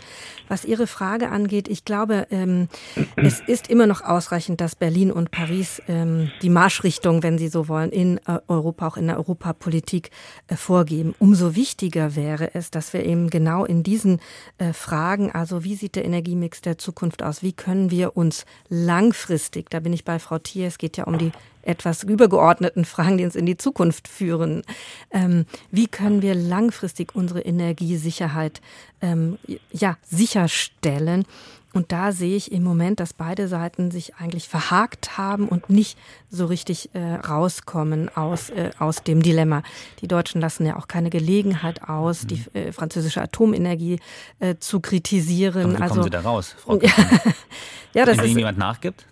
Was 0.48 0.66
Ihre 0.66 0.88
Frage 0.88 1.30
angeht, 1.30 1.68
ich 1.68 1.86
glaube, 1.86 2.28
ähm, 2.32 2.68
es 3.16 3.40
ist 3.40 3.70
immer 3.70 3.88
noch 3.88 4.02
ausreichend, 4.02 4.62
dass 4.62 4.76
Berlin 4.76 5.12
und 5.12 5.32
Paris 5.32 5.82
ähm, 5.88 6.32
die 6.42 6.50
Marschrichtung, 6.50 7.24
wenn 7.24 7.38
Sie 7.38 7.48
so 7.48 7.68
wollen, 7.68 7.92
in 7.92 8.20
Europa, 8.48 8.88
auch 8.88 8.98
in 8.98 9.08
der 9.08 9.18
Europapolitik 9.18 10.12
vorgeben. 10.54 11.16
Umso 11.20 11.56
wichtiger 11.56 12.16
wäre 12.16 12.56
es, 12.56 12.72
dass 12.72 12.94
wir 12.94 13.06
eben 13.06 13.30
genau 13.30 13.66
in 13.66 13.83
diesen 13.84 14.20
äh, 14.58 14.74
Fragen, 14.74 15.32
also 15.32 15.64
wie 15.64 15.76
sieht 15.76 15.96
der 15.96 16.06
Energiemix 16.06 16.62
der 16.62 16.78
Zukunft 16.78 17.22
aus? 17.22 17.44
Wie 17.44 17.54
können 17.54 17.92
wir 17.92 18.18
uns 18.18 18.46
langfristig, 18.70 19.70
da 19.70 19.80
bin 19.80 19.94
ich 19.94 20.04
bei 20.04 20.20
Frau 20.20 20.40
Thier, 20.40 20.68
es 20.68 20.78
geht 20.78 20.98
ja 20.98 21.04
um 21.04 21.18
die 21.18 21.32
etwas 21.64 22.04
übergeordneten 22.04 22.86
Fragen, 22.86 23.18
die 23.18 23.26
uns 23.26 23.36
in 23.36 23.46
die 23.46 23.58
Zukunft 23.58 24.08
führen. 24.08 24.64
Ähm, 25.12 25.46
wie 25.72 25.88
können 25.88 26.22
wir 26.22 26.36
langfristig 26.36 27.16
unsere 27.16 27.42
Energiesicherheit 27.42 28.62
ähm, 29.02 29.38
ja, 29.72 29.98
sicherstellen? 30.04 31.26
Und 31.74 31.92
da 31.92 32.12
sehe 32.12 32.36
ich 32.36 32.52
im 32.52 32.64
Moment, 32.64 33.00
dass 33.00 33.14
beide 33.14 33.48
Seiten 33.48 33.90
sich 33.90 34.16
eigentlich 34.16 34.48
verhakt 34.48 35.18
haben 35.18 35.48
und 35.48 35.70
nicht 35.70 35.98
so 36.30 36.46
richtig 36.46 36.92
äh, 36.94 37.16
rauskommen 37.16 38.16
aus, 38.16 38.52
äh, 38.52 38.70
aus 38.78 39.04
dem 39.04 39.24
Dilemma. 39.24 39.64
Die 40.00 40.08
Deutschen 40.08 40.40
lassen 40.40 40.66
ja 40.68 40.78
auch 40.78 40.88
keine 40.88 41.10
Gelegenheit 41.10 41.90
aus, 41.90 42.28
die 42.28 42.36
mhm. 42.36 42.44
äh, 42.54 42.72
französische 42.72 43.22
Atomenergie 43.22 44.00
äh, 44.40 44.56
zu 44.60 44.80
kritisieren. 44.80 45.72
Aber 45.72 45.78
wie 45.78 45.82
also, 45.82 45.94
kommen 45.96 46.04
Sie 46.04 46.10
da 46.12 46.22
raus, 46.22 46.56
Frau 46.60 46.80
ja, 47.94 48.06
das 48.06 48.18
Wenn 48.18 48.26
ist, 48.26 48.38
jemand 48.38 48.60
nachgibt? 48.60 49.06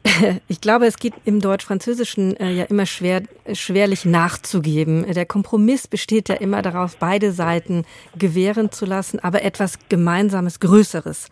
ich 0.48 0.60
glaube, 0.60 0.86
es 0.86 0.96
geht 0.96 1.14
im 1.24 1.40
Deutsch-Französischen 1.40 2.36
äh, 2.36 2.52
ja 2.52 2.64
immer 2.64 2.86
schwer, 2.86 3.22
schwerlich 3.52 4.04
nachzugeben. 4.04 5.10
Der 5.12 5.26
Kompromiss 5.26 5.86
besteht 5.86 6.28
ja 6.28 6.36
immer 6.36 6.62
darauf, 6.62 6.96
beide 6.96 7.32
Seiten 7.32 7.84
gewähren 8.16 8.70
zu 8.70 8.86
lassen, 8.86 9.18
aber 9.20 9.42
etwas 9.42 9.78
Gemeinsames, 9.88 10.60
Größeres 10.60 11.28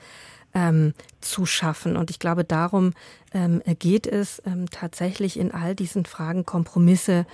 ähm, 0.54 0.94
zu 1.20 1.46
schaffen. 1.46 1.96
Und 1.96 2.10
ich 2.10 2.18
glaube, 2.18 2.44
darum 2.44 2.92
ähm, 3.32 3.62
geht 3.78 4.06
es 4.06 4.42
ähm, 4.46 4.66
tatsächlich 4.70 5.38
in 5.38 5.52
all 5.52 5.74
diesen 5.74 6.04
Fragen 6.04 6.44
Kompromisse 6.44 7.26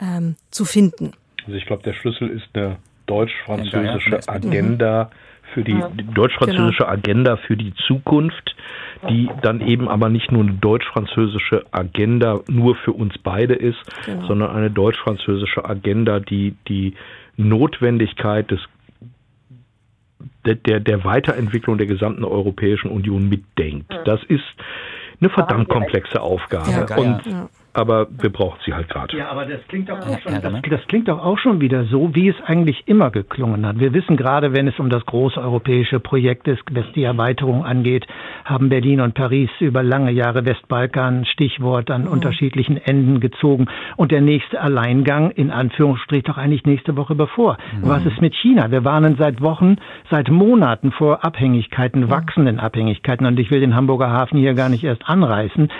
ähm, 0.00 0.36
zu 0.50 0.64
finden. 0.64 1.12
Also 1.44 1.54
ich 1.54 1.66
glaube, 1.66 1.82
der 1.82 1.94
Schlüssel 1.94 2.28
ist 2.30 2.48
eine 2.54 2.78
deutsch-französische 3.06 4.20
Agenda 4.28 5.10
für 5.52 5.64
die, 5.64 5.80
die 5.98 6.14
deutsch-französische 6.14 6.84
genau. 6.84 6.92
Agenda 6.92 7.36
für 7.36 7.56
die 7.56 7.74
Zukunft, 7.86 8.54
die 9.08 9.28
dann 9.42 9.60
eben 9.60 9.88
aber 9.88 10.08
nicht 10.08 10.30
nur 10.30 10.42
eine 10.42 10.54
deutsch-französische 10.54 11.64
Agenda 11.72 12.40
nur 12.48 12.76
für 12.76 12.92
uns 12.92 13.14
beide 13.18 13.54
ist, 13.54 13.78
genau. 14.04 14.26
sondern 14.26 14.50
eine 14.50 14.70
deutsch-französische 14.70 15.64
Agenda, 15.64 16.20
die 16.20 16.54
die 16.68 16.94
Notwendigkeit 17.36 18.50
des 18.50 18.60
der, 20.44 20.80
der 20.80 21.04
Weiterentwicklung 21.04 21.78
der 21.78 21.86
gesamten 21.86 22.24
Europäischen 22.24 22.90
Union 22.90 23.28
mitdenkt. 23.28 23.92
Das 24.04 24.20
ist 24.24 24.42
eine 25.20 25.30
verdammt 25.30 25.68
komplexe 25.68 26.20
Aufgabe. 26.20 26.70
Ja, 26.70 26.96
und 26.96 27.26
ja 27.26 27.48
aber 27.74 28.06
wir 28.10 28.30
brauchen 28.30 28.58
sie 28.64 28.74
halt 28.74 28.88
gerade. 28.88 29.16
Ja, 29.16 29.30
aber 29.30 29.46
das 29.46 29.60
klingt 29.68 29.88
doch 29.88 29.98
auch 29.98 30.20
schon, 30.20 30.40
das, 30.40 30.62
das, 30.68 30.86
klingt 30.88 31.08
doch 31.08 31.24
auch 31.24 31.38
schon 31.38 31.60
wieder 31.60 31.84
so, 31.84 32.14
wie 32.14 32.28
es 32.28 32.36
eigentlich 32.44 32.82
immer 32.86 33.10
geklungen 33.10 33.64
hat. 33.66 33.78
Wir 33.78 33.94
wissen 33.94 34.16
gerade, 34.16 34.52
wenn 34.52 34.68
es 34.68 34.78
um 34.78 34.90
das 34.90 35.04
große 35.06 35.40
europäische 35.40 35.98
Projekt 35.98 36.48
ist, 36.48 36.62
was 36.70 36.84
die 36.94 37.02
Erweiterung 37.02 37.64
angeht, 37.64 38.06
haben 38.44 38.68
Berlin 38.68 39.00
und 39.00 39.14
Paris 39.14 39.50
über 39.60 39.82
lange 39.82 40.10
Jahre 40.10 40.44
Westbalkan 40.44 41.24
Stichwort 41.24 41.90
an 41.90 42.02
mhm. 42.02 42.08
unterschiedlichen 42.08 42.76
Enden 42.76 43.20
gezogen 43.20 43.66
und 43.96 44.12
der 44.12 44.20
nächste 44.20 44.60
Alleingang 44.60 45.30
in 45.30 45.50
Anführungsstrich 45.50 46.24
doch 46.24 46.36
eigentlich 46.36 46.66
nächste 46.66 46.96
Woche 46.96 47.14
bevor. 47.14 47.56
Mhm. 47.80 47.88
Was 47.88 48.04
ist 48.04 48.20
mit 48.20 48.34
China? 48.34 48.70
Wir 48.70 48.84
warnen 48.84 49.16
seit 49.18 49.40
Wochen, 49.40 49.76
seit 50.10 50.28
Monaten 50.28 50.92
vor 50.92 51.24
Abhängigkeiten, 51.24 52.02
mhm. 52.02 52.10
wachsenden 52.10 52.60
Abhängigkeiten 52.60 53.26
und 53.26 53.38
ich 53.38 53.50
will 53.50 53.60
den 53.60 53.74
Hamburger 53.74 54.10
Hafen 54.10 54.38
hier 54.38 54.52
gar 54.54 54.68
nicht 54.68 54.84
erst 54.84 55.08
anreißen. 55.08 55.70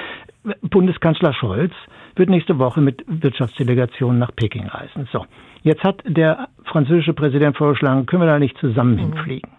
Bundeskanzler 0.62 1.32
Scholz 1.34 1.72
wird 2.16 2.28
nächste 2.28 2.58
Woche 2.58 2.80
mit 2.80 3.04
Wirtschaftsdelegationen 3.06 4.18
nach 4.18 4.34
Peking 4.34 4.66
reisen. 4.66 5.08
So. 5.12 5.24
Jetzt 5.62 5.84
hat 5.84 6.02
der 6.04 6.48
französische 6.64 7.14
Präsident 7.14 7.56
vorgeschlagen, 7.56 8.06
können 8.06 8.22
wir 8.22 8.26
da 8.26 8.38
nicht 8.38 8.58
zusammen 8.58 8.98
hinfliegen? 8.98 9.50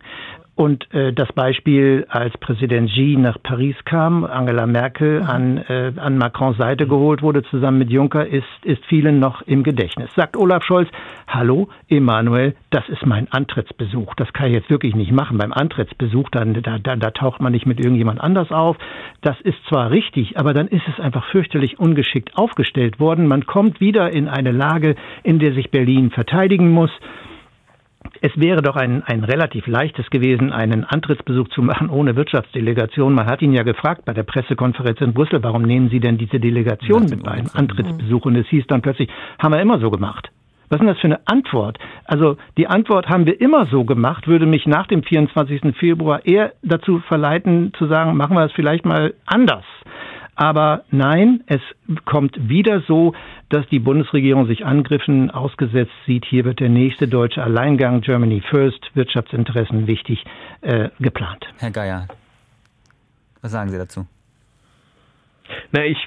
Und 0.55 0.93
äh, 0.93 1.13
das 1.13 1.33
Beispiel, 1.33 2.05
als 2.09 2.37
Präsident 2.37 2.91
Xi 2.91 3.17
nach 3.17 3.41
Paris 3.41 3.75
kam, 3.85 4.23
Angela 4.23 4.67
Merkel 4.67 5.21
mhm. 5.21 5.27
an, 5.27 5.57
äh, 5.57 5.93
an 5.95 6.19
Macrons 6.19 6.57
Seite 6.57 6.85
geholt 6.85 7.23
wurde, 7.23 7.41
zusammen 7.43 7.79
mit 7.79 7.89
Juncker, 7.89 8.27
ist, 8.27 8.45
ist 8.63 8.85
vielen 8.85 9.19
noch 9.19 9.41
im 9.41 9.63
Gedächtnis. 9.63 10.11
Sagt 10.15 10.37
Olaf 10.37 10.63
Scholz, 10.63 10.89
hallo, 11.27 11.69
Emanuel, 11.89 12.55
das 12.69 12.87
ist 12.89 13.03
mein 13.03 13.31
Antrittsbesuch. 13.31 14.13
Das 14.13 14.31
kann 14.33 14.47
ich 14.47 14.53
jetzt 14.53 14.69
wirklich 14.69 14.93
nicht 14.93 15.11
machen. 15.11 15.39
Beim 15.39 15.53
Antrittsbesuch, 15.53 16.29
dann, 16.29 16.53
da, 16.61 16.77
da, 16.77 16.97
da 16.97 17.09
taucht 17.09 17.41
man 17.41 17.51
nicht 17.51 17.65
mit 17.65 17.79
irgendjemand 17.79 18.21
anders 18.21 18.51
auf. 18.51 18.77
Das 19.21 19.41
ist 19.41 19.57
zwar 19.69 19.89
richtig, 19.89 20.37
aber 20.37 20.53
dann 20.53 20.67
ist 20.67 20.87
es 20.87 20.99
einfach 20.99 21.25
fürchterlich 21.31 21.79
ungeschickt 21.79 22.37
aufgestellt 22.37 22.99
worden. 22.99 23.25
Man 23.25 23.47
kommt 23.47 23.81
wieder 23.81 24.13
in 24.13 24.27
eine 24.27 24.51
Lage, 24.51 24.95
in 25.23 25.39
der 25.39 25.53
sich 25.53 25.71
Berlin 25.71 26.11
verteidigen 26.11 26.69
muss. 26.69 26.91
Es 28.22 28.32
wäre 28.36 28.61
doch 28.61 28.76
ein, 28.76 29.03
ein 29.03 29.24
relativ 29.24 29.68
leichtes 29.68 30.09
gewesen, 30.09 30.51
einen 30.51 30.84
Antrittsbesuch 30.86 31.49
zu 31.49 31.61
machen 31.61 31.89
ohne 31.89 32.16
Wirtschaftsdelegation. 32.16 33.14
Man 33.14 33.26
hat 33.26 33.41
ihn 33.41 33.53
ja 33.53 33.64
gefragt 33.64 34.05
bei 34.05 34.14
der 34.14 34.24
Pressekonferenz 34.24 35.01
in 35.01 35.14
Brüssel, 35.14 35.43
warum 35.43 35.64
nehmen 35.64 35.89
Sie 35.89 35.99
denn 35.99 36.18
diese 36.18 36.39
Delegation 36.39 37.05
mit 37.05 37.24
beim 37.24 37.45
Antrittsbesuch? 37.53 38.26
Und 38.26 38.36
es 38.36 38.47
hieß 38.47 38.66
dann 38.68 38.82
plötzlich, 38.82 39.09
haben 39.39 39.53
wir 39.53 39.61
immer 39.61 39.80
so 39.80 39.89
gemacht. 39.89 40.30
Was 40.70 40.80
ist 40.80 40.82
denn 40.82 40.93
das 40.93 40.99
für 40.99 41.07
eine 41.07 41.20
Antwort? 41.26 41.78
Also 42.05 42.38
die 42.57 42.68
Antwort 42.68 43.07
haben 43.07 43.26
wir 43.26 43.39
immer 43.39 43.68
so 43.68 43.84
gemacht, 43.84 44.28
würde 44.28 44.45
mich 44.45 44.66
nach 44.66 44.88
dem 44.88 45.03
24. 45.03 45.76
Februar 45.78 46.26
eher 46.26 46.53
dazu 46.64 46.99
verleiten 47.07 47.74
zu 47.78 47.86
sagen, 47.88 48.18
machen 48.18 48.36
wir 48.36 48.45
es 48.45 48.51
vielleicht 48.53 48.86
mal 48.86 49.14
anders. 49.26 49.66
Aber 50.36 50.84
nein, 50.89 51.43
es 51.45 51.61
kommt 52.05 52.49
wieder 52.49 52.81
so, 52.88 53.13
dass 53.49 53.67
die 53.67 53.79
Bundesregierung 53.79 54.47
sich 54.47 54.65
Angriffen 54.65 55.29
ausgesetzt 55.29 55.93
sieht. 56.07 56.25
Hier 56.25 56.43
wird 56.43 56.59
der 56.59 56.69
nächste 56.69 57.07
deutsche 57.07 57.43
Alleingang 57.43 58.01
Germany 58.01 58.41
First, 58.49 58.89
Wirtschaftsinteressen 58.95 59.86
wichtig, 59.86 60.23
äh, 60.61 60.89
geplant. 60.99 61.45
Herr 61.59 61.71
Geier, 61.71 62.07
was 63.41 63.51
sagen 63.51 63.69
Sie 63.69 63.77
dazu? 63.77 64.07
Na, 65.71 65.86
ich 65.86 65.97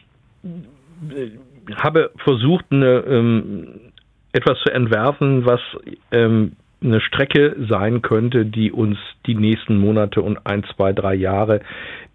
äh, 0.43 1.31
habe 1.77 2.11
versucht, 2.17 2.65
eine, 2.71 3.05
ähm, 3.07 3.93
etwas 4.33 4.59
zu 4.65 4.73
entwerfen, 4.73 5.47
was 5.47 5.61
ähm, 6.11 6.57
eine 6.87 7.01
Strecke 7.01 7.57
sein 7.69 8.03
könnte, 8.03 8.47
die 8.47 8.73
uns 8.73 8.99
die 9.27 9.35
nächsten 9.35 9.77
Monate 9.77 10.23
und 10.23 10.39
ein, 10.47 10.65
zwei, 10.75 10.93
drei 10.93 11.15
Jahre 11.15 11.61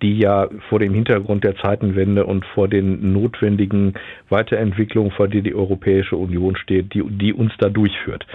die 0.02 0.18
ja 0.18 0.50
vor 0.70 0.80
dem 0.80 0.94
Hintergrund 0.94 1.44
der 1.44 1.56
Zeitenwende 1.58 2.26
und 2.26 2.46
vor 2.46 2.68
den 2.68 3.14
notwendigen 3.14 3.94
Weiterentwicklungen, 4.30 5.12
vor 5.12 5.28
der 5.28 5.42
die 5.42 5.54
Europäische 5.54 6.16
Union 6.16 6.56
steht, 6.56 6.94
die, 6.94 7.04
die 7.04 7.34
uns 7.34 7.54
da 7.60 7.70
durchführt. 7.70 8.26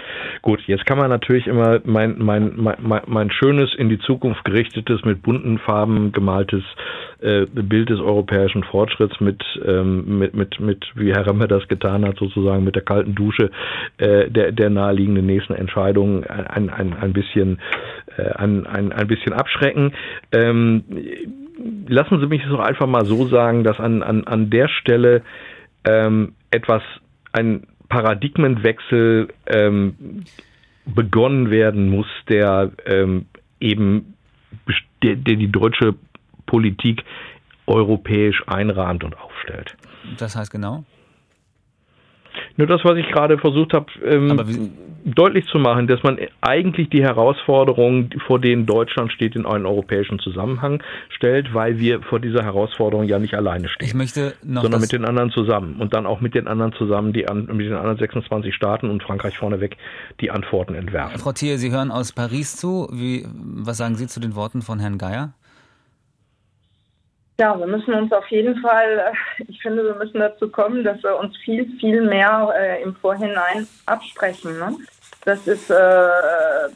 Gut, 0.43 0.61
jetzt 0.67 0.87
kann 0.87 0.99
man 0.99 1.11
natürlich 1.11 1.47
immer 1.47 1.81
mein, 1.85 2.17
mein, 2.19 2.53
mein, 2.57 3.03
mein 3.07 3.31
schönes, 3.31 3.75
in 3.75 3.89
die 3.89 3.99
Zukunft 3.99 4.45
gerichtetes, 4.45 5.05
mit 5.05 5.23
bunten 5.23 5.59
Farben 5.59 6.13
gemaltes 6.13 6.63
äh, 7.21 7.47
Bild 7.47 7.91
des 7.91 7.99
europäischen 7.99 8.63
Fortschritts 8.65 9.21
mit, 9.21 9.43
ähm, 9.67 10.19
mit, 10.19 10.35
mit, 10.35 10.61
mit, 10.61 10.85
wie 10.95 11.13
Herr 11.13 11.27
Remmer 11.27 11.49
das 11.49 11.67
getan 11.69 12.05
hat, 12.05 12.19
sozusagen 12.19 12.65
mit 12.65 12.77
der 12.77 12.83
kalten 12.83 13.15
Dusche 13.15 13.51
äh, 13.99 14.31
der, 14.31 14.53
der 14.53 14.71
naheliegenden 14.71 15.27
nächsten 15.27 15.55
Entscheidungen 15.55 16.25
ein, 16.27 16.71
ein, 16.71 16.95
ein 16.95 17.13
bisschen 17.13 17.61
äh, 18.17 18.31
ein, 18.33 18.67
ein, 18.67 18.93
ein 18.93 19.07
bisschen 19.07 19.33
abschrecken. 19.33 19.93
Ähm, 20.33 20.85
lassen 21.89 22.21
Sie 22.21 22.27
mich 22.27 22.43
es 22.43 22.51
doch 22.51 22.61
einfach 22.61 22.87
mal 22.87 23.05
so 23.05 23.27
sagen, 23.27 23.65
dass 23.65 23.81
an, 23.81 24.03
an, 24.03 24.25
an 24.25 24.51
der 24.51 24.69
Stelle 24.69 25.23
ähm, 25.85 26.35
etwas, 26.51 26.83
ein 27.33 27.67
Paradigmenwechsel 27.89 29.29
ähm, 29.47 30.25
begonnen 30.87 31.51
werden 31.51 31.89
muss, 31.89 32.07
der 32.29 32.73
ähm, 32.87 33.27
eben 33.61 34.15
der, 35.03 35.17
der 35.17 35.37
die 35.37 35.51
deutsche 35.51 35.95
Politik 36.47 37.05
europäisch 37.67 38.43
einrahmt 38.47 39.05
und 39.05 39.19
aufstellt. 39.19 39.77
Das 40.19 40.37
heißt 40.37 40.51
genau? 40.51 40.85
Nur 42.57 42.67
das, 42.67 42.85
was 42.85 42.97
ich 42.97 43.07
gerade 43.09 43.39
versucht 43.39 43.75
habe, 43.75 43.87
ähm, 44.05 44.73
deutlich 45.05 45.47
zu 45.47 45.59
machen, 45.59 45.87
dass 45.87 46.03
man 46.03 46.19
eigentlich 46.41 46.91
die 46.91 47.03
Herausforderungen, 47.03 48.11
vor 48.27 48.41
denen 48.41 48.67
Deutschland 48.67 49.13
steht, 49.13 49.37
in 49.37 49.47
einen 49.47 49.67
europäischen 49.67 50.19
Zusammenhang 50.19 50.83
stellt, 51.11 51.55
weil 51.55 51.79
wir 51.79 52.03
vor 52.03 52.19
dieser 52.19 52.43
Herausforderung 52.43 53.07
ja 53.07 53.19
nicht 53.19 53.35
alleine 53.35 53.69
stehen. 53.69 53.87
Ich 53.87 53.95
möchte 53.95 54.35
noch 54.43 54.63
sondern 54.63 54.81
mit 54.81 54.93
den 54.93 55.05
anderen 55.05 55.31
zusammen 55.31 55.77
und 55.79 55.95
dann 55.95 56.07
auch 56.07 56.21
mit 56.21 56.35
den 56.35 56.49
anderen 56.49 56.73
zusammen, 56.73 57.13
die 57.13 57.29
an, 57.29 57.47
mit 57.53 57.67
den 57.67 57.75
anderen 57.75 57.99
26 57.99 58.55
Staaten 58.55 58.91
und 58.91 59.03
Frankreich 59.03 59.39
vorneweg 59.39 59.77
die 60.21 60.31
Antworten 60.31 60.75
entwerfen. 60.75 61.19
Frau 61.21 61.33
Thiel, 61.33 61.59
Sie 61.59 61.71
hören 61.71 61.91
aus 61.91 62.13
Paris 62.13 62.57
zu. 62.57 62.89
Wie, 62.93 63.27
was 63.33 63.77
sagen 63.77 63.95
Sie 63.95 64.09
zu 64.09 64.19
den 64.19 64.35
Worten 64.35 64.63
von 64.63 64.81
Herrn 64.81 64.99
Geier? 64.99 65.35
Ja, 67.39 67.59
wir 67.59 67.67
müssen 67.67 67.93
uns 67.93 68.13
auf 68.13 68.27
jeden 68.29 68.57
Fall, 68.61 69.13
äh, 69.13 69.45
ich 69.47 69.61
finde, 69.61 69.85
wir 69.85 69.95
müssen 69.95 70.21
dazu 70.21 70.49
kommen, 70.49 70.83
dass 70.85 71.03
wir 71.03 71.19
uns 71.19 71.37
viel, 71.37 71.71
viel 71.79 72.01
mehr 72.01 72.51
äh, 72.59 72.83
im 72.83 72.97
Vorhinein 72.97 73.69
absprechen. 73.85 74.59
Ne? 74.59 74.75
Das 75.27 75.47
ist, 75.47 75.71
äh, 75.71 76.09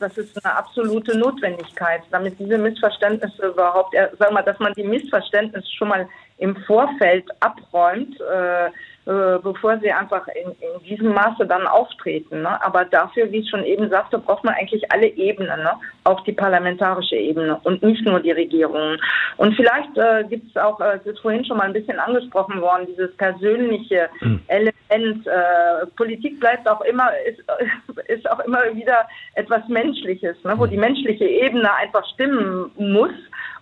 das 0.01 0.19
ist 0.19 0.45
eine 0.45 0.55
absolute 0.55 1.17
Notwendigkeit, 1.17 2.03
damit 2.11 2.39
diese 2.39 2.59
Missverständnisse 2.59 3.47
überhaupt, 3.47 3.95
äh, 3.95 4.09
sagen 4.19 4.35
wir, 4.35 4.43
dass 4.43 4.59
man 4.59 4.75
die 4.75 4.83
Missverständnisse 4.83 5.69
schon 5.79 5.89
mal 5.89 6.09
im 6.37 6.55
Vorfeld 6.67 7.25
abräumt. 7.41 8.21
Äh, 8.21 8.71
äh, 9.07 9.39
bevor 9.43 9.79
sie 9.79 9.91
einfach 9.91 10.29
in, 10.29 10.51
in 10.51 10.85
diesem 10.85 11.15
Maße 11.15 11.47
dann 11.47 11.67
auftreten. 11.67 12.43
Ne? 12.43 12.63
Aber 12.63 12.85
dafür, 12.85 13.33
wie 13.33 13.39
ich 13.39 13.49
schon 13.49 13.65
eben 13.65 13.89
sagte, 13.89 14.19
braucht 14.19 14.45
man 14.45 14.55
eigentlich 14.55 14.93
alle 14.93 15.07
Ebenen, 15.07 15.59
ne? 15.63 15.73
auch 16.05 16.23
die 16.25 16.33
parlamentarische 16.33 17.17
Ebene 17.17 17.59
und 17.65 17.83
nicht 17.83 18.05
nur 18.05 18.21
die 18.21 18.31
Regierungen. 18.33 19.01
Und 19.39 19.55
vielleicht 19.57 19.97
äh, 19.97 20.25
gibt 20.29 20.51
es 20.51 20.57
auch, 20.57 20.79
äh, 20.81 20.97
es 20.97 21.07
ist 21.07 21.21
vorhin 21.21 21.45
schon 21.47 21.57
mal 21.57 21.65
ein 21.65 21.73
bisschen 21.73 21.99
angesprochen 21.99 22.61
worden, 22.61 22.87
dieses 22.89 23.17
persönliche 23.17 24.11
mhm. 24.21 24.43
Element. 24.49 25.27
Äh, 25.27 25.87
Politik 25.97 26.39
bleibt 26.39 26.69
auch 26.69 26.83
immer, 26.83 27.09
ist, 27.27 27.43
ist 28.09 28.31
auch 28.31 28.41
immer 28.41 28.75
wieder 28.75 29.09
etwas 29.35 29.67
Menschliches, 29.69 30.37
ne? 30.45 30.55
wo 30.59 30.65
hm. 30.65 30.71
die 30.71 30.77
menschliche 30.77 31.25
Ebene 31.25 31.73
einfach 31.75 32.05
stimmen 32.15 32.71
muss. 32.77 33.13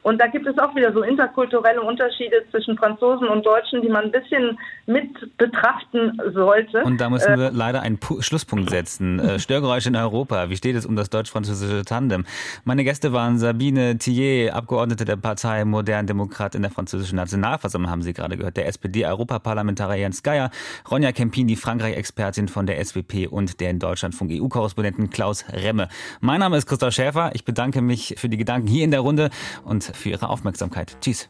Und 0.03 0.21
da 0.21 0.27
gibt 0.27 0.47
es 0.47 0.59
auch 0.59 0.75
wieder 0.75 0.93
so 0.93 1.03
interkulturelle 1.03 1.83
Unterschiede 1.83 2.45
zwischen 2.51 2.77
Franzosen 2.77 3.29
und 3.29 3.45
Deutschen, 3.45 3.83
die 3.83 3.89
man 3.89 4.07
ein 4.07 4.11
bisschen 4.11 4.59
mit 4.87 5.37
betrachten 5.37 6.19
sollte. 6.33 6.83
Und 6.85 7.01
da 7.01 7.11
müssen 7.11 7.39
wir 7.39 7.49
äh, 7.49 7.51
leider 7.53 7.83
einen 7.83 7.99
Pu 7.99 8.23
Schlusspunkt 8.23 8.71
setzen. 8.71 9.19
Äh, 9.19 9.39
Störgeräusche 9.39 9.89
in 9.89 9.97
Europa. 9.97 10.51
Wie 10.51 10.57
steht 10.57 10.77
es 10.77 10.87
um 10.87 10.97
das 10.97 11.11
deutsch-französische 11.11 11.85
Tandem? 11.85 12.25
Meine 12.65 12.85
Gäste 12.85 13.13
waren 13.13 13.39
Sabine 13.39 13.99
Thier, 13.99 14.55
Abgeordnete 14.55 15.05
der 15.05 15.17
Partei 15.17 15.65
Modern 15.65 16.07
Demokrat 16.07 16.55
in 16.55 16.63
der 16.63 16.71
französischen 16.71 17.17
Nationalversammlung, 17.17 17.91
haben 17.91 18.03
Sie 18.03 18.13
gerade 18.13 18.37
gehört, 18.37 18.57
der 18.57 18.67
SPD-Europaparlamentarier 18.67 20.01
Jens 20.01 20.23
Geier, 20.23 20.51
Ronja 20.91 21.13
Kempini, 21.13 21.57
Frankreich-Expertin 21.57 22.49
von 22.49 22.67
der 22.67 22.83
SWP 22.85 23.27
und 23.29 23.61
der 23.61 23.71
in 23.71 23.79
Deutschlandfunk 23.79 24.31
EU-Korrespondenten 24.33 25.11
Klaus 25.11 25.45
Remme. 25.53 25.89
Mein 26.21 26.41
Name 26.41 26.57
ist 26.57 26.67
Christoph 26.67 26.95
Schäfer. 26.95 27.31
Ich 27.35 27.45
bedanke 27.45 27.83
mich 27.83 28.15
für 28.19 28.29
die 28.29 28.37
Gedanken 28.37 28.69
hier 28.69 28.85
in 28.85 28.91
der 28.91 29.01
Runde 29.01 29.31
und 29.65 29.88
für 29.95 30.11
Ihre 30.11 30.29
Aufmerksamkeit. 30.29 30.97
Tschüss. 31.01 31.29